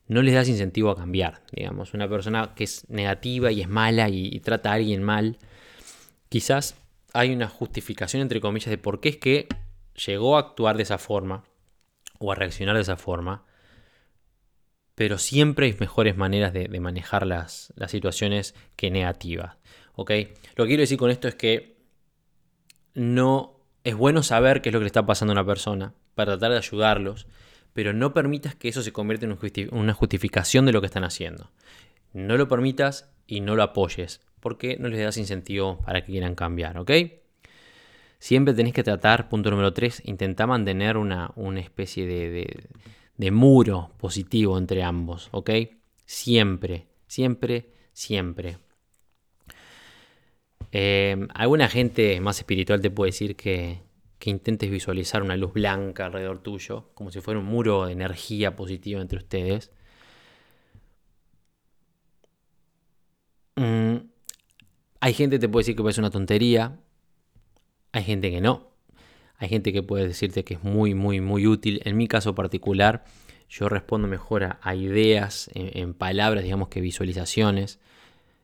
no 0.08 0.21
les 0.21 0.34
das 0.34 0.50
incentivo 0.50 0.89
a 0.89 0.95
cambiar. 0.95 1.41
Digamos, 1.52 1.93
una 1.93 2.10
persona 2.10 2.54
que 2.56 2.65
es 2.65 2.89
negativa 2.89 3.52
y 3.52 3.62
es 3.62 3.69
mala 3.69 4.10
y, 4.10 4.39
trata 4.41 4.71
a 4.71 4.73
alguien 4.73 5.04
mal, 5.04 5.38
quizás 6.30 6.76
hay 7.17 7.34
una 7.34 7.47
justificación 7.47 8.21
entre 8.21 8.39
comillas 8.39 8.69
de 8.69 8.77
por 8.77 8.99
qué 8.99 9.10
es 9.10 9.17
que 9.17 9.47
llegó 10.06 10.38
a 10.38 10.41
actuar 10.41 10.77
de 10.77 10.84
esa 10.84 10.99
forma 10.99 11.43
o 12.19 12.32
a 12.32 12.36
reaccionar 12.36 12.75
de 12.75 12.84
esa 12.84 12.95
forma, 12.95 13.43
pero 14.93 15.17
siempre 15.17 15.65
hay 15.65 15.75
mejores 15.80 16.15
maneras 16.15 16.53
de, 16.53 16.67
manejar 16.80 17.25
las, 17.25 17.73
las, 17.75 17.89
situaciones 17.89 18.53
que 18.75 18.91
negativas. 18.91 19.58
¿ok? 19.95 20.12
Lo 20.56 20.65
que 20.65 20.67
quiero 20.67 20.82
decir 20.82 20.99
con 20.99 21.10
esto 21.10 21.27
es 21.27 21.34
que 21.34 21.77
no 22.93 23.62
es 23.84 23.95
bueno 23.95 24.21
saber 24.21 24.62
qué 24.62 24.69
es 24.69 24.73
lo 24.73 24.80
que 24.80 24.84
le 24.84 24.88
está 24.88 25.08
pasando 25.08 25.32
a 25.32 25.36
una 25.36 25.45
persona 25.45 25.95
para 26.13 26.34
tratar 26.34 26.51
de 26.51 26.58
ayudarlos, 26.58 27.25
pero 27.73 27.93
no 27.93 28.13
permitas 28.13 28.53
que 28.53 28.69
eso 28.69 28.84
se 28.84 28.93
convierta 28.93 29.25
en 29.25 29.38
una 29.71 29.93
justificación 29.93 30.67
de 30.67 30.71
lo 30.71 30.82
que 30.82 30.88
están 30.88 31.03
haciendo. 31.03 31.49
No 32.13 32.38
lo 32.38 32.47
permitas 32.47 33.10
y 33.25 33.41
no 33.41 33.56
lo 33.56 33.63
apoyes, 33.63 34.21
porque 34.47 34.77
no 34.79 34.88
les 34.88 35.01
das 35.01 35.17
incentivo 35.17 35.81
para 35.86 35.99
que 35.99 36.13
quieran 36.13 36.33
cambiar, 36.33 36.77
¿ok? 36.77 36.91
Siempre 38.17 38.53
tenés 38.53 38.71
que 38.71 38.81
tratar, 38.81 39.27
punto 39.27 39.51
número 39.51 39.73
3, 39.73 40.03
intenta 40.05 40.47
mantener 40.47 40.95
una, 40.95 41.33
una 41.36 41.60
especie 41.60 42.07
de, 42.07 43.29
muro 43.29 43.91
positivo 43.97 44.57
entre 44.57 44.83
ambos, 44.83 45.27
¿ok? 45.31 45.49
Siempre, 46.05 46.88
siempre, 47.07 47.73
siempre. 47.91 48.57
Eh, 50.71 51.27
alguna 51.33 51.67
gente 51.67 52.21
más 52.21 52.38
espiritual 52.38 52.79
te 52.79 52.89
puede 52.89 53.10
decir 53.10 53.36
que, 53.36 53.81
que 54.17 54.29
intentes 54.29 54.71
visualizar 54.71 55.23
una 55.23 55.36
luz 55.36 55.51
blanca 55.51 56.05
alrededor 56.05 56.39
tuyo, 56.39 56.89
como 56.93 57.12
si 57.12 57.19
fuera 57.19 57.41
un 57.41 57.47
muro 57.47 57.86
de 57.86 57.91
energía 57.91 58.55
positiva 58.55 59.01
entre 59.01 59.17
ustedes. 59.17 59.71
Mm, 63.57 64.16
hay 64.99 65.13
gente 65.13 65.38
que 65.38 65.41
te 65.41 65.49
puede 65.49 65.63
decir 65.63 65.75
que 65.75 65.89
es 65.89 65.97
una 65.97 66.10
tontería, 66.10 66.79
hay 67.91 68.03
gente 68.03 68.31
que 68.31 68.41
no. 68.41 68.67
Hay 69.38 69.49
gente 69.49 69.71
que 69.71 69.83
puede 69.83 70.07
decirte 70.07 70.43
que 70.43 70.55
es 70.55 70.63
muy, 70.63 70.95
muy, 70.95 71.21
muy 71.21 71.45
útil. 71.45 71.81
En 71.86 71.95
mi 71.95 72.07
caso 72.07 72.33
particular, 72.33 73.05
yo 73.49 73.69
respondo 73.69 74.07
mejor 74.07 74.57
a, 74.62 74.75
ideas, 74.75 75.49
en, 75.53 75.93
palabras, 75.93 76.43
digamos 76.43 76.69
que 76.69 76.81
visualizaciones. 76.81 77.79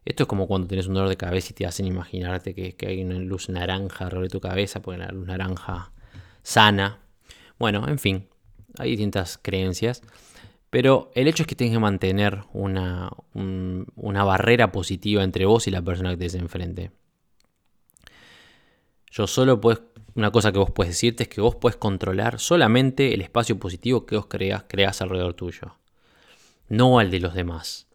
Esto 0.06 0.24
es 0.24 0.28
como 0.28 0.48
cuando 0.48 0.68
tienes 0.68 0.88
un 0.88 0.94
dolor 0.94 1.10
de 1.10 1.18
cabeza 1.18 1.48
y 1.52 1.54
te 1.56 1.66
hacen 1.66 1.88
imaginarte 1.88 2.54
que, 2.54 2.76
hay 2.86 3.04
una 3.04 3.16
luz 3.16 3.50
naranja 3.50 4.06
alrededor 4.06 4.30
de 4.30 4.32
tu 4.32 4.39
cabeza, 4.39 4.82
porque 4.82 5.00
la 5.00 5.08
luz 5.08 5.26
naranja 5.26 5.92
sana. 6.44 7.00
Bueno, 7.58 7.88
en 7.88 7.98
fin, 7.98 8.28
hay 8.78 8.92
distintas 8.92 9.39
creencias. 9.42 10.04
Pero 10.74 11.12
el 11.14 11.28
hecho 11.28 11.44
es 11.44 11.48
que 11.48 11.54
tienes 11.54 11.76
que 11.76 11.80
mantener 11.80 12.46
una, 12.52 13.12
una 13.36 14.24
barrera 14.24 14.72
positiva 14.72 15.24
entre 15.24 15.46
vos 15.46 15.68
y 15.68 15.70
la 15.70 15.84
persona 15.84 16.18
que 16.18 16.28
te 16.28 16.36
enfrente. 16.36 16.90
Yo 19.12 19.28
solo 19.28 19.62
puedes, 19.62 19.84
una 20.16 20.32
cosa 20.32 20.52
que 20.52 20.58
vos 20.58 20.72
puedes 20.72 20.94
decirte 20.94 21.22
es 21.22 21.30
que 21.30 21.42
vos 21.42 21.54
puedes 21.58 21.78
controlar 21.78 22.40
solamente 22.40 23.14
el 23.14 23.22
espacio 23.22 23.60
positivo 23.60 24.08
que 24.08 24.16
vos 24.16 24.26
creas, 24.26 24.66
creas 24.68 25.00
alrededor 25.04 25.36
tuyo, 25.36 25.76
no 26.70 26.98
al 26.98 27.12
de 27.12 27.20
los 27.20 27.36
demás. 27.36 27.86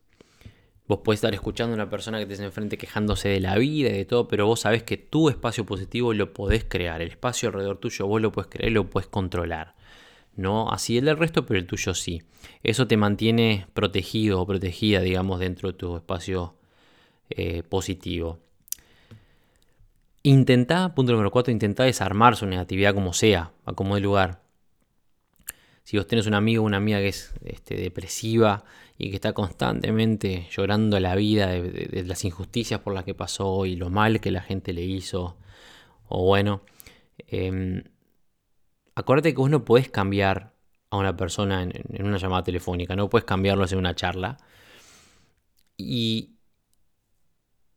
Vos 0.87 1.01
podés 1.01 1.19
estar 1.19 1.35
escuchando 1.35 1.73
a 1.73 1.75
una 1.75 1.91
persona 1.91 2.21
que 2.21 2.27
te 2.27 2.41
enfrente 2.45 2.79
quejándose 2.79 3.29
de 3.29 3.41
la 3.41 3.57
vida 3.57 3.89
y 3.89 3.95
de 3.95 4.05
todo, 4.05 4.29
pero 4.29 4.47
vos 4.47 4.61
sabés 4.61 4.85
que 4.85 4.97
tu 4.97 5.31
espacio 5.31 5.67
positivo 5.67 6.15
lo 6.15 6.33
podés 6.33 6.63
crear. 6.63 7.03
El 7.03 7.09
espacio 7.09 7.49
alrededor 7.49 7.79
tuyo 7.79 8.07
vos 8.07 8.23
lo 8.23 8.31
podés 8.31 8.51
crear 8.51 8.71
y 8.71 8.75
lo 8.75 8.89
podés 8.89 9.09
controlar. 9.09 9.75
No 10.39 10.71
así 10.71 10.97
el 10.97 11.07
del 11.07 11.19
resto, 11.19 11.45
pero 11.45 11.59
el 11.59 11.67
tuyo 11.67 11.95
sí. 11.95 12.23
Eso 12.63 12.87
te 12.87 12.97
mantiene 12.97 13.67
protegido 13.75 14.41
o 14.41 14.47
protegida, 14.47 15.01
digamos, 15.01 15.41
dentro 15.41 15.73
de 15.73 15.77
tu 15.77 15.97
espacio 15.97 16.55
eh, 17.29 17.65
positivo. 17.65 18.39
Intenta, 20.23 20.95
punto 20.95 21.11
número 21.11 21.33
4, 21.33 21.53
intenta 21.53 21.83
desarmar 21.83 22.37
su 22.37 22.47
negatividad 22.47 22.95
como 22.95 23.13
sea, 23.15 23.51
a 23.65 23.73
como 23.73 23.97
de 23.97 24.01
lugar. 24.01 24.43
Si 25.83 25.97
vos 25.97 26.07
tenés 26.07 26.29
un 26.29 26.35
amigo 26.35 26.63
o 26.63 26.67
una 26.67 26.77
amiga 26.77 27.01
que 27.01 27.09
es 27.09 27.35
este, 27.45 27.75
depresiva 27.75 28.65
y 28.97 29.11
que 29.11 29.17
está 29.17 29.33
constantemente 29.33 30.47
llorando 30.53 31.01
la 31.01 31.17
vida 31.17 31.49
de, 31.49 32.05
las 32.07 32.25
injusticias 32.25 32.79
por 32.79 32.95
las 32.95 33.03
que 33.03 33.15
pasó 33.15 33.67
y 33.67 33.75
lo 33.75 33.91
mal 33.91 34.21
que 34.21 34.31
la 34.31 34.43
gente 34.43 34.73
le 34.73 34.85
hizo. 34.85 35.37
O 36.09 36.25
bueno, 36.25 36.63
eh, 37.27 37.83
acuérdate 38.99 39.33
que 39.33 39.39
vos 39.39 39.51
no 39.51 39.65
podés 39.65 39.89
cambiar 39.89 40.55
a 40.91 40.97
una 40.97 41.17
persona 41.17 41.63
en, 41.63 42.05
una 42.05 42.19
llamada 42.19 42.43
telefónica, 42.43 42.97
no 42.97 43.09
puedes 43.09 43.25
cambiarlo 43.25 43.65
en 43.71 43.79
una 43.79 43.95
charla. 43.95 44.39
Y, 45.77 46.31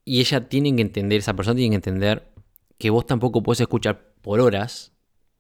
y 0.04 0.20
ella 0.20 0.50
tiene 0.50 0.76
que 0.76 0.82
entender, 0.82 1.20
esa 1.20 1.36
persona 1.36 1.56
tiene 1.56 1.72
que 1.72 1.76
entender 1.76 2.34
que 2.80 2.90
vos 2.90 3.06
tampoco 3.06 3.44
puedes 3.44 3.62
escuchar 3.62 4.14
por 4.22 4.40
horas, 4.40 4.94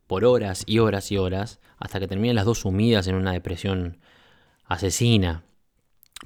por 0.05 0.23
horas 0.23 0.63
y 0.67 0.77
horas 0.77 1.11
y 1.11 1.17
horas, 1.17 1.59
hasta 1.77 1.99
que 1.99 2.07
terminen 2.07 2.35
las 2.35 2.45
dos 2.45 2.59
sumidas 2.59 3.07
en 3.07 3.15
una 3.15 3.31
depresión 3.31 3.97
asesina. 4.65 5.43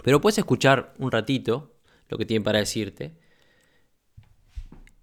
Pero 0.04 0.20
puedes 0.20 0.38
escuchar 0.38 0.94
un 0.98 1.12
ratito 1.12 1.78
lo 2.10 2.18
que 2.18 2.26
tiene 2.26 2.44
para 2.44 2.60
decirte 2.60 3.15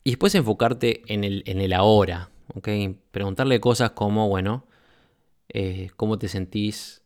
y 0.05 0.11
después 0.11 0.35
enfocarte 0.35 1.03
en 1.07 1.25
el, 1.25 1.43
en 1.47 1.63
el 1.63 1.73
ahora. 1.73 2.32
¿Okay? 2.55 2.99
Preguntarle 3.11 3.61
cosas 3.61 3.91
como, 3.93 4.29
bueno, 4.29 4.67
eh, 5.49 5.91
¿cómo 5.97 6.19
te 6.19 6.29
sentís? 6.29 7.03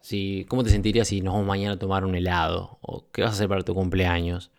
Si, 0.00 0.46
¿Cómo 0.48 0.64
te 0.64 0.70
sentirías 0.70 1.08
si 1.08 1.20
nos 1.20 1.34
vamos 1.34 1.48
mañana 1.48 1.74
a 1.74 1.78
tomar 1.78 2.04
un 2.04 2.14
helado? 2.14 2.78
¿O 2.80 3.10
qué 3.10 3.22
vas 3.22 3.32
a 3.32 3.34
hacer 3.34 3.48
para 3.48 3.62
tu 3.62 3.74
cumpleaños? 3.74 4.50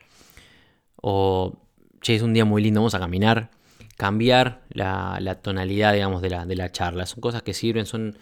O, 0.95 1.57
che, 2.01 2.15
es 2.15 2.21
un 2.21 2.33
día 2.33 2.45
muy 2.45 2.61
lindo, 2.61 2.81
vamos 2.81 2.95
a 2.95 2.99
caminar. 2.99 3.51
Cambiar 3.97 4.63
la, 4.69 5.39
tonalidad, 5.41 5.93
digamos, 5.93 6.21
de 6.21 6.29
la, 6.29 6.45
de 6.45 6.55
la 6.55 6.71
charla. 6.71 7.05
Son 7.05 7.21
cosas 7.21 7.43
que 7.43 7.53
sirven, 7.53 7.85
son 7.85 8.17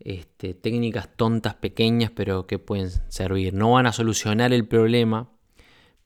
este, 0.00 0.54
técnicas 0.54 1.08
tontas, 1.16 1.54
pequeñas, 1.54 2.10
pero 2.14 2.46
que 2.46 2.58
pueden 2.58 2.90
servir. 3.08 3.54
No 3.54 3.72
van 3.72 3.86
a 3.86 3.92
solucionar 3.92 4.52
el 4.52 4.66
problema, 4.66 5.30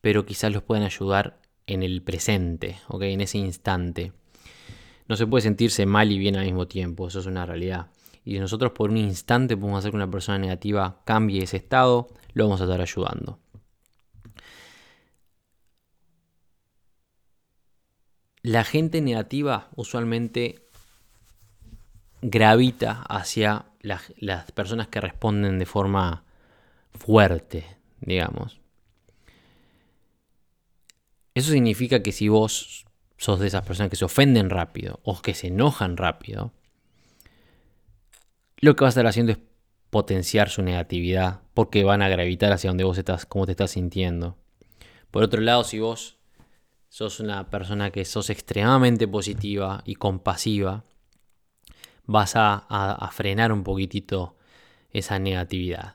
pero 0.01 0.25
quizás 0.27 0.53
los 0.53 0.63
pueden 0.63 0.85
ayudar 0.85 1.41
en 1.67 1.83
el 1.83 2.03
presente, 2.03 2.77
en 3.01 3.21
ese 3.21 3.39
instante. 3.39 4.13
No 5.09 5.17
se 5.17 5.27
puede 5.27 5.43
sentirse 5.43 5.87
mal 5.87 6.11
y 6.13 6.19
bien 6.19 6.37
al 6.37 6.45
mismo 6.45 6.67
tiempo, 6.67 7.09
eso 7.09 7.21
es 7.21 7.27
una 7.27 7.47
realidad. 7.47 7.89
Y 8.25 8.35
si 8.35 8.39
nosotros 8.39 8.73
por 8.73 8.91
un 8.91 8.99
instante 8.99 9.57
podemos 9.57 9.81
hacer 9.81 9.91
que 9.91 9.97
una 9.97 10.11
persona 10.11 10.39
negativa 10.39 11.03
cambie 11.05 11.43
ese 11.43 11.57
estado, 11.57 12.09
lo 12.35 12.45
vamos 12.45 12.61
a 12.61 12.65
estar 12.65 12.81
ayudando. 12.81 13.39
La 18.43 18.65
gente 18.65 19.01
negativa 19.01 19.69
usualmente 19.77 20.67
gravita 22.23 23.03
hacia 23.09 23.67
las, 23.81 24.53
personas 24.53 24.89
que 24.89 25.01
responden 25.01 25.59
de 25.59 25.67
forma 25.67 26.25
fuerte, 26.93 27.77
digamos. 28.01 28.61
Eso 31.35 31.53
significa 31.53 32.03
que 32.03 32.13
si 32.13 32.29
vos 32.29 32.85
sos 33.23 33.39
de 33.39 33.47
esas 33.47 33.65
personas 33.65 33.89
que 33.89 33.95
se 33.95 34.05
ofenden 34.05 34.51
rápido 34.51 34.99
o 35.05 35.23
que 35.23 35.33
se 35.33 35.47
enojan 35.47 35.97
rápido, 35.97 36.53
lo 38.57 38.75
que 38.75 38.83
vas 38.83 38.91
a 38.91 38.99
estar 38.99 39.07
haciendo 39.07 39.31
es 39.31 39.39
potenciar 39.91 40.49
su 40.49 40.61
negatividad 40.63 41.41
porque 41.55 41.85
van 41.85 42.03
a 42.03 42.09
gravitar 42.09 42.53
hacia 42.53 42.71
donde 42.71 42.83
vos 42.83 42.99
estás, 42.99 43.25
cómo 43.25 43.47
te 43.47 43.53
estás 43.53 43.71
sintiendo. 43.71 44.37
Por 45.13 45.23
otro 45.23 45.41
lado, 45.41 45.63
si 45.63 45.79
vos 45.79 46.19
sos 46.89 47.21
una 47.21 47.49
persona 47.49 47.93
que 47.93 48.05
sos 48.05 48.29
extremadamente 48.29 49.07
positiva 49.07 49.83
y 49.85 49.95
compasiva, 49.95 50.85
vas 52.05 52.33
a, 52.35 53.09
frenar 53.13 53.53
un 53.53 53.63
poquitito 53.63 54.37
esa 54.91 55.21
negatividad. 55.21 55.95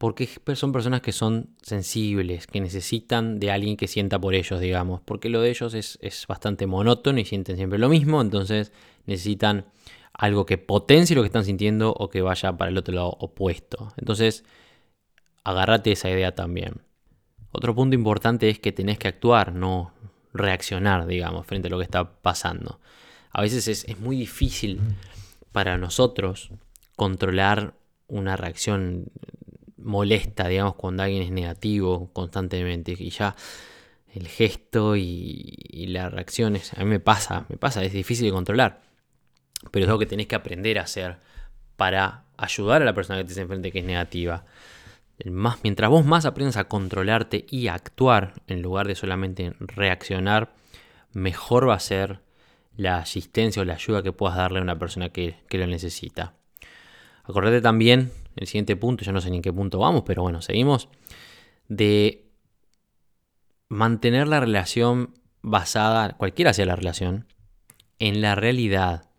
Porque 0.00 0.30
son 0.54 0.72
personas 0.72 1.02
que 1.02 1.12
son 1.12 1.50
sensibles, 1.60 2.46
que 2.46 2.62
necesitan 2.62 3.38
de 3.38 3.50
alguien 3.50 3.76
que 3.76 3.86
sienta 3.86 4.18
por 4.18 4.34
ellos, 4.34 4.58
digamos, 4.58 5.02
porque 5.02 5.28
lo 5.28 5.42
de 5.42 5.50
ellos 5.50 5.74
es, 5.74 6.24
bastante 6.26 6.66
monótono 6.66 7.20
y 7.20 7.26
sienten 7.26 7.58
siempre 7.58 7.78
lo 7.78 7.90
mismo, 7.90 8.22
entonces 8.22 8.72
necesitan 9.04 9.66
algo 10.14 10.46
que 10.46 10.56
potencie 10.56 11.14
lo 11.14 11.20
que 11.20 11.26
están 11.26 11.44
sintiendo 11.44 11.92
o 11.92 12.08
que 12.08 12.22
vaya 12.22 12.56
para 12.56 12.70
el 12.70 12.78
otro 12.78 12.94
lado 12.94 13.10
opuesto. 13.20 13.92
Entonces, 13.98 14.42
agárrate 15.44 15.92
esa 15.92 16.08
idea 16.08 16.34
también. 16.34 16.80
Otro 17.52 17.74
punto 17.74 17.94
importante 17.94 18.48
es 18.48 18.58
que 18.58 18.72
tenés 18.72 18.96
que 18.96 19.08
actuar, 19.08 19.52
no 19.52 19.92
reaccionar, 20.32 21.06
digamos, 21.08 21.46
frente 21.46 21.68
a 21.68 21.70
lo 21.70 21.76
que 21.76 21.84
está 21.84 22.10
pasando. 22.22 22.80
A 23.32 23.42
veces 23.42 23.68
es, 23.68 23.84
es 23.84 24.00
muy 24.00 24.16
difícil 24.16 24.80
para 25.52 25.76
nosotros 25.76 26.52
controlar 26.96 27.74
una 28.08 28.38
reacción 28.38 29.10
molesta, 29.82 30.48
digamos, 30.48 30.74
cuando 30.74 31.02
alguien 31.02 31.22
es 31.22 31.30
negativo 31.30 32.10
constantemente 32.12 32.94
y 32.98 33.10
ya 33.10 33.34
el 34.14 34.28
gesto 34.28 34.96
y, 34.96 35.86
las 35.88 36.12
reacciones, 36.12 36.72
a 36.74 36.84
mí 36.84 36.90
me 36.90 37.00
pasa, 37.00 37.46
me 37.48 37.56
pasa, 37.56 37.82
es 37.82 37.92
difícil 37.92 38.26
de 38.26 38.32
controlar, 38.32 38.80
pero 39.70 39.84
es 39.84 39.88
algo 39.88 39.98
que 39.98 40.06
tenés 40.06 40.26
que 40.26 40.36
aprender 40.36 40.78
a 40.78 40.82
hacer 40.82 41.18
para 41.76 42.24
ayudar 42.36 42.82
a 42.82 42.84
la 42.84 42.94
persona 42.94 43.18
que 43.18 43.32
te 43.32 43.40
enfrente 43.40 43.72
que 43.72 43.80
es 43.80 43.84
negativa. 43.84 44.44
Más, 45.24 45.58
mientras 45.62 45.90
vos 45.90 46.04
más 46.04 46.24
aprendas 46.24 46.56
a 46.56 46.64
controlarte 46.64 47.44
y 47.50 47.68
a 47.68 47.74
actuar 47.74 48.34
en 48.46 48.62
lugar 48.62 48.86
de 48.86 48.94
solamente 48.94 49.54
reaccionar, 49.58 50.52
mejor 51.12 51.68
va 51.68 51.74
a 51.74 51.80
ser 51.80 52.20
la 52.76 52.98
asistencia 52.98 53.62
o 53.62 53.64
la 53.64 53.74
ayuda 53.74 54.02
que 54.02 54.12
puedas 54.12 54.36
darle 54.36 54.60
a 54.60 54.62
una 54.62 54.78
persona 54.78 55.10
que, 55.10 55.36
que 55.48 55.58
lo 55.58 55.66
necesita. 55.66 56.34
Acordate 57.24 57.60
también 57.60 58.12
el 58.40 58.46
siguiente 58.46 58.76
punto, 58.76 59.04
yo 59.04 59.12
no 59.12 59.20
sé 59.20 59.30
ni 59.30 59.36
en 59.36 59.42
qué 59.42 59.52
punto 59.52 59.78
vamos, 59.78 60.02
pero 60.06 60.22
bueno, 60.22 60.42
seguimos, 60.42 60.88
de 61.68 62.30
mantener 63.68 64.28
la 64.28 64.40
relación 64.40 65.14
basada, 65.42 66.16
cualquiera 66.16 66.52
sea 66.52 66.66
la 66.66 66.76
relación, 66.76 67.26
en 67.98 68.20
la 68.20 68.34
realidad. 68.34 69.10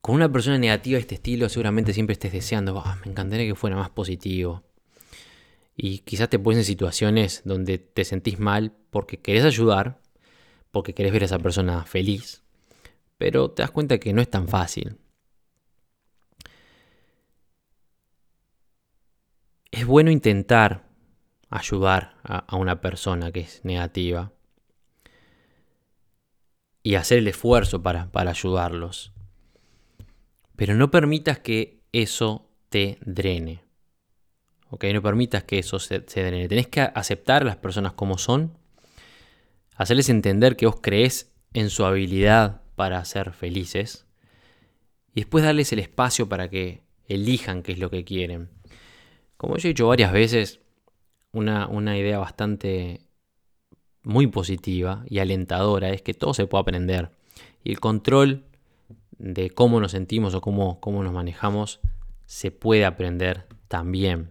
Con 0.00 0.14
una 0.16 0.30
persona 0.30 0.58
negativa 0.58 0.96
de 0.96 1.02
este 1.02 1.14
estilo 1.16 1.48
seguramente 1.48 1.92
siempre 1.92 2.14
estés 2.14 2.32
deseando, 2.32 2.82
me 3.04 3.10
encantaría 3.10 3.46
que 3.46 3.54
fuera 3.54 3.76
más 3.76 3.90
positivo. 3.90 4.62
Y 5.76 6.00
quizás 6.00 6.28
te 6.28 6.38
pones 6.38 6.58
en 6.58 6.64
situaciones 6.64 7.42
donde 7.44 7.78
te 7.78 8.04
sentís 8.04 8.38
mal 8.38 8.72
porque 8.90 9.18
querés 9.18 9.44
ayudar, 9.44 10.00
porque 10.70 10.94
querés 10.94 11.12
ver 11.12 11.22
a 11.22 11.26
esa 11.26 11.38
persona 11.38 11.84
feliz, 11.84 12.42
pero 13.18 13.50
te 13.50 13.62
das 13.62 13.70
cuenta 13.70 13.98
que 13.98 14.12
no 14.12 14.20
es 14.20 14.28
tan 14.28 14.48
fácil. 14.48 14.98
Es 19.70 19.86
bueno 19.86 20.10
intentar 20.10 20.84
ayudar 21.48 22.16
a, 22.22 22.56
una 22.56 22.80
persona 22.80 23.32
que 23.32 23.40
es 23.40 23.64
negativa 23.64 24.32
y 26.82 26.94
hacer 26.94 27.18
el 27.18 27.28
esfuerzo 27.28 27.82
para, 27.82 28.10
ayudarlos. 28.12 29.12
Pero 30.56 30.74
no 30.74 30.90
permitas 30.90 31.38
que 31.38 31.80
eso 31.92 32.48
te 32.68 32.98
drene. 33.04 33.64
¿Ok? 34.68 34.84
No 34.92 35.02
permitas 35.02 35.44
que 35.44 35.58
eso 35.58 35.78
se, 35.78 36.00
drene. 36.00 36.48
Tenés 36.48 36.68
que 36.68 36.80
aceptar 36.80 37.42
a 37.42 37.46
las 37.46 37.56
personas 37.56 37.92
como 37.94 38.18
son. 38.18 38.56
Hacerles 39.74 40.08
entender 40.08 40.56
que 40.56 40.66
vos 40.66 40.78
crees 40.80 41.32
en 41.52 41.70
su 41.70 41.84
habilidad 41.84 42.62
para 42.76 43.04
ser 43.04 43.32
felices. 43.32 44.06
Y 45.14 45.22
después 45.22 45.44
darles 45.44 45.72
el 45.72 45.80
espacio 45.80 46.28
para 46.28 46.48
que 46.48 46.82
elijan 47.08 47.62
qué 47.62 47.72
es 47.72 47.78
lo 47.78 47.90
que 47.90 48.04
quieren. 48.04 48.59
Como 49.40 49.56
yo 49.56 49.68
he 49.68 49.72
dicho 49.72 49.88
varias 49.88 50.12
veces, 50.12 50.60
una, 51.32 51.96
idea 51.96 52.18
bastante 52.18 53.06
muy 54.02 54.26
positiva 54.26 55.02
y 55.08 55.18
alentadora 55.18 55.88
es 55.88 56.02
que 56.02 56.12
todo 56.12 56.34
se 56.34 56.46
puede 56.46 56.60
aprender. 56.60 57.12
Y 57.64 57.70
el 57.70 57.80
control 57.80 58.44
de 59.16 59.48
cómo 59.48 59.80
nos 59.80 59.92
sentimos 59.92 60.34
o 60.34 60.42
cómo, 60.42 60.78
cómo 60.78 61.02
nos 61.02 61.14
manejamos 61.14 61.80
se 62.26 62.50
puede 62.50 62.84
aprender 62.84 63.46
también. 63.66 64.30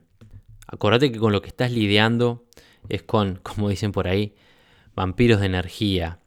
Acordate 0.68 1.12
que 1.12 1.18
con 1.18 1.32
lo 1.32 1.41
que 1.41 1.47
estás 1.47 1.72
lidiando 1.72 2.45
es 2.88 3.01
con, 3.01 3.38
como 3.41 3.70
dicen 3.70 3.91
por 3.91 4.07
ahí, 4.07 4.36
vampiros 4.93 5.39
de 5.39 5.47
energía. 5.47 6.20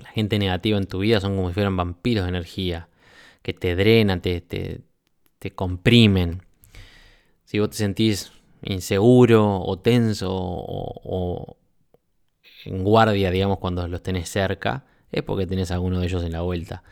La 0.00 0.08
gente 0.08 0.40
negativa 0.40 0.76
en 0.76 0.88
tu 0.88 0.98
vida 0.98 1.20
son 1.20 1.36
como 1.36 1.50
si 1.50 1.54
fueran 1.54 1.76
vampiros 1.76 2.24
de 2.24 2.30
energía, 2.30 2.88
que 3.42 3.52
te 3.52 3.76
drenan, 3.76 4.20
te, 4.20 4.40
te, 4.40 4.80
te 5.38 5.52
comprimen. 5.52 6.42
Si 7.52 7.58
vos 7.58 7.68
te 7.68 7.76
sentís 7.76 8.32
inseguro 8.62 9.60
o 9.60 9.78
tenso 9.78 10.30
o, 10.32 11.58
en 12.64 12.82
guardia, 12.82 13.30
digamos, 13.30 13.58
cuando 13.58 13.86
los 13.88 14.02
tenés 14.02 14.30
cerca, 14.30 14.86
es 15.10 15.22
porque 15.22 15.46
tenés 15.46 15.70
a 15.70 15.74
alguno 15.74 16.00
de 16.00 16.06
ellos 16.06 16.24
en 16.24 16.32
la 16.32 16.40
vuelta. 16.40 16.82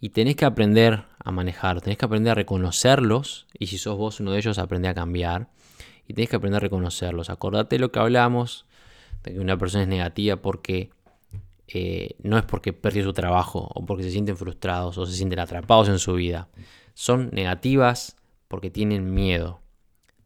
Y 0.00 0.08
tenés 0.08 0.36
que 0.36 0.46
aprender 0.46 1.04
a 1.22 1.30
manejar, 1.32 1.82
tenés 1.82 1.98
que 1.98 2.06
aprender 2.06 2.30
a 2.30 2.34
reconocerlos. 2.34 3.46
Y 3.58 3.66
si 3.66 3.76
sos 3.76 3.98
vos 3.98 4.18
uno 4.18 4.32
de 4.32 4.38
ellos, 4.38 4.56
aprende 4.56 4.88
a 4.88 4.94
cambiar. 4.94 5.50
Y 6.08 6.14
tenés 6.14 6.30
que 6.30 6.36
aprender 6.36 6.56
a 6.56 6.60
reconocerlos. 6.60 7.28
Acordate 7.28 7.78
lo 7.78 7.92
que 7.92 7.98
hablamos, 7.98 8.64
de 9.22 9.34
que 9.34 9.38
una 9.38 9.58
persona 9.58 9.82
es 9.82 9.88
negativa 9.90 10.36
porque 10.36 10.88
eh, 11.68 12.16
no 12.22 12.38
es 12.38 12.44
porque 12.46 12.72
perdió 12.72 13.04
su 13.04 13.12
trabajo 13.12 13.70
o 13.74 13.84
porque 13.84 14.04
se 14.04 14.12
sienten 14.12 14.38
frustrados 14.38 14.96
o 14.96 15.04
se 15.04 15.12
sienten 15.12 15.40
atrapados 15.40 15.90
en 15.90 15.98
su 15.98 16.14
vida. 16.14 16.48
Son 16.94 17.28
negativas 17.34 18.16
porque 18.48 18.70
tienen 18.70 19.12
miedo. 19.12 19.60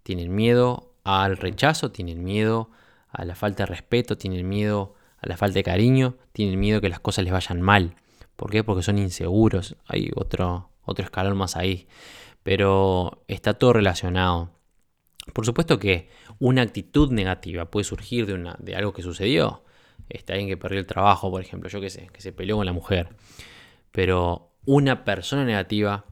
Tienen 0.03 0.35
miedo 0.35 0.95
al 1.05 1.37
rechazo, 1.37 1.91
tienen 1.91 2.25
miedo 2.25 2.71
a 3.09 3.25
la 3.25 3.35
falta 3.35 3.65
de 3.65 3.67
respeto, 3.67 4.17
tienen 4.17 4.49
miedo 4.49 4.95
a 5.19 5.29
la 5.29 5.37
falta 5.37 5.55
de 5.55 5.65
cariño, 5.65 6.17
tienen 6.33 6.59
miedo 6.59 6.81
que 6.81 6.89
las 6.89 7.01
cosas 7.01 7.25
les 7.25 7.33
vayan 7.33 7.61
mal. 7.61 7.97
¿Por 8.37 8.51
qué? 8.51 8.65
Porque 8.65 8.83
son 8.83 8.99
inseguros. 8.99 9.77
Hay 9.87 10.11
otro, 10.15 10.71
otro 10.83 11.05
escalón 11.05 11.37
más 11.37 11.57
ahí. 11.57 11.89
Pero 12.43 13.23
está 13.29 13.55
todo 13.55 13.75
relacionado. 13.75 14.51
Por 15.35 15.45
supuesto 15.45 15.79
que 15.79 16.09
una 16.39 16.63
actitud 16.63 17.13
negativa 17.13 17.71
puede 17.71 17.85
surgir 17.85 18.27
de, 18.27 18.35
una, 18.35 18.57
de 18.59 18.77
algo 18.77 18.93
que 18.93 19.03
sucedió. 19.03 19.65
Está 20.09 20.33
alguien 20.33 20.49
que 20.49 20.57
perdió 20.57 20.81
el 20.81 20.87
trabajo, 20.87 21.31
por 21.31 21.43
ejemplo, 21.43 21.69
yo 21.69 21.81
qué 21.81 21.91
sé, 21.91 22.09
que 22.13 22.23
se 22.23 22.33
peleó 22.33 22.57
con 22.57 22.67
la 22.67 22.73
mujer. 22.73 23.11
Pero 23.93 24.53
una 24.65 25.05
persona 25.05 25.45
negativa 25.45 26.07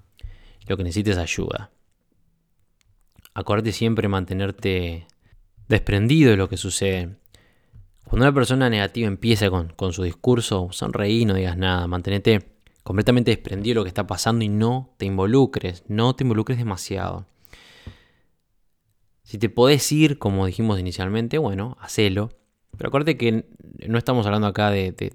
lo 0.67 0.77
que 0.77 0.85
necesita 0.85 1.13
es 1.13 1.19
ayuda 1.19 1.71
acordate 3.39 3.71
siempre 3.73 4.09
mantenerte 4.09 5.07
desprendido 5.69 6.31
de 6.31 6.37
lo 6.37 6.49
que 6.49 6.57
sucede. 6.57 7.17
Cuando 8.05 8.27
una 8.27 8.35
persona 8.35 8.69
negativa 8.69 9.07
empieza 9.07 9.49
con, 9.49 9.93
su 9.93 10.03
discurso, 10.03 10.69
sonreí, 10.73 11.25
no 11.25 11.35
digas 11.35 11.57
nada, 11.57 11.87
mantenete 11.87 12.41
completamente 12.83 13.31
desprendido 13.31 13.75
de 13.75 13.81
lo 13.81 13.85
que 13.85 13.89
está 13.89 14.07
pasando 14.07 14.45
y 14.45 14.49
no 14.49 14.95
te 14.97 15.07
involucres, 15.07 15.85
no 15.89 16.17
te 16.17 16.25
involucres 16.25 16.59
demasiado. 16.59 17.27
Si 19.23 19.39
te 19.39 19.51
podés 19.51 19.93
ir, 19.93 20.19
como 20.19 20.47
dijimos 20.47 20.81
inicialmente, 20.81 21.39
bueno, 21.39 21.77
hacelo. 21.81 22.31
Pero 22.77 22.89
acuérdate 22.89 23.19
que 23.19 23.45
no 23.87 23.99
estamos 23.99 24.27
hablando 24.27 24.47
acá 24.47 24.71
de, 24.71 25.13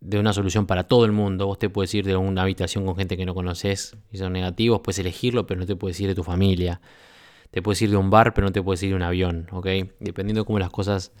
de, 0.00 0.18
una 0.18 0.32
solución 0.32 0.66
para 0.66 0.84
todo 0.84 1.04
el 1.04 1.12
mundo. 1.12 1.46
Vos 1.46 1.58
te 1.58 1.68
puedes 1.68 1.92
ir 1.94 2.06
de 2.06 2.16
una 2.16 2.42
habitación 2.42 2.86
con 2.86 2.96
gente 2.96 3.16
que 3.16 3.26
no 3.26 3.34
conoces 3.34 3.96
y 4.12 4.18
son 4.18 4.32
negativos, 4.32 4.80
puedes 4.80 5.00
elegirlo, 5.00 5.46
pero 5.46 5.58
no 5.60 5.66
te 5.66 5.74
puedes 5.74 5.98
ir 6.00 6.06
de 6.06 6.14
tu 6.14 6.22
familia. 6.22 6.80
Te 7.50 7.62
puedes 7.62 7.80
ir 7.82 7.90
de 7.90 7.96
un 7.96 8.10
bar, 8.10 8.34
pero 8.34 8.46
no 8.46 8.52
te 8.52 8.62
puedes 8.62 8.82
ir 8.82 8.90
de 8.90 8.96
un 8.96 9.02
avión, 9.02 9.48
¿ok? 9.52 9.66
Dependiendo 10.00 10.42
de 10.42 10.46
cómo 10.46 10.58
las 10.58 10.70
cosas 10.70 11.12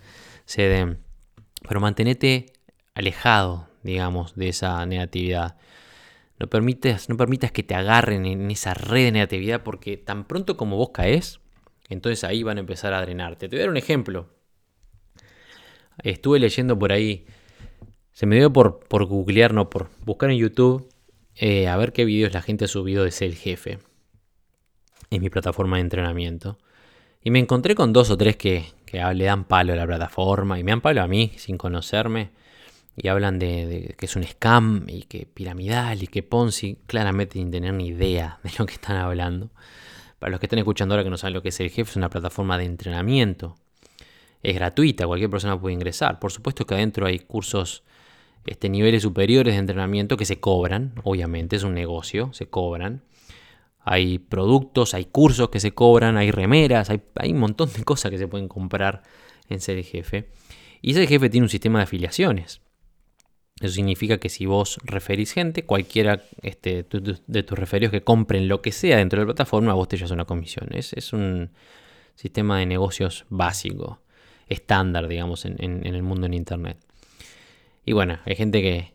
se 0.44 0.62
den. 0.62 0.98
Pero 1.66 1.80
mantenete 1.80 2.52
alejado, 2.94 3.68
digamos, 3.82 4.34
de 4.34 4.48
esa 4.48 4.84
negatividad. 4.84 5.56
No 6.38 6.48
permitas, 6.48 7.08
no 7.08 7.16
permitas 7.16 7.50
que 7.50 7.62
te 7.62 7.74
agarren 7.74 8.26
en 8.26 8.50
esa 8.50 8.74
red 8.74 9.06
de 9.06 9.12
negatividad 9.12 9.62
porque 9.62 9.96
tan 9.96 10.24
pronto 10.24 10.56
como 10.56 10.76
vos 10.76 10.90
caes, 10.92 11.40
entonces 11.88 12.22
ahí 12.24 12.42
van 12.42 12.58
a 12.58 12.60
empezar 12.60 12.92
a 12.92 13.00
drenarte. 13.00 13.48
Te 13.48 13.56
voy 13.56 13.60
a 13.60 13.62
dar 13.62 13.70
un 13.70 13.76
ejemplo. 13.76 14.28
Estuve 16.02 16.38
leyendo 16.38 16.78
por 16.78 16.92
ahí, 16.92 17.26
se 18.12 18.26
me 18.26 18.36
dio 18.36 18.52
por, 18.52 18.80
por 18.80 19.06
googlear, 19.06 19.52
no, 19.52 19.68
por 19.68 19.88
buscar 20.04 20.30
en 20.30 20.36
YouTube, 20.36 20.88
eh, 21.34 21.66
a 21.66 21.76
ver 21.76 21.92
qué 21.92 22.04
videos 22.04 22.32
la 22.32 22.42
gente 22.42 22.66
ha 22.66 22.68
subido 22.68 23.02
de 23.02 23.10
ser 23.10 23.30
el 23.30 23.36
jefe 23.36 23.78
en 25.10 25.22
mi 25.22 25.30
plataforma 25.30 25.76
de 25.76 25.82
entrenamiento. 25.82 26.58
Y 27.22 27.30
me 27.30 27.38
encontré 27.38 27.74
con 27.74 27.92
dos 27.92 28.10
o 28.10 28.16
tres 28.16 28.36
que, 28.36 28.66
le 28.92 29.24
dan 29.24 29.44
palo 29.44 29.72
a 29.72 29.76
la 29.76 29.86
plataforma 29.86 30.58
y 30.58 30.64
me 30.64 30.72
dan 30.72 30.80
palo 30.80 31.02
a 31.02 31.06
mí 31.06 31.32
sin 31.36 31.58
conocerme. 31.58 32.30
Y 32.96 33.08
hablan 33.08 33.38
de, 33.38 33.94
que 33.96 34.06
es 34.06 34.16
un 34.16 34.24
scam 34.24 34.84
y 34.88 35.02
que 35.02 35.24
piramidal 35.26 36.02
y 36.02 36.08
que 36.08 36.22
Ponzi, 36.22 36.78
claramente 36.86 37.34
sin 37.34 37.50
tener 37.50 37.72
ni 37.74 37.88
idea 37.88 38.40
de 38.42 38.50
lo 38.58 38.66
que 38.66 38.74
están 38.74 38.96
hablando. 38.96 39.50
Para 40.18 40.30
los 40.32 40.40
que 40.40 40.46
están 40.46 40.58
escuchando 40.58 40.94
ahora 40.94 41.04
que 41.04 41.10
no 41.10 41.16
saben 41.16 41.34
lo 41.34 41.42
que 41.42 41.50
es 41.50 41.60
el 41.60 41.70
jefe, 41.70 41.90
es 41.90 41.96
una 41.96 42.10
plataforma 42.10 42.58
de 42.58 42.64
entrenamiento. 42.64 43.56
Es 44.42 44.54
gratuita, 44.54 45.06
cualquier 45.06 45.30
persona 45.30 45.60
puede 45.60 45.74
ingresar. 45.74 46.18
Por 46.18 46.32
supuesto 46.32 46.66
que 46.66 46.74
adentro 46.74 47.06
hay 47.06 47.20
cursos, 47.20 47.84
este, 48.46 48.68
niveles 48.68 49.02
superiores 49.02 49.54
de 49.54 49.60
entrenamiento 49.60 50.16
que 50.16 50.24
se 50.24 50.40
cobran, 50.40 50.94
obviamente, 51.04 51.56
es 51.56 51.62
un 51.62 51.74
negocio, 51.74 52.32
se 52.32 52.46
cobran. 52.46 53.02
Hay 53.80 54.18
productos, 54.18 54.94
hay 54.94 55.06
cursos 55.06 55.48
que 55.48 55.60
se 55.60 55.72
cobran, 55.72 56.16
hay 56.16 56.30
remeras, 56.30 56.90
hay, 56.90 57.02
hay 57.14 57.32
un 57.32 57.38
montón 57.38 57.70
de 57.72 57.84
cosas 57.84 58.10
que 58.10 58.18
se 58.18 58.28
pueden 58.28 58.48
comprar 58.48 59.02
en 59.48 59.60
ser 59.60 59.78
el 59.78 59.84
jefe. 59.84 60.28
Y 60.82 60.94
ser 60.94 61.02
el 61.02 61.08
jefe 61.08 61.30
tiene 61.30 61.44
un 61.44 61.50
sistema 61.50 61.78
de 61.78 61.84
afiliaciones. 61.84 62.60
Eso 63.60 63.74
significa 63.74 64.18
que 64.18 64.28
si 64.28 64.46
vos 64.46 64.78
referís 64.84 65.32
gente, 65.32 65.64
cualquiera 65.64 66.22
este, 66.42 66.86
de 67.26 67.42
tus 67.42 67.58
referidos 67.58 67.90
que 67.90 68.02
compren 68.02 68.46
lo 68.46 68.62
que 68.62 68.70
sea 68.70 68.98
dentro 68.98 69.18
de 69.18 69.26
la 69.26 69.34
plataforma, 69.34 69.74
vos 69.74 69.88
te 69.88 69.96
llevas 69.96 70.12
una 70.12 70.26
comisión. 70.26 70.68
Es, 70.72 70.92
es 70.92 71.12
un 71.12 71.50
sistema 72.14 72.58
de 72.58 72.66
negocios 72.66 73.26
básico, 73.30 74.00
estándar, 74.48 75.08
digamos, 75.08 75.44
en, 75.44 75.86
el 75.86 76.02
mundo 76.02 76.26
en 76.26 76.34
Internet. 76.34 76.78
Y 77.84 77.92
bueno, 77.92 78.18
hay 78.24 78.36
gente 78.36 78.62
que, 78.62 78.92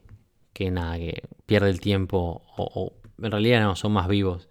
que 0.53 0.71
nada, 0.71 0.97
que 0.97 1.23
pierde 1.45 1.69
el 1.69 1.81
tiempo 1.81 2.43
o, 2.55 2.93
en 3.21 3.31
realidad 3.31 3.61
no, 3.61 3.75
son 3.75 3.91
más 3.91 4.07
vivos. 4.07 4.49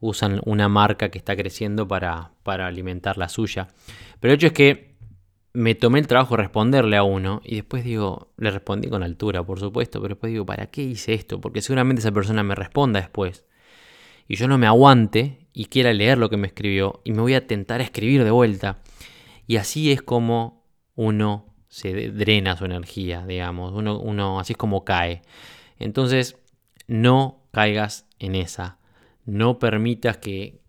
Usan 0.00 0.40
una 0.44 0.68
marca 0.68 1.10
que 1.10 1.18
está 1.18 1.36
creciendo 1.36 1.86
para, 1.86 2.32
para 2.42 2.66
alimentar 2.66 3.18
la 3.18 3.28
suya. 3.28 3.68
Pero 4.18 4.32
el 4.32 4.38
hecho 4.38 4.48
es 4.48 4.52
que 4.52 4.90
me 5.52 5.74
tomé 5.74 5.98
el 5.98 6.06
trabajo 6.06 6.36
de 6.36 6.42
responderle 6.42 6.96
a 6.96 7.02
uno 7.02 7.40
y 7.44 7.56
después 7.56 7.84
digo, 7.84 8.32
le 8.36 8.50
respondí 8.50 8.88
con 8.88 9.02
altura, 9.02 9.42
por 9.42 9.58
supuesto, 9.58 10.00
pero 10.00 10.14
después 10.14 10.32
digo, 10.32 10.46
¿para 10.46 10.66
qué 10.66 10.82
hice 10.82 11.14
esto? 11.14 11.40
Porque 11.40 11.60
seguramente 11.60 12.00
esa 12.00 12.12
persona 12.12 12.42
me 12.42 12.54
responda 12.54 13.00
después. 13.00 13.44
Y 14.28 14.36
yo 14.36 14.46
no 14.46 14.58
me 14.58 14.66
aguante 14.66 15.48
y 15.52 15.66
quiera 15.66 15.92
leer 15.92 16.18
lo 16.18 16.30
que 16.30 16.36
me 16.36 16.46
escribió 16.46 17.00
y 17.04 17.12
me 17.12 17.20
voy 17.20 17.34
a 17.34 17.46
tentar 17.46 17.80
a 17.80 17.84
escribir 17.84 18.22
de 18.22 18.30
vuelta. 18.30 18.78
Y 19.46 19.56
así 19.56 19.90
es 19.90 20.02
como 20.02 20.64
uno 20.94 21.46
se 21.68 22.10
drena 22.10 22.56
su 22.56 22.64
energía, 22.64 23.24
digamos, 23.26 23.72
uno, 23.72 23.98
uno 23.98 24.38
así 24.38 24.52
es 24.52 24.56
como 24.56 24.84
cae. 24.84 25.22
Entonces, 25.78 26.36
no 26.86 27.42
caigas 27.50 28.06
en 28.18 28.34
esa. 28.34 28.78
No 29.30 29.60
permitas 29.60 30.16
que 30.16 30.60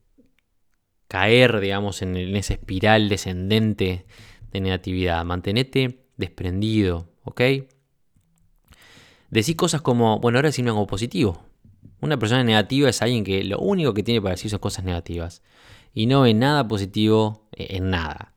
caer, 1.07 1.59
digamos, 1.59 2.03
en, 2.03 2.16
esa 2.36 2.53
espiral 2.53 3.09
descendente 3.09 4.05
de 4.51 4.62
negatividad. 4.62 5.26
Mantenete 5.26 6.05
desprendido, 6.16 7.09
¿ok? 7.24 7.41
Decí 9.32 9.55
cosas 9.55 9.82
como, 9.82 10.20
bueno, 10.20 10.38
ahora 10.38 10.49
decime 10.49 10.70
algo 10.70 10.86
positivo. 10.86 11.43
Una 12.01 12.20
persona 12.20 12.43
negativa 12.43 12.88
es 12.88 13.01
alguien 13.01 13.24
que 13.24 13.43
lo 13.43 13.57
único 13.57 13.95
que 13.95 14.03
tiene 14.03 14.22
para 14.22 14.36
decir 14.36 14.51
son 14.51 14.59
cosas 14.59 14.86
negativas. 14.86 15.41
Y 15.95 16.05
no 16.05 16.22
ve 16.22 16.36
nada 16.36 16.68
positivo 16.68 17.47
en 17.53 17.89
nada. 17.89 18.36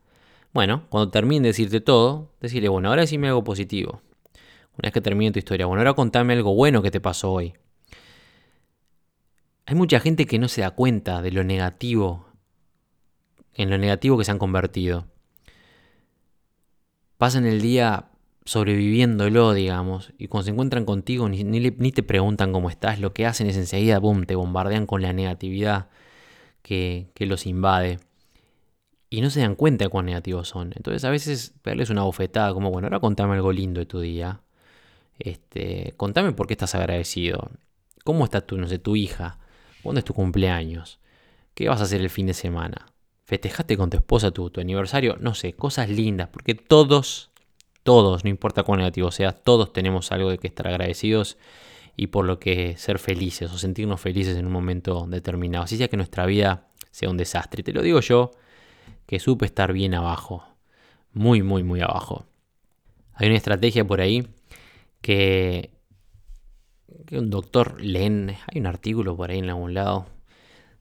Bueno, 0.54 0.86
cuando 0.88 1.10
termine 1.10 1.42
de 1.42 1.48
decirte 1.48 1.82
todo, 1.82 2.32
decirle, 2.40 2.70
bueno, 2.70 2.88
ahora 2.88 3.02
decime 3.02 3.28
algo 3.28 3.44
positivo. 3.44 4.00
Una 4.78 4.84
vez 4.84 4.92
que 4.94 5.02
termine 5.02 5.32
tu 5.32 5.38
historia, 5.38 5.66
bueno, 5.66 5.82
ahora 5.82 5.92
contame 5.92 6.32
algo 6.32 6.54
bueno 6.54 6.80
que 6.80 6.90
te 6.90 7.02
pasó 7.02 7.30
hoy. 7.30 7.54
Hay 9.66 9.74
mucha 9.74 10.00
gente 10.00 10.26
que 10.26 10.38
no 10.38 10.48
se 10.48 10.60
da 10.60 10.72
cuenta 10.72 11.22
de 11.22 11.32
lo 11.32 11.44
negativo, 11.44 12.26
en 13.54 13.70
lo 13.70 13.78
negativo 13.78 14.18
que 14.18 14.24
se 14.24 14.30
han 14.30 14.38
convertido 14.38 15.06
pasan 17.24 17.46
el 17.46 17.60
día 17.62 18.10
sobreviviéndolo, 18.44 19.54
digamos, 19.54 20.12
y 20.18 20.28
cuando 20.28 20.44
se 20.44 20.50
encuentran 20.50 20.84
contigo 20.84 21.28
ni, 21.28 21.42
ni, 21.42 21.92
te 21.92 22.02
preguntan 22.02 22.52
cómo 22.52 22.68
estás, 22.68 23.00
lo 23.00 23.14
que 23.14 23.24
hacen 23.24 23.46
es 23.46 23.56
enseguida, 23.56 23.98
boom, 23.98 24.26
te 24.26 24.34
bombardean 24.34 24.86
con 24.86 25.00
la 25.00 25.12
negatividad 25.14 25.88
que, 26.62 27.08
los 27.20 27.46
invade. 27.46 27.98
Y 29.08 29.22
no 29.22 29.30
se 29.30 29.40
dan 29.40 29.54
cuenta 29.54 29.84
de 29.84 29.88
cuán 29.88 30.04
negativos 30.04 30.48
son. 30.48 30.72
Entonces 30.76 31.04
a 31.04 31.10
veces 31.10 31.54
pegarles 31.62 31.88
una 31.88 32.02
bofetada 32.02 32.52
como, 32.52 32.70
bueno, 32.70 32.88
ahora 32.88 33.00
contame 33.00 33.34
algo 33.34 33.52
lindo 33.52 33.80
de 33.80 33.86
tu 33.86 34.00
día. 34.00 34.42
Este, 35.18 35.94
contame 35.96 36.32
por 36.32 36.46
qué 36.46 36.54
estás 36.54 36.74
agradecido. 36.74 37.50
¿Cómo 38.04 38.24
está 38.24 38.42
tu, 38.42 38.58
no 38.58 38.68
sé, 38.68 38.78
tu 38.78 38.96
hija? 38.96 39.38
¿Cuándo 39.84 40.00
es 40.00 40.04
tu 40.04 40.14
cumpleaños? 40.14 40.98
¿Qué 41.54 41.68
vas 41.68 41.80
a 41.80 41.84
hacer 41.84 42.00
el 42.00 42.10
fin 42.10 42.26
de 42.26 42.34
semana? 42.34 42.94
festejaste 43.24 43.76
con 43.76 43.90
tu 43.90 43.96
esposa 43.96 44.30
tu, 44.30 44.50
tu 44.50 44.60
aniversario, 44.60 45.16
no 45.18 45.34
sé, 45.34 45.54
cosas 45.54 45.88
lindas, 45.88 46.28
porque 46.28 46.54
todos, 46.54 47.30
todos, 47.82 48.22
no 48.22 48.30
importa 48.30 48.62
cuán 48.62 48.78
negativo 48.78 49.10
sea, 49.10 49.32
todos 49.32 49.72
tenemos 49.72 50.12
algo 50.12 50.30
de 50.30 50.38
que 50.38 50.46
estar 50.46 50.68
agradecidos 50.68 51.38
y 51.96 52.08
por 52.08 52.26
lo 52.26 52.38
que 52.38 52.76
ser 52.76 52.98
felices 52.98 53.50
o 53.50 53.58
sentirnos 53.58 54.00
felices 54.00 54.36
en 54.36 54.46
un 54.46 54.52
momento 54.52 55.06
determinado. 55.08 55.64
Así 55.64 55.76
sea 55.76 55.88
que 55.88 55.96
nuestra 55.96 56.26
vida 56.26 56.68
sea 56.90 57.08
un 57.08 57.16
desastre. 57.16 57.62
Te 57.62 57.72
lo 57.72 57.82
digo 57.82 58.00
yo, 58.00 58.32
que 59.06 59.18
supe 59.18 59.46
estar 59.46 59.72
bien 59.72 59.94
abajo, 59.94 60.44
muy, 61.12 61.42
muy, 61.42 61.62
muy 61.62 61.80
abajo. 61.80 62.26
Hay 63.14 63.28
una 63.28 63.36
estrategia 63.36 63.86
por 63.86 64.00
ahí 64.00 64.26
que, 65.00 65.70
que 67.06 67.18
un 67.18 67.30
doctor 67.30 67.80
Len, 67.80 68.36
hay 68.46 68.60
un 68.60 68.66
artículo 68.66 69.16
por 69.16 69.30
ahí 69.30 69.38
en 69.38 69.50
algún 69.50 69.74
lado, 69.74 70.06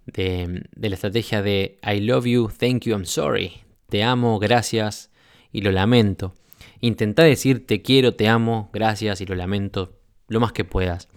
de, 0.05 0.65
la 0.75 0.95
estrategia 0.95 1.41
de 1.41 1.79
I 1.83 1.99
love 2.01 2.25
you, 2.25 2.49
thank 2.57 2.83
you, 2.83 2.93
I'm 2.93 3.05
sorry. 3.05 3.61
Te 3.89 4.03
amo, 4.03 4.39
gracias 4.39 5.11
y 5.51 5.61
lo 5.61 5.71
lamento. 5.71 6.33
Intenta 6.81 7.23
decir 7.23 7.65
te 7.65 7.81
quiero, 7.81 8.15
te 8.15 8.27
amo, 8.27 8.69
gracias 8.73 9.21
y 9.21 9.25
lo 9.25 9.35
lamento 9.35 9.99
lo 10.27 10.39
más 10.39 10.51
que 10.51 10.65
puedas. 10.65 11.09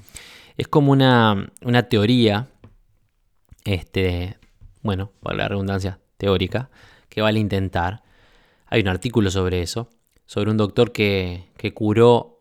Es 0.56 0.68
como 0.68 0.92
una, 0.92 1.52
una 1.62 1.88
teoría, 1.88 2.48
este, 3.64 4.36
bueno, 4.82 5.12
para 5.22 5.36
la 5.36 5.48
redundancia 5.48 6.00
teórica, 6.16 6.70
que 7.08 7.20
vale 7.20 7.38
intentar. 7.40 8.02
Hay 8.66 8.80
un 8.80 8.88
artículo 8.88 9.30
sobre 9.30 9.62
eso, 9.62 9.90
sobre 10.26 10.50
un 10.50 10.56
doctor 10.56 10.92
que, 10.92 11.50
que 11.56 11.72
curó 11.72 12.35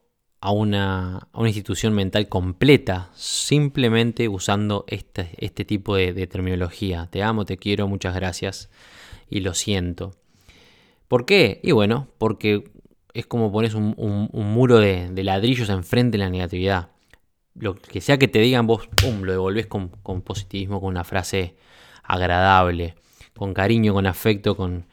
a 0.46 0.52
una, 0.52 1.28
institución 1.40 1.96
mental 1.96 2.30
completa 2.30 3.10
simplemente 3.16 4.30
usando 4.30 4.86
este, 4.88 5.32
este 5.38 5.66
tipo 5.66 5.96
de, 5.96 6.28
terminología. 6.28 7.08
Te 7.10 7.24
amo, 7.24 7.46
te 7.46 7.58
quiero, 7.58 7.88
muchas 7.88 8.14
gracias 8.14 8.70
y 9.28 9.40
lo 9.40 9.56
siento. 9.56 10.14
¿Por 11.08 11.26
qué? 11.26 11.60
Y 11.64 11.72
bueno, 11.72 12.10
porque 12.20 12.64
es 13.16 13.26
como 13.26 13.52
pones 13.52 13.74
un, 13.74 13.96
muro 14.32 14.78
de, 14.78 15.10
ladrillos 15.24 15.70
enfrente 15.70 16.20
de 16.20 16.24
la 16.24 16.30
negatividad. 16.30 16.90
Lo 17.56 17.74
que 17.74 18.00
sea 18.00 18.20
que 18.20 18.28
te 18.28 18.38
digan, 18.38 18.68
vos 18.68 18.88
lo 19.04 19.32
devolvés 19.32 19.66
con, 19.66 19.88
con 20.04 20.22
positivismo, 20.22 20.80
con 20.80 20.90
una 20.90 21.04
frase 21.04 21.56
agradable, 22.04 22.94
con 23.36 23.56
cariño, 23.56 23.96
con 23.96 24.06
afecto, 24.06 24.56
con, 24.56 24.86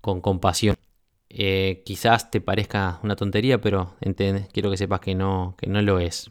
con 0.00 0.22
compasión. 0.22 0.76
Eh, 1.36 1.82
quizás 1.84 2.30
te 2.30 2.40
parezca 2.40 3.00
una 3.02 3.16
tontería, 3.16 3.60
pero 3.60 3.96
quiero 4.52 4.70
que 4.70 4.76
sepas 4.76 5.00
que 5.00 5.16
no, 5.16 5.56
que 5.58 5.66
no 5.66 5.82
lo 5.82 5.98
es. 5.98 6.30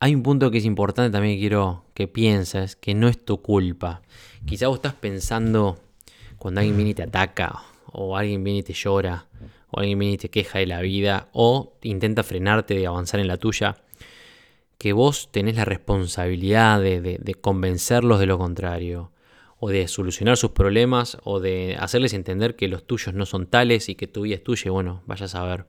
Hay 0.00 0.14
un 0.14 0.22
punto 0.22 0.50
que 0.50 0.58
es 0.58 0.66
importante 0.66 1.10
también 1.10 1.36
que 1.36 1.40
quiero 1.40 1.86
que 1.94 2.08
pienses, 2.08 2.76
que 2.76 2.94
no 2.94 3.08
es 3.08 3.24
tu 3.24 3.40
culpa. 3.40 4.02
Quizás 4.44 4.68
vos 4.68 4.76
estás 4.76 4.92
pensando 4.92 5.78
cuando 6.36 6.60
alguien 6.60 6.76
viene 6.76 6.90
y 6.90 6.94
te 6.94 7.04
ataca, 7.04 7.62
o 7.90 8.18
alguien 8.18 8.44
viene 8.44 8.58
y 8.58 8.62
te 8.62 8.74
llora, 8.74 9.28
o 9.70 9.80
alguien 9.80 9.98
viene 9.98 10.14
y 10.16 10.18
te 10.18 10.28
queja 10.28 10.58
de 10.58 10.66
la 10.66 10.82
vida, 10.82 11.30
o 11.32 11.78
intenta 11.80 12.22
frenarte 12.22 12.74
de 12.74 12.86
avanzar 12.86 13.18
en 13.18 13.28
la 13.28 13.38
tuya, 13.38 13.76
que 14.76 14.92
vos 14.92 15.32
tenés 15.32 15.56
la 15.56 15.64
responsabilidad 15.64 16.82
de 16.82 17.38
convencerlos 17.40 18.20
de 18.20 18.26
lo 18.26 18.36
contrario 18.36 19.10
o 19.58 19.70
de 19.70 19.88
solucionar 19.88 20.36
sus 20.36 20.50
problemas 20.50 21.18
o 21.24 21.40
de 21.40 21.76
hacerles 21.78 22.12
entender 22.12 22.56
que 22.56 22.68
los 22.68 22.86
tuyos 22.86 23.14
no 23.14 23.26
son 23.26 23.46
tales 23.46 23.88
y 23.88 23.94
que 23.94 24.06
tu 24.06 24.22
vida 24.22 24.36
es 24.36 24.44
tuya. 24.44 24.70
Bueno, 24.70 25.02
vayas 25.06 25.34
a 25.34 25.44
ver. 25.44 25.66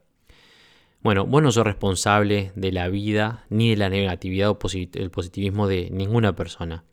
Bueno, 1.02 1.26
vos 1.26 1.42
no 1.42 1.52
sos 1.52 1.64
responsable 1.64 2.52
de 2.56 2.72
la 2.72 2.90
vida 2.90 3.46
ni 3.50 3.70
de 3.70 3.78
la 3.78 3.90
negatividad 3.90 4.50
o 4.50 4.58
el 4.94 5.12
positivismo 5.12 5.68
de 5.68 5.90
ninguna 5.92 6.36
persona. 6.36 6.84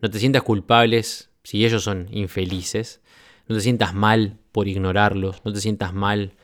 No 0.00 0.10
te 0.10 0.18
sientas 0.18 0.42
culpables 0.42 1.30
si 1.42 1.64
ellos 1.64 1.84
son 1.84 2.08
infelices. 2.10 3.00
No 3.46 3.56
te 3.56 3.62
sientas 3.62 3.94
mal 3.94 4.38
por 4.52 4.68
ignorarlos. 4.68 5.42
No 5.44 5.52
te 5.52 5.60
sientas 5.60 5.94
mal 5.94 6.34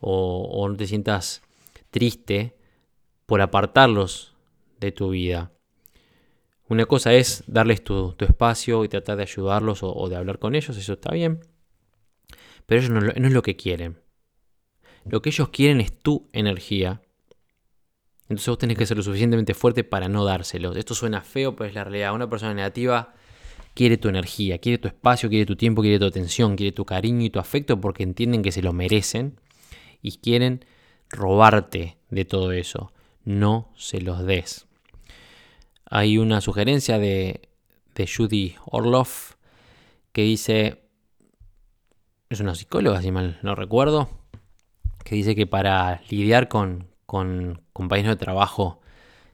o 0.00 0.66
no 0.68 0.76
te 0.76 0.86
sientas 0.86 1.42
triste 1.90 2.56
por 3.26 3.40
apartarlos 3.40 4.34
de 4.80 4.92
tu 4.92 5.10
vida. 5.10 5.52
Una 6.72 6.86
cosa 6.86 7.12
es 7.12 7.44
darles 7.46 7.84
tu, 7.84 8.16
espacio 8.18 8.82
y 8.82 8.88
tratar 8.88 9.18
de 9.18 9.24
ayudarlos 9.24 9.80
o, 9.82 10.08
de 10.08 10.16
hablar 10.16 10.38
con 10.38 10.54
ellos, 10.54 10.74
eso 10.74 10.94
está 10.94 11.12
bien. 11.12 11.40
Pero 12.64 12.80
ellos 12.80 12.90
no, 12.90 13.00
no 13.02 13.26
es 13.28 13.32
lo 13.34 13.42
que 13.42 13.56
quieren. 13.56 14.00
Lo 15.04 15.20
que 15.20 15.28
ellos 15.28 15.50
quieren 15.50 15.82
es 15.82 15.92
tu 15.92 16.30
energía. 16.32 17.02
Entonces 18.22 18.48
vos 18.48 18.56
tenés 18.56 18.78
que 18.78 18.86
ser 18.86 18.96
lo 18.96 19.02
suficientemente 19.02 19.52
fuerte 19.52 19.84
para 19.84 20.08
no 20.08 20.24
dárselos. 20.24 20.74
Esto 20.74 20.94
suena 20.94 21.20
feo, 21.20 21.54
pero 21.54 21.68
es 21.68 21.74
la 21.74 21.84
realidad. 21.84 22.14
Una 22.14 22.30
persona 22.30 22.54
negativa 22.54 23.12
quiere 23.74 23.98
tu 23.98 24.08
energía, 24.08 24.56
quiere 24.56 24.78
tu 24.78 24.88
espacio, 24.88 25.28
quiere 25.28 25.44
tu 25.44 25.56
tiempo, 25.56 25.82
quiere 25.82 25.98
tu 25.98 26.06
atención, 26.06 26.56
quiere 26.56 26.72
tu 26.72 26.86
cariño 26.86 27.26
y 27.26 27.28
tu 27.28 27.38
afecto 27.38 27.82
porque 27.82 28.02
entienden 28.02 28.40
que 28.40 28.50
se 28.50 28.62
lo 28.62 28.72
merecen 28.72 29.38
y 30.00 30.12
quieren 30.12 30.64
robarte 31.10 31.98
de 32.08 32.24
todo 32.24 32.50
eso. 32.52 32.94
No 33.26 33.74
se 33.76 34.00
los 34.00 34.24
des. 34.24 34.71
Hay 35.94 36.16
una 36.16 36.40
sugerencia 36.40 36.98
de, 36.98 37.50
Judy 37.94 38.54
Orloff 38.64 39.34
que 40.12 40.22
dice, 40.22 40.88
es 42.30 42.40
una 42.40 42.54
psicóloga, 42.54 43.02
si 43.02 43.12
mal 43.12 43.38
no 43.42 43.54
recuerdo, 43.54 44.08
que 45.04 45.16
dice 45.16 45.34
que 45.34 45.46
para 45.46 46.00
lidiar 46.08 46.48
con, 46.48 46.88
con 47.04 47.60
compañeros 47.74 48.16
de 48.16 48.24
trabajo 48.24 48.80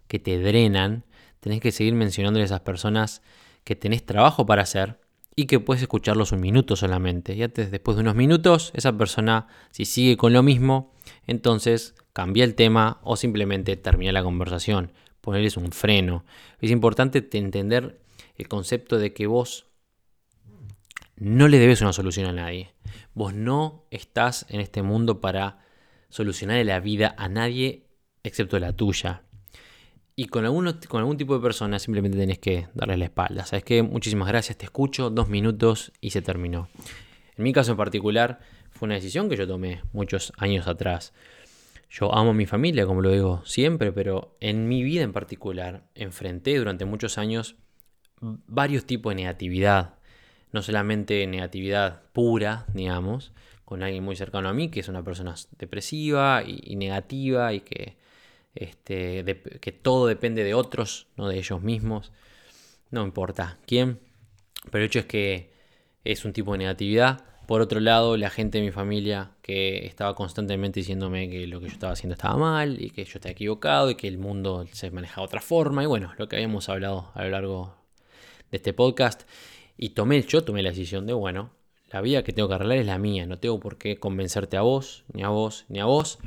que 0.08 0.18
te 0.18 0.40
drenan, 0.40 1.04
tenés 1.38 1.60
que 1.60 1.70
seguir 1.70 1.94
mencionando 1.94 2.40
a 2.40 2.42
esas 2.42 2.62
personas 2.62 3.22
que 3.62 3.76
tenés 3.76 4.04
trabajo 4.04 4.44
para 4.44 4.62
hacer 4.62 4.98
y 5.36 5.46
que 5.46 5.60
puedes 5.60 5.82
escucharlos 5.82 6.32
un 6.32 6.40
minuto 6.40 6.74
solamente. 6.74 7.36
Y 7.36 7.44
antes, 7.44 7.70
después 7.70 7.96
de 7.96 8.00
unos 8.00 8.16
minutos, 8.16 8.72
esa 8.74 8.98
persona, 8.98 9.46
si 9.70 9.84
sigue 9.84 10.16
con 10.16 10.32
lo 10.32 10.42
mismo, 10.42 10.92
entonces 11.28 11.94
cambia 12.12 12.42
el 12.42 12.56
tema 12.56 12.98
o 13.04 13.14
simplemente 13.14 13.76
termina 13.76 14.10
la 14.10 14.24
conversación. 14.24 14.90
Ponerles 15.20 15.56
un 15.56 15.72
freno. 15.72 16.24
Es 16.60 16.70
importante 16.70 17.26
entender 17.32 18.00
el 18.36 18.48
concepto 18.48 18.98
de 18.98 19.12
que 19.12 19.26
vos 19.26 19.66
no 21.16 21.48
le 21.48 21.58
debes 21.58 21.80
una 21.80 21.92
solución 21.92 22.26
a 22.26 22.32
nadie. 22.32 22.72
Vos 23.14 23.34
no 23.34 23.84
estás 23.90 24.46
en 24.48 24.60
este 24.60 24.82
mundo 24.82 25.20
para 25.20 25.64
solucionar 26.08 26.64
la 26.64 26.80
vida 26.80 27.14
a 27.18 27.28
nadie 27.28 27.88
excepto 28.22 28.58
la 28.58 28.72
tuya. 28.72 29.22
Y 30.14 30.26
con, 30.26 30.44
con 30.88 31.00
algún 31.00 31.16
tipo 31.16 31.34
de 31.34 31.40
persona 31.40 31.78
simplemente 31.78 32.18
tenés 32.18 32.38
que 32.38 32.68
darle 32.74 32.96
la 32.96 33.04
espalda. 33.04 33.46
¿Sabes 33.46 33.64
qué? 33.64 33.82
Muchísimas 33.82 34.28
gracias, 34.28 34.58
te 34.58 34.64
escucho, 34.64 35.10
dos 35.10 35.28
minutos 35.28 35.92
y 36.00 36.10
se 36.10 36.22
terminó. 36.22 36.68
En 37.36 37.44
mi 37.44 37.52
caso 37.52 37.72
en 37.72 37.76
particular, 37.76 38.40
fue 38.70 38.86
una 38.86 38.96
decisión 38.96 39.28
que 39.28 39.36
yo 39.36 39.46
tomé 39.46 39.82
muchos 39.92 40.32
años 40.36 40.66
atrás. 40.66 41.12
Yo 41.90 42.14
amo 42.14 42.30
a 42.30 42.34
mi 42.34 42.46
familia, 42.46 42.86
como 42.86 43.00
lo 43.00 43.10
digo 43.10 43.42
siempre, 43.44 43.92
pero 43.92 44.36
en 44.40 44.68
mi 44.68 44.82
vida 44.82 45.02
en 45.02 45.12
particular 45.12 45.84
enfrenté 45.94 46.56
durante 46.58 46.84
muchos 46.84 47.18
años 47.18 47.56
varios 48.20 48.84
tipos 48.84 49.12
de 49.12 49.22
negatividad. 49.22 49.94
No 50.52 50.62
solamente 50.62 51.26
negatividad 51.26 52.02
pura, 52.12 52.66
digamos, 52.74 53.32
con 53.64 53.82
alguien 53.82 54.04
muy 54.04 54.16
cercano 54.16 54.48
a 54.48 54.54
mí, 54.54 54.70
que 54.70 54.80
es 54.80 54.88
una 54.88 55.02
persona 55.02 55.34
depresiva 55.58 56.42
y 56.44 56.76
negativa 56.76 57.52
y 57.52 57.60
que 57.60 57.96
este, 58.58 59.24
que 59.60 59.72
todo 59.72 60.08
depende 60.08 60.42
de 60.42 60.54
otros, 60.54 61.06
no 61.16 61.28
de 61.28 61.38
ellos 61.38 61.62
mismos. 61.62 62.12
No 62.90 63.04
importa 63.04 63.58
quién, 63.66 64.00
pero 64.70 64.78
el 64.78 64.86
hecho 64.86 64.98
es 64.98 65.06
que 65.06 65.52
es 66.04 66.24
un 66.24 66.32
tipo 66.32 66.52
de 66.52 66.58
negatividad. 66.58 67.24
Por 67.48 67.62
otro 67.62 67.80
lado, 67.80 68.18
la 68.18 68.28
gente 68.28 68.58
de 68.58 68.64
mi 68.64 68.70
familia 68.72 69.30
que 69.40 69.86
estaba 69.86 70.14
constantemente 70.14 70.80
diciéndome 70.80 71.30
que 71.30 71.46
lo 71.46 71.60
que 71.60 71.68
yo 71.68 71.72
estaba 71.72 71.94
haciendo 71.94 72.12
estaba 72.12 72.36
mal 72.36 72.76
y 72.78 72.90
que 72.90 73.06
yo 73.06 73.12
estaba 73.14 73.32
equivocado 73.32 73.88
y 73.88 73.94
que 73.94 74.06
el 74.06 74.18
mundo 74.18 74.66
se 74.70 74.90
manejaba 74.90 75.22
de 75.22 75.28
otra 75.28 75.40
forma. 75.40 75.82
Y 75.82 75.86
bueno, 75.86 76.12
lo 76.18 76.28
que 76.28 76.36
habíamos 76.36 76.68
hablado 76.68 77.10
a 77.14 77.24
lo 77.24 77.30
largo 77.30 77.74
de 78.50 78.58
este 78.58 78.74
podcast. 78.74 79.22
Y 79.78 79.90
tomé, 79.90 80.20
yo 80.24 80.44
tomé 80.44 80.62
la 80.62 80.68
decisión 80.68 81.06
de, 81.06 81.14
bueno, 81.14 81.48
la 81.90 82.02
vida 82.02 82.22
que 82.22 82.34
tengo 82.34 82.50
que 82.50 82.56
arreglar 82.56 82.76
es 82.76 82.84
la 82.84 82.98
mía. 82.98 83.24
No 83.24 83.38
tengo 83.38 83.58
por 83.60 83.78
qué 83.78 83.96
convencerte 83.96 84.58
a 84.58 84.60
vos, 84.60 85.04
ni 85.14 85.22
a 85.22 85.30
vos, 85.30 85.64
ni 85.70 85.80
a 85.80 85.86
vos 85.86 86.18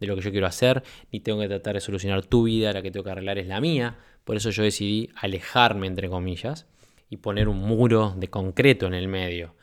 de 0.00 0.06
lo 0.06 0.16
que 0.16 0.22
yo 0.22 0.30
quiero 0.30 0.46
hacer, 0.46 0.82
ni 1.12 1.20
tengo 1.20 1.40
que 1.40 1.48
tratar 1.48 1.74
de 1.74 1.82
solucionar 1.82 2.24
tu 2.24 2.44
vida, 2.44 2.72
la 2.72 2.80
que 2.80 2.90
tengo 2.90 3.04
que 3.04 3.10
arreglar 3.10 3.36
es 3.36 3.48
la 3.48 3.60
mía. 3.60 3.98
Por 4.24 4.34
eso 4.34 4.48
yo 4.48 4.62
decidí 4.62 5.10
alejarme, 5.14 5.88
entre 5.88 6.08
comillas, 6.08 6.64
y 7.10 7.18
poner 7.18 7.48
un 7.48 7.58
muro 7.58 8.14
de 8.16 8.28
concreto 8.28 8.86
en 8.86 8.94
el 8.94 9.08
medio. 9.08 9.59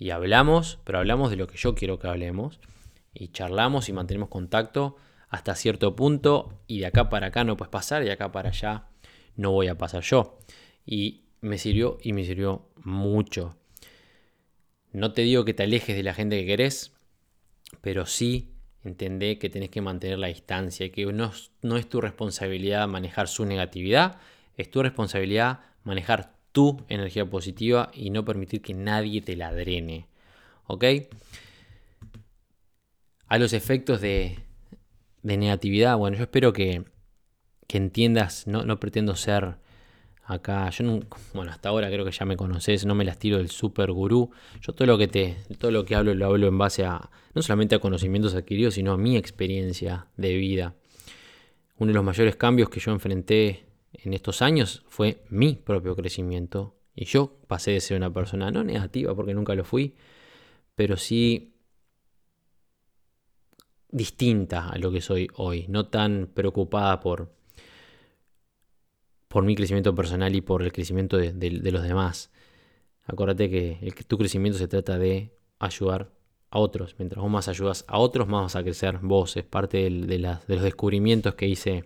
Y 0.00 0.10
hablamos, 0.10 0.80
pero 0.82 0.98
hablamos 0.98 1.30
de 1.30 1.36
lo 1.36 1.46
que 1.46 1.56
yo 1.56 1.76
quiero 1.76 2.00
que 2.00 2.08
hablemos, 2.08 2.58
y 3.14 3.28
charlamos 3.28 3.88
y 3.88 3.92
mantenemos 3.92 4.28
contacto 4.28 4.96
hasta 5.28 5.54
cierto 5.54 5.94
punto, 5.94 6.60
y 6.66 6.80
de 6.80 6.86
acá 6.86 7.08
para 7.08 7.28
acá 7.28 7.44
no 7.44 7.56
puedes 7.56 7.70
pasar, 7.70 8.02
y 8.02 8.06
de 8.06 8.12
acá 8.12 8.32
para 8.32 8.48
allá 8.48 8.88
no 9.36 9.52
voy 9.52 9.68
a 9.68 9.78
pasar 9.78 10.02
yo. 10.02 10.40
Y 10.84 11.26
me 11.40 11.56
sirvió 11.56 11.98
y 12.02 12.12
me 12.12 12.24
sirvió 12.24 12.68
mucho. 12.82 13.56
No 14.90 15.12
te 15.12 15.22
digo 15.22 15.44
que 15.44 15.54
te 15.54 15.62
alejes 15.62 15.94
de 15.94 16.02
la 16.02 16.14
gente 16.14 16.40
que 16.40 16.46
querés, 16.46 16.92
pero 17.80 18.06
sí 18.06 18.50
Entendé 18.82 19.38
que 19.38 19.50
tenés 19.50 19.68
que 19.68 19.82
mantener 19.82 20.18
la 20.18 20.28
distancia 20.28 20.86
y 20.86 20.90
que 20.90 21.04
no, 21.06 21.32
no 21.60 21.76
es 21.76 21.88
tu 21.88 22.00
responsabilidad 22.00 22.88
manejar 22.88 23.28
su 23.28 23.44
negatividad, 23.44 24.18
es 24.56 24.70
tu 24.70 24.82
responsabilidad 24.82 25.60
manejar 25.84 26.34
tu 26.52 26.82
energía 26.88 27.28
positiva 27.28 27.90
y 27.94 28.10
no 28.10 28.24
permitir 28.24 28.62
que 28.62 28.74
nadie 28.74 29.20
te 29.20 29.36
la 29.36 29.52
drene. 29.52 30.06
¿Ok? 30.66 30.84
A 33.26 33.38
los 33.38 33.52
efectos 33.52 34.00
de, 34.00 34.38
de 35.22 35.36
negatividad, 35.36 35.96
bueno, 35.96 36.16
yo 36.16 36.24
espero 36.24 36.52
que, 36.52 36.84
que 37.66 37.76
entiendas, 37.76 38.46
no, 38.46 38.64
no 38.64 38.80
pretendo 38.80 39.14
ser 39.14 39.56
acá, 40.24 40.70
yo 40.70 40.84
no, 40.84 41.00
bueno, 41.34 41.50
hasta 41.50 41.68
ahora 41.68 41.88
creo 41.88 42.04
que 42.04 42.12
ya 42.12 42.24
me 42.24 42.36
conoces, 42.36 42.86
no 42.86 42.94
me 42.94 43.04
las 43.04 43.18
tiro 43.18 43.38
del 43.38 43.50
super 43.50 43.90
gurú. 43.92 44.30
Yo 44.60 44.72
todo 44.72 44.86
lo 44.86 44.98
que 44.98 45.08
te, 45.08 45.36
todo 45.58 45.70
lo 45.70 45.84
que 45.84 45.94
hablo 45.94 46.14
lo 46.14 46.26
hablo 46.26 46.46
en 46.46 46.58
base 46.58 46.84
a 46.84 47.10
no 47.34 47.42
solamente 47.42 47.74
a 47.74 47.78
conocimientos 47.78 48.34
adquiridos, 48.34 48.74
sino 48.74 48.92
a 48.92 48.96
mi 48.96 49.16
experiencia 49.16 50.06
de 50.16 50.34
vida. 50.34 50.74
Uno 51.78 51.88
de 51.88 51.94
los 51.94 52.04
mayores 52.04 52.36
cambios 52.36 52.68
que 52.68 52.80
yo 52.80 52.92
enfrenté 52.92 53.69
en 53.92 54.14
estos 54.14 54.42
años 54.42 54.84
fue 54.88 55.24
mi 55.28 55.54
propio 55.54 55.96
crecimiento. 55.96 56.76
Y 56.94 57.04
yo 57.04 57.38
pasé 57.46 57.72
de 57.72 57.80
ser 57.80 57.96
una 57.96 58.12
persona 58.12 58.50
no 58.50 58.64
negativa, 58.64 59.14
porque 59.14 59.34
nunca 59.34 59.54
lo 59.54 59.64
fui, 59.64 59.94
pero 60.74 60.96
sí 60.96 61.54
distinta 63.90 64.68
a 64.68 64.78
lo 64.78 64.92
que 64.92 65.00
soy 65.00 65.28
hoy, 65.34 65.66
no 65.68 65.86
tan 65.86 66.30
preocupada 66.32 67.00
por 67.00 67.32
por 69.28 69.44
mi 69.44 69.54
crecimiento 69.54 69.94
personal 69.94 70.34
y 70.34 70.40
por 70.40 70.62
el 70.64 70.72
crecimiento 70.72 71.16
de, 71.16 71.70
los 71.70 71.84
demás. 71.84 72.32
Acuérdate 73.04 73.48
que 73.48 74.04
tu 74.08 74.18
crecimiento 74.18 74.58
se 74.58 74.66
trata 74.66 74.98
de 74.98 75.38
ayudar 75.60 76.10
a 76.50 76.58
otros. 76.58 76.96
Mientras 76.98 77.22
vos 77.22 77.30
más 77.30 77.48
ayudas 77.48 77.84
a 77.88 77.98
otros, 77.98 78.28
más 78.28 78.42
vas 78.42 78.56
a 78.56 78.62
crecer 78.62 78.98
vos. 79.02 79.36
Es 79.36 79.44
parte 79.44 79.88
de, 79.88 80.18
los 80.18 80.62
descubrimientos 80.62 81.34
que 81.34 81.46
hice 81.46 81.84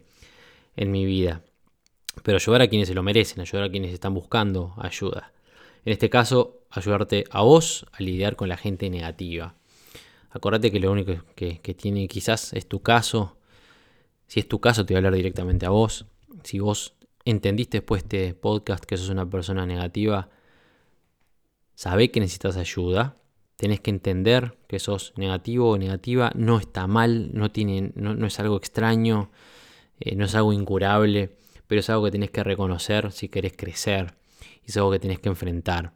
en 0.77 0.91
mi 0.91 1.05
vida. 1.05 1.45
Pero 2.23 2.37
ayudar 2.37 2.63
a 2.63 2.69
quienes 2.69 2.89
se 2.89 2.95
lo 2.95 3.03
merecen, 3.03 3.41
ayudar 3.41 3.65
a 3.65 3.71
quienes 3.71 3.93
están 3.93 4.15
buscando 4.15 4.75
ayuda. 4.79 5.33
En 5.85 5.93
este 5.93 6.09
caso, 6.09 6.61
ayudarte 6.71 7.25
a 7.31 7.43
vos 7.43 7.87
a 7.93 8.03
lidiar 8.03 8.37
con 8.37 8.49
la 8.49 8.57
gente 8.57 8.89
negativa. 8.89 9.55
Acuérdate 10.31 10.73
que 10.73 10.81
lo 10.81 10.91
único 10.91 11.15
que, 11.37 11.61
tiene 11.77 12.09
quizás 12.09 12.53
es 12.55 12.67
tu 12.67 12.83
caso. 12.83 13.37
Si 14.27 14.41
es 14.41 14.49
tu 14.49 14.61
caso, 14.61 14.85
te 14.85 14.95
voy 14.95 14.97
a 14.97 14.99
hablar 14.99 15.15
directamente 15.15 15.67
a 15.67 15.71
vos. 15.71 16.07
Si 16.43 16.59
vos 16.59 16.95
entendiste 17.25 17.79
después 17.79 18.09
de 18.09 18.27
este 18.27 18.35
podcast 18.35 18.85
que 18.85 18.97
sos 18.97 19.11
una 19.11 19.31
persona 19.31 19.65
negativa, 19.65 20.29
sabés 21.77 22.11
que 22.11 22.21
necesitas 22.21 22.57
ayuda. 22.57 23.17
Tenés 23.57 23.79
que 23.79 23.91
entender 23.91 24.57
que 24.67 24.81
sos 24.81 25.13
negativo 25.17 25.71
o 25.71 25.79
negativa. 25.79 26.33
No 26.35 26.59
está 26.59 26.89
mal, 26.89 27.31
no, 27.33 27.53
tiene, 27.53 27.93
no, 27.95 28.27
es 28.27 28.41
algo 28.41 28.57
extraño, 28.57 29.31
eh, 30.01 30.17
no 30.17 30.25
es 30.25 30.35
algo 30.35 30.53
incurable, 30.53 31.37
pero 31.67 31.81
es 31.81 31.91
algo 31.91 32.05
que 32.05 32.11
tenés 32.11 32.31
que 32.31 32.45
reconocer 32.45 33.13
si 33.13 33.29
querés 33.29 33.55
crecer. 33.57 34.15
Y 34.65 34.71
es 34.71 34.77
algo 34.77 34.91
que 34.91 34.99
tenés 34.99 35.19
que 35.19 35.29
enfrentar. 35.29 35.93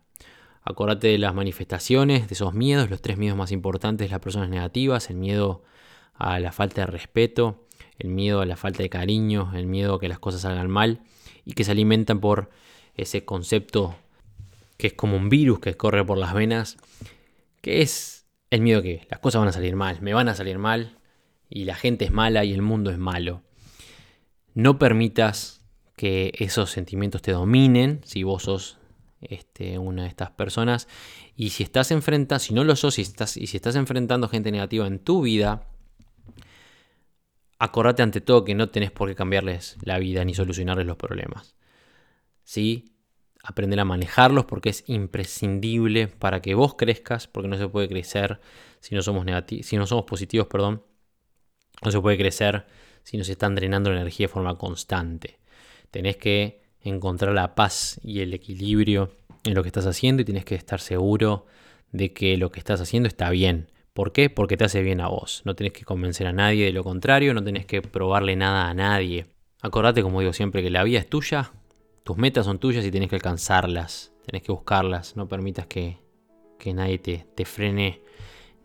Acordate 0.62 1.08
de 1.08 1.18
las 1.18 1.34
manifestaciones, 1.34 2.28
de 2.28 2.34
esos 2.34 2.52
miedos, 2.52 2.90
los 2.90 3.00
tres 3.00 3.16
miedos 3.16 3.38
más 3.38 3.52
importantes 3.52 4.08
de 4.08 4.10
las 4.10 4.20
personas 4.20 4.50
negativas, 4.50 5.08
el 5.08 5.16
miedo 5.16 5.62
a 6.14 6.38
la 6.40 6.52
falta 6.52 6.82
de 6.82 6.86
respeto, 6.88 7.66
el 7.98 8.08
miedo 8.08 8.40
a 8.40 8.46
la 8.46 8.56
falta 8.56 8.82
de 8.82 8.90
cariño, 8.90 9.52
el 9.54 9.66
miedo 9.66 9.94
a 9.94 10.00
que 10.00 10.08
las 10.08 10.18
cosas 10.18 10.42
salgan 10.42 10.68
mal 10.68 11.00
y 11.44 11.52
que 11.52 11.64
se 11.64 11.70
alimentan 11.70 12.20
por 12.20 12.50
ese 12.94 13.24
concepto 13.24 13.96
que 14.76 14.88
es 14.88 14.92
como 14.92 15.16
un 15.16 15.28
virus 15.28 15.58
que 15.58 15.74
corre 15.74 16.04
por 16.04 16.18
las 16.18 16.34
venas, 16.34 16.76
que 17.60 17.82
es 17.82 18.26
el 18.50 18.60
miedo 18.60 18.82
que 18.82 19.06
las 19.10 19.20
cosas 19.20 19.40
van 19.40 19.48
a 19.48 19.52
salir 19.52 19.76
mal, 19.76 20.00
me 20.00 20.14
van 20.14 20.28
a 20.28 20.34
salir 20.34 20.58
mal 20.58 20.98
y 21.50 21.64
la 21.64 21.74
gente 21.74 22.04
es 22.04 22.10
mala 22.10 22.44
y 22.44 22.52
el 22.52 22.62
mundo 22.62 22.90
es 22.90 22.98
malo. 22.98 23.42
No 24.54 24.78
permitas 24.78 25.57
que 25.99 26.32
esos 26.38 26.70
sentimientos 26.70 27.20
te 27.20 27.32
dominen 27.32 28.01
si 28.05 28.22
vos 28.22 28.44
sos 28.44 28.78
este, 29.20 29.78
una 29.78 30.05
de 30.05 30.09
estas 30.09 30.30
personas 30.30 30.88
y 31.36 31.51
si 31.51 31.64
estás 31.64 31.90
enfrentando, 31.90 32.38
si 32.38 32.55
no 32.55 32.64
lo 32.64 32.76
sos, 32.76 32.99
estás, 32.99 33.36
y 33.36 33.46
si 33.49 33.59
estás 33.59 33.76
enfrentando 33.76 34.28
gente 34.28 34.51
negativa 34.51 34.86
en 34.86 35.01
tu 35.01 35.22
vida, 35.22 35.68
acordate 37.59 38.03
ante 38.03 38.20
todo 38.20 38.44
que 38.44 38.55
no 38.55 38.70
tenés 38.70 38.90
por 38.90 39.09
qué 39.09 39.14
cambiarles 39.14 39.76
la 39.82 39.99
vida 39.99 40.24
ni 40.24 40.34
solucionarles 40.34 40.86
los 40.86 40.96
problemas. 40.96 41.57
¿Sí? 42.44 42.94
Aprender 43.42 43.80
a 43.80 43.84
manejarlos 43.84 44.46
porque 44.46 44.70
es 44.70 44.84
imprescindible 44.86 46.09
para 46.09 46.40
que 46.40 46.55
vos 46.55 46.74
crezcas, 46.74 47.26
porque 47.26 47.49
no 47.49 47.59
se 47.59 47.68
puede 47.68 47.88
crecer 47.88 48.40
si 48.80 48.94
no 48.94 49.03
somos, 49.03 49.26
si 49.62 49.76
no 49.76 49.86
somos 49.86 50.05
positivos, 50.05 50.46
perdón. 50.46 50.82
No 51.82 51.90
se 51.90 52.01
puede 52.01 52.16
crecer 52.16 52.66
si 53.03 53.16
nos 53.16 53.28
están 53.28 53.55
drenando 53.55 53.90
la 53.90 53.96
energía 53.96 54.26
de 54.26 54.32
forma 54.32 54.57
constante. 54.59 55.38
Tenés 55.91 56.16
que 56.16 56.62
encontrar 56.80 57.34
la 57.34 57.55
paz 57.55 58.01
y 58.03 58.20
el 58.20 58.34
equilibrio 58.34 59.12
en 59.45 59.55
lo 59.55 59.62
que 59.62 59.68
estás 59.68 59.86
haciendo 59.86 60.22
y 60.22 60.24
tienes 60.24 60.45
que 60.45 60.55
estar 60.55 60.80
seguro 60.80 61.47
de 61.93 62.12
que 62.12 62.36
lo 62.36 62.51
que 62.51 62.59
estás 62.59 62.80
haciendo 62.80 63.09
está 63.09 63.30
bien 63.30 63.68
¿Por 63.99 64.12
qué? 64.12 64.30
Porque 64.30 64.57
te 64.57 64.62
hace 64.62 64.80
bien 64.80 65.01
a 65.01 65.09
vos. 65.09 65.43
No 65.45 65.57
tenés 65.57 65.72
que 65.72 65.84
convencer 65.84 66.28
a 66.28 66.32
nadie 66.32 66.66
de 66.66 66.70
lo 66.70 66.84
contrario, 66.84 67.34
no 67.34 67.43
tenés 67.43 67.66
que 67.66 67.82
probarle 67.82 68.36
nada 68.36 68.68
a 68.68 68.72
nadie. 68.72 69.26
Acordate, 69.61 70.05
como 70.05 70.20
digo 70.20 70.32
siempre, 70.32 70.62
que 70.62 70.70
la 70.70 70.84
vida 70.84 71.01
es 71.01 71.11
tuya, 71.11 71.51
tus 72.05 72.16
metas 72.16 72.47
son 72.47 72.61
tuyas 72.61 72.84
y 72.84 72.93
tenés 72.93 73.09
que 73.09 73.16
alcanzarlas, 73.16 74.12
tenés 74.24 74.45
que 74.45 74.53
buscarlas. 74.53 75.16
No 75.16 75.26
permitas 75.26 75.66
que, 75.66 75.99
nadie 76.66 76.99
te, 76.99 77.26
te 77.34 77.45
frene 77.45 78.01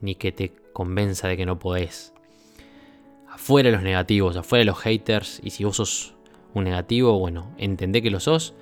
ni 0.01 0.13
que 0.13 0.31
te 0.31 0.53
convenza 0.71 1.27
de 1.27 1.35
que 1.35 1.47
no 1.47 1.57
podés. 1.57 2.13
Afuera 3.27 3.71
los 3.71 3.81
negativos, 3.81 4.37
afuera 4.37 4.63
los 4.63 4.77
haters, 4.77 5.41
y 5.43 5.49
si 5.49 5.63
vos 5.63 5.77
sos 5.77 6.13
un 6.53 6.63
negativo, 6.63 7.17
bueno, 7.19 7.51
entendé 7.57 8.01
que 8.01 8.09
lo 8.09 8.19
sos, 8.19 8.53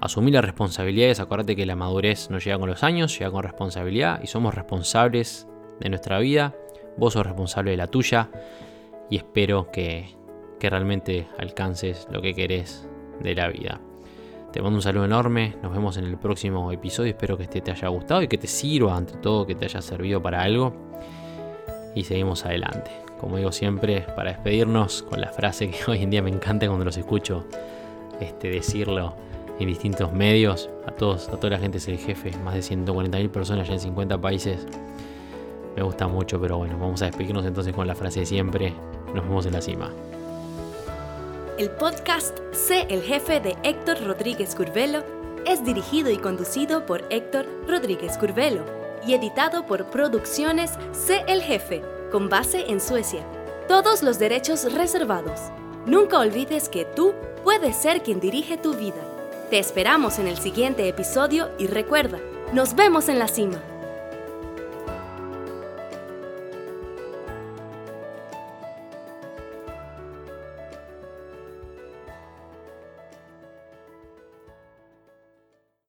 asumí 0.00 0.30
las 0.30 0.44
responsabilidades, 0.44 1.20
acordate 1.20 1.56
que 1.56 1.66
la 1.66 1.76
madurez 1.76 2.30
no 2.30 2.38
llega 2.38 2.58
con 2.58 2.68
los 2.68 2.82
años, 2.82 3.18
llega 3.18 3.30
con 3.30 3.42
responsabilidad 3.42 4.20
y 4.22 4.26
somos 4.26 4.54
responsables 4.54 5.46
de 5.80 5.88
nuestra 5.88 6.18
vida, 6.18 6.54
vos 6.96 7.14
sos 7.14 7.26
responsable 7.26 7.72
de 7.72 7.76
la 7.76 7.86
tuya 7.86 8.30
y 9.10 9.16
espero 9.16 9.70
que, 9.70 10.14
que 10.58 10.70
realmente 10.70 11.28
alcances 11.38 12.06
lo 12.10 12.22
que 12.22 12.34
querés 12.34 12.88
de 13.20 13.34
la 13.34 13.48
vida. 13.48 13.80
Te 14.52 14.60
mando 14.60 14.76
un 14.76 14.82
saludo 14.82 15.06
enorme, 15.06 15.56
nos 15.62 15.72
vemos 15.72 15.96
en 15.96 16.04
el 16.04 16.18
próximo 16.18 16.70
episodio, 16.72 17.10
espero 17.10 17.38
que 17.38 17.44
este 17.44 17.62
te 17.62 17.70
haya 17.70 17.88
gustado 17.88 18.22
y 18.22 18.28
que 18.28 18.36
te 18.36 18.46
sirva 18.46 18.94
ante 18.94 19.14
todo, 19.14 19.46
que 19.46 19.54
te 19.54 19.64
haya 19.64 19.80
servido 19.80 20.22
para 20.22 20.42
algo. 20.42 20.74
Y 21.94 22.04
seguimos 22.04 22.44
adelante. 22.44 22.90
Como 23.20 23.36
digo 23.36 23.52
siempre, 23.52 24.00
para 24.16 24.32
despedirnos 24.32 25.02
con 25.02 25.20
la 25.20 25.28
frase 25.28 25.70
que 25.70 25.78
hoy 25.90 26.02
en 26.02 26.10
día 26.10 26.22
me 26.22 26.30
encanta 26.30 26.66
cuando 26.66 26.84
los 26.84 26.96
escucho 26.96 27.44
este, 28.20 28.50
decirlo 28.50 29.14
en 29.58 29.68
distintos 29.68 30.12
medios, 30.12 30.70
a 30.86 30.90
todos, 30.90 31.28
a 31.28 31.36
toda 31.36 31.50
la 31.50 31.58
gente 31.58 31.78
es 31.78 31.86
el 31.86 31.98
jefe, 31.98 32.32
más 32.38 32.54
de 32.54 32.60
140.000 32.60 33.28
personas 33.30 33.68
ya 33.68 33.74
en 33.74 33.80
50 33.80 34.20
países. 34.20 34.66
Me 35.76 35.82
gusta 35.82 36.08
mucho, 36.08 36.40
pero 36.40 36.58
bueno, 36.58 36.76
vamos 36.78 37.00
a 37.02 37.06
despedirnos 37.06 37.44
entonces 37.46 37.72
con 37.72 37.86
la 37.86 37.94
frase 37.94 38.20
de 38.20 38.26
siempre. 38.26 38.74
Nos 39.14 39.24
vemos 39.24 39.46
en 39.46 39.52
la 39.52 39.60
cima. 39.60 39.90
El 41.58 41.70
podcast 41.70 42.38
Sé 42.52 42.86
el 42.88 43.02
jefe 43.02 43.40
de 43.40 43.56
Héctor 43.62 44.04
Rodríguez 44.04 44.54
Curvelo 44.54 45.04
es 45.46 45.64
dirigido 45.64 46.10
y 46.10 46.16
conducido 46.16 46.86
por 46.86 47.04
Héctor 47.10 47.46
Rodríguez 47.68 48.18
Curvelo 48.18 48.81
y 49.06 49.14
editado 49.14 49.66
por 49.66 49.86
Producciones 49.90 50.72
Sé 50.92 51.24
el 51.26 51.42
jefe, 51.42 51.82
con 52.10 52.28
base 52.28 52.66
en 52.68 52.80
Suecia. 52.80 53.24
Todos 53.68 54.02
los 54.02 54.18
derechos 54.18 54.72
reservados. 54.72 55.40
Nunca 55.86 56.18
olvides 56.18 56.68
que 56.68 56.84
tú 56.84 57.14
puedes 57.42 57.76
ser 57.76 58.02
quien 58.02 58.20
dirige 58.20 58.56
tu 58.56 58.74
vida. 58.74 59.02
Te 59.50 59.58
esperamos 59.58 60.18
en 60.18 60.26
el 60.26 60.38
siguiente 60.38 60.88
episodio 60.88 61.50
y 61.58 61.66
recuerda, 61.66 62.18
nos 62.52 62.74
vemos 62.74 63.08
en 63.08 63.18
la 63.18 63.28
cima. 63.28 63.62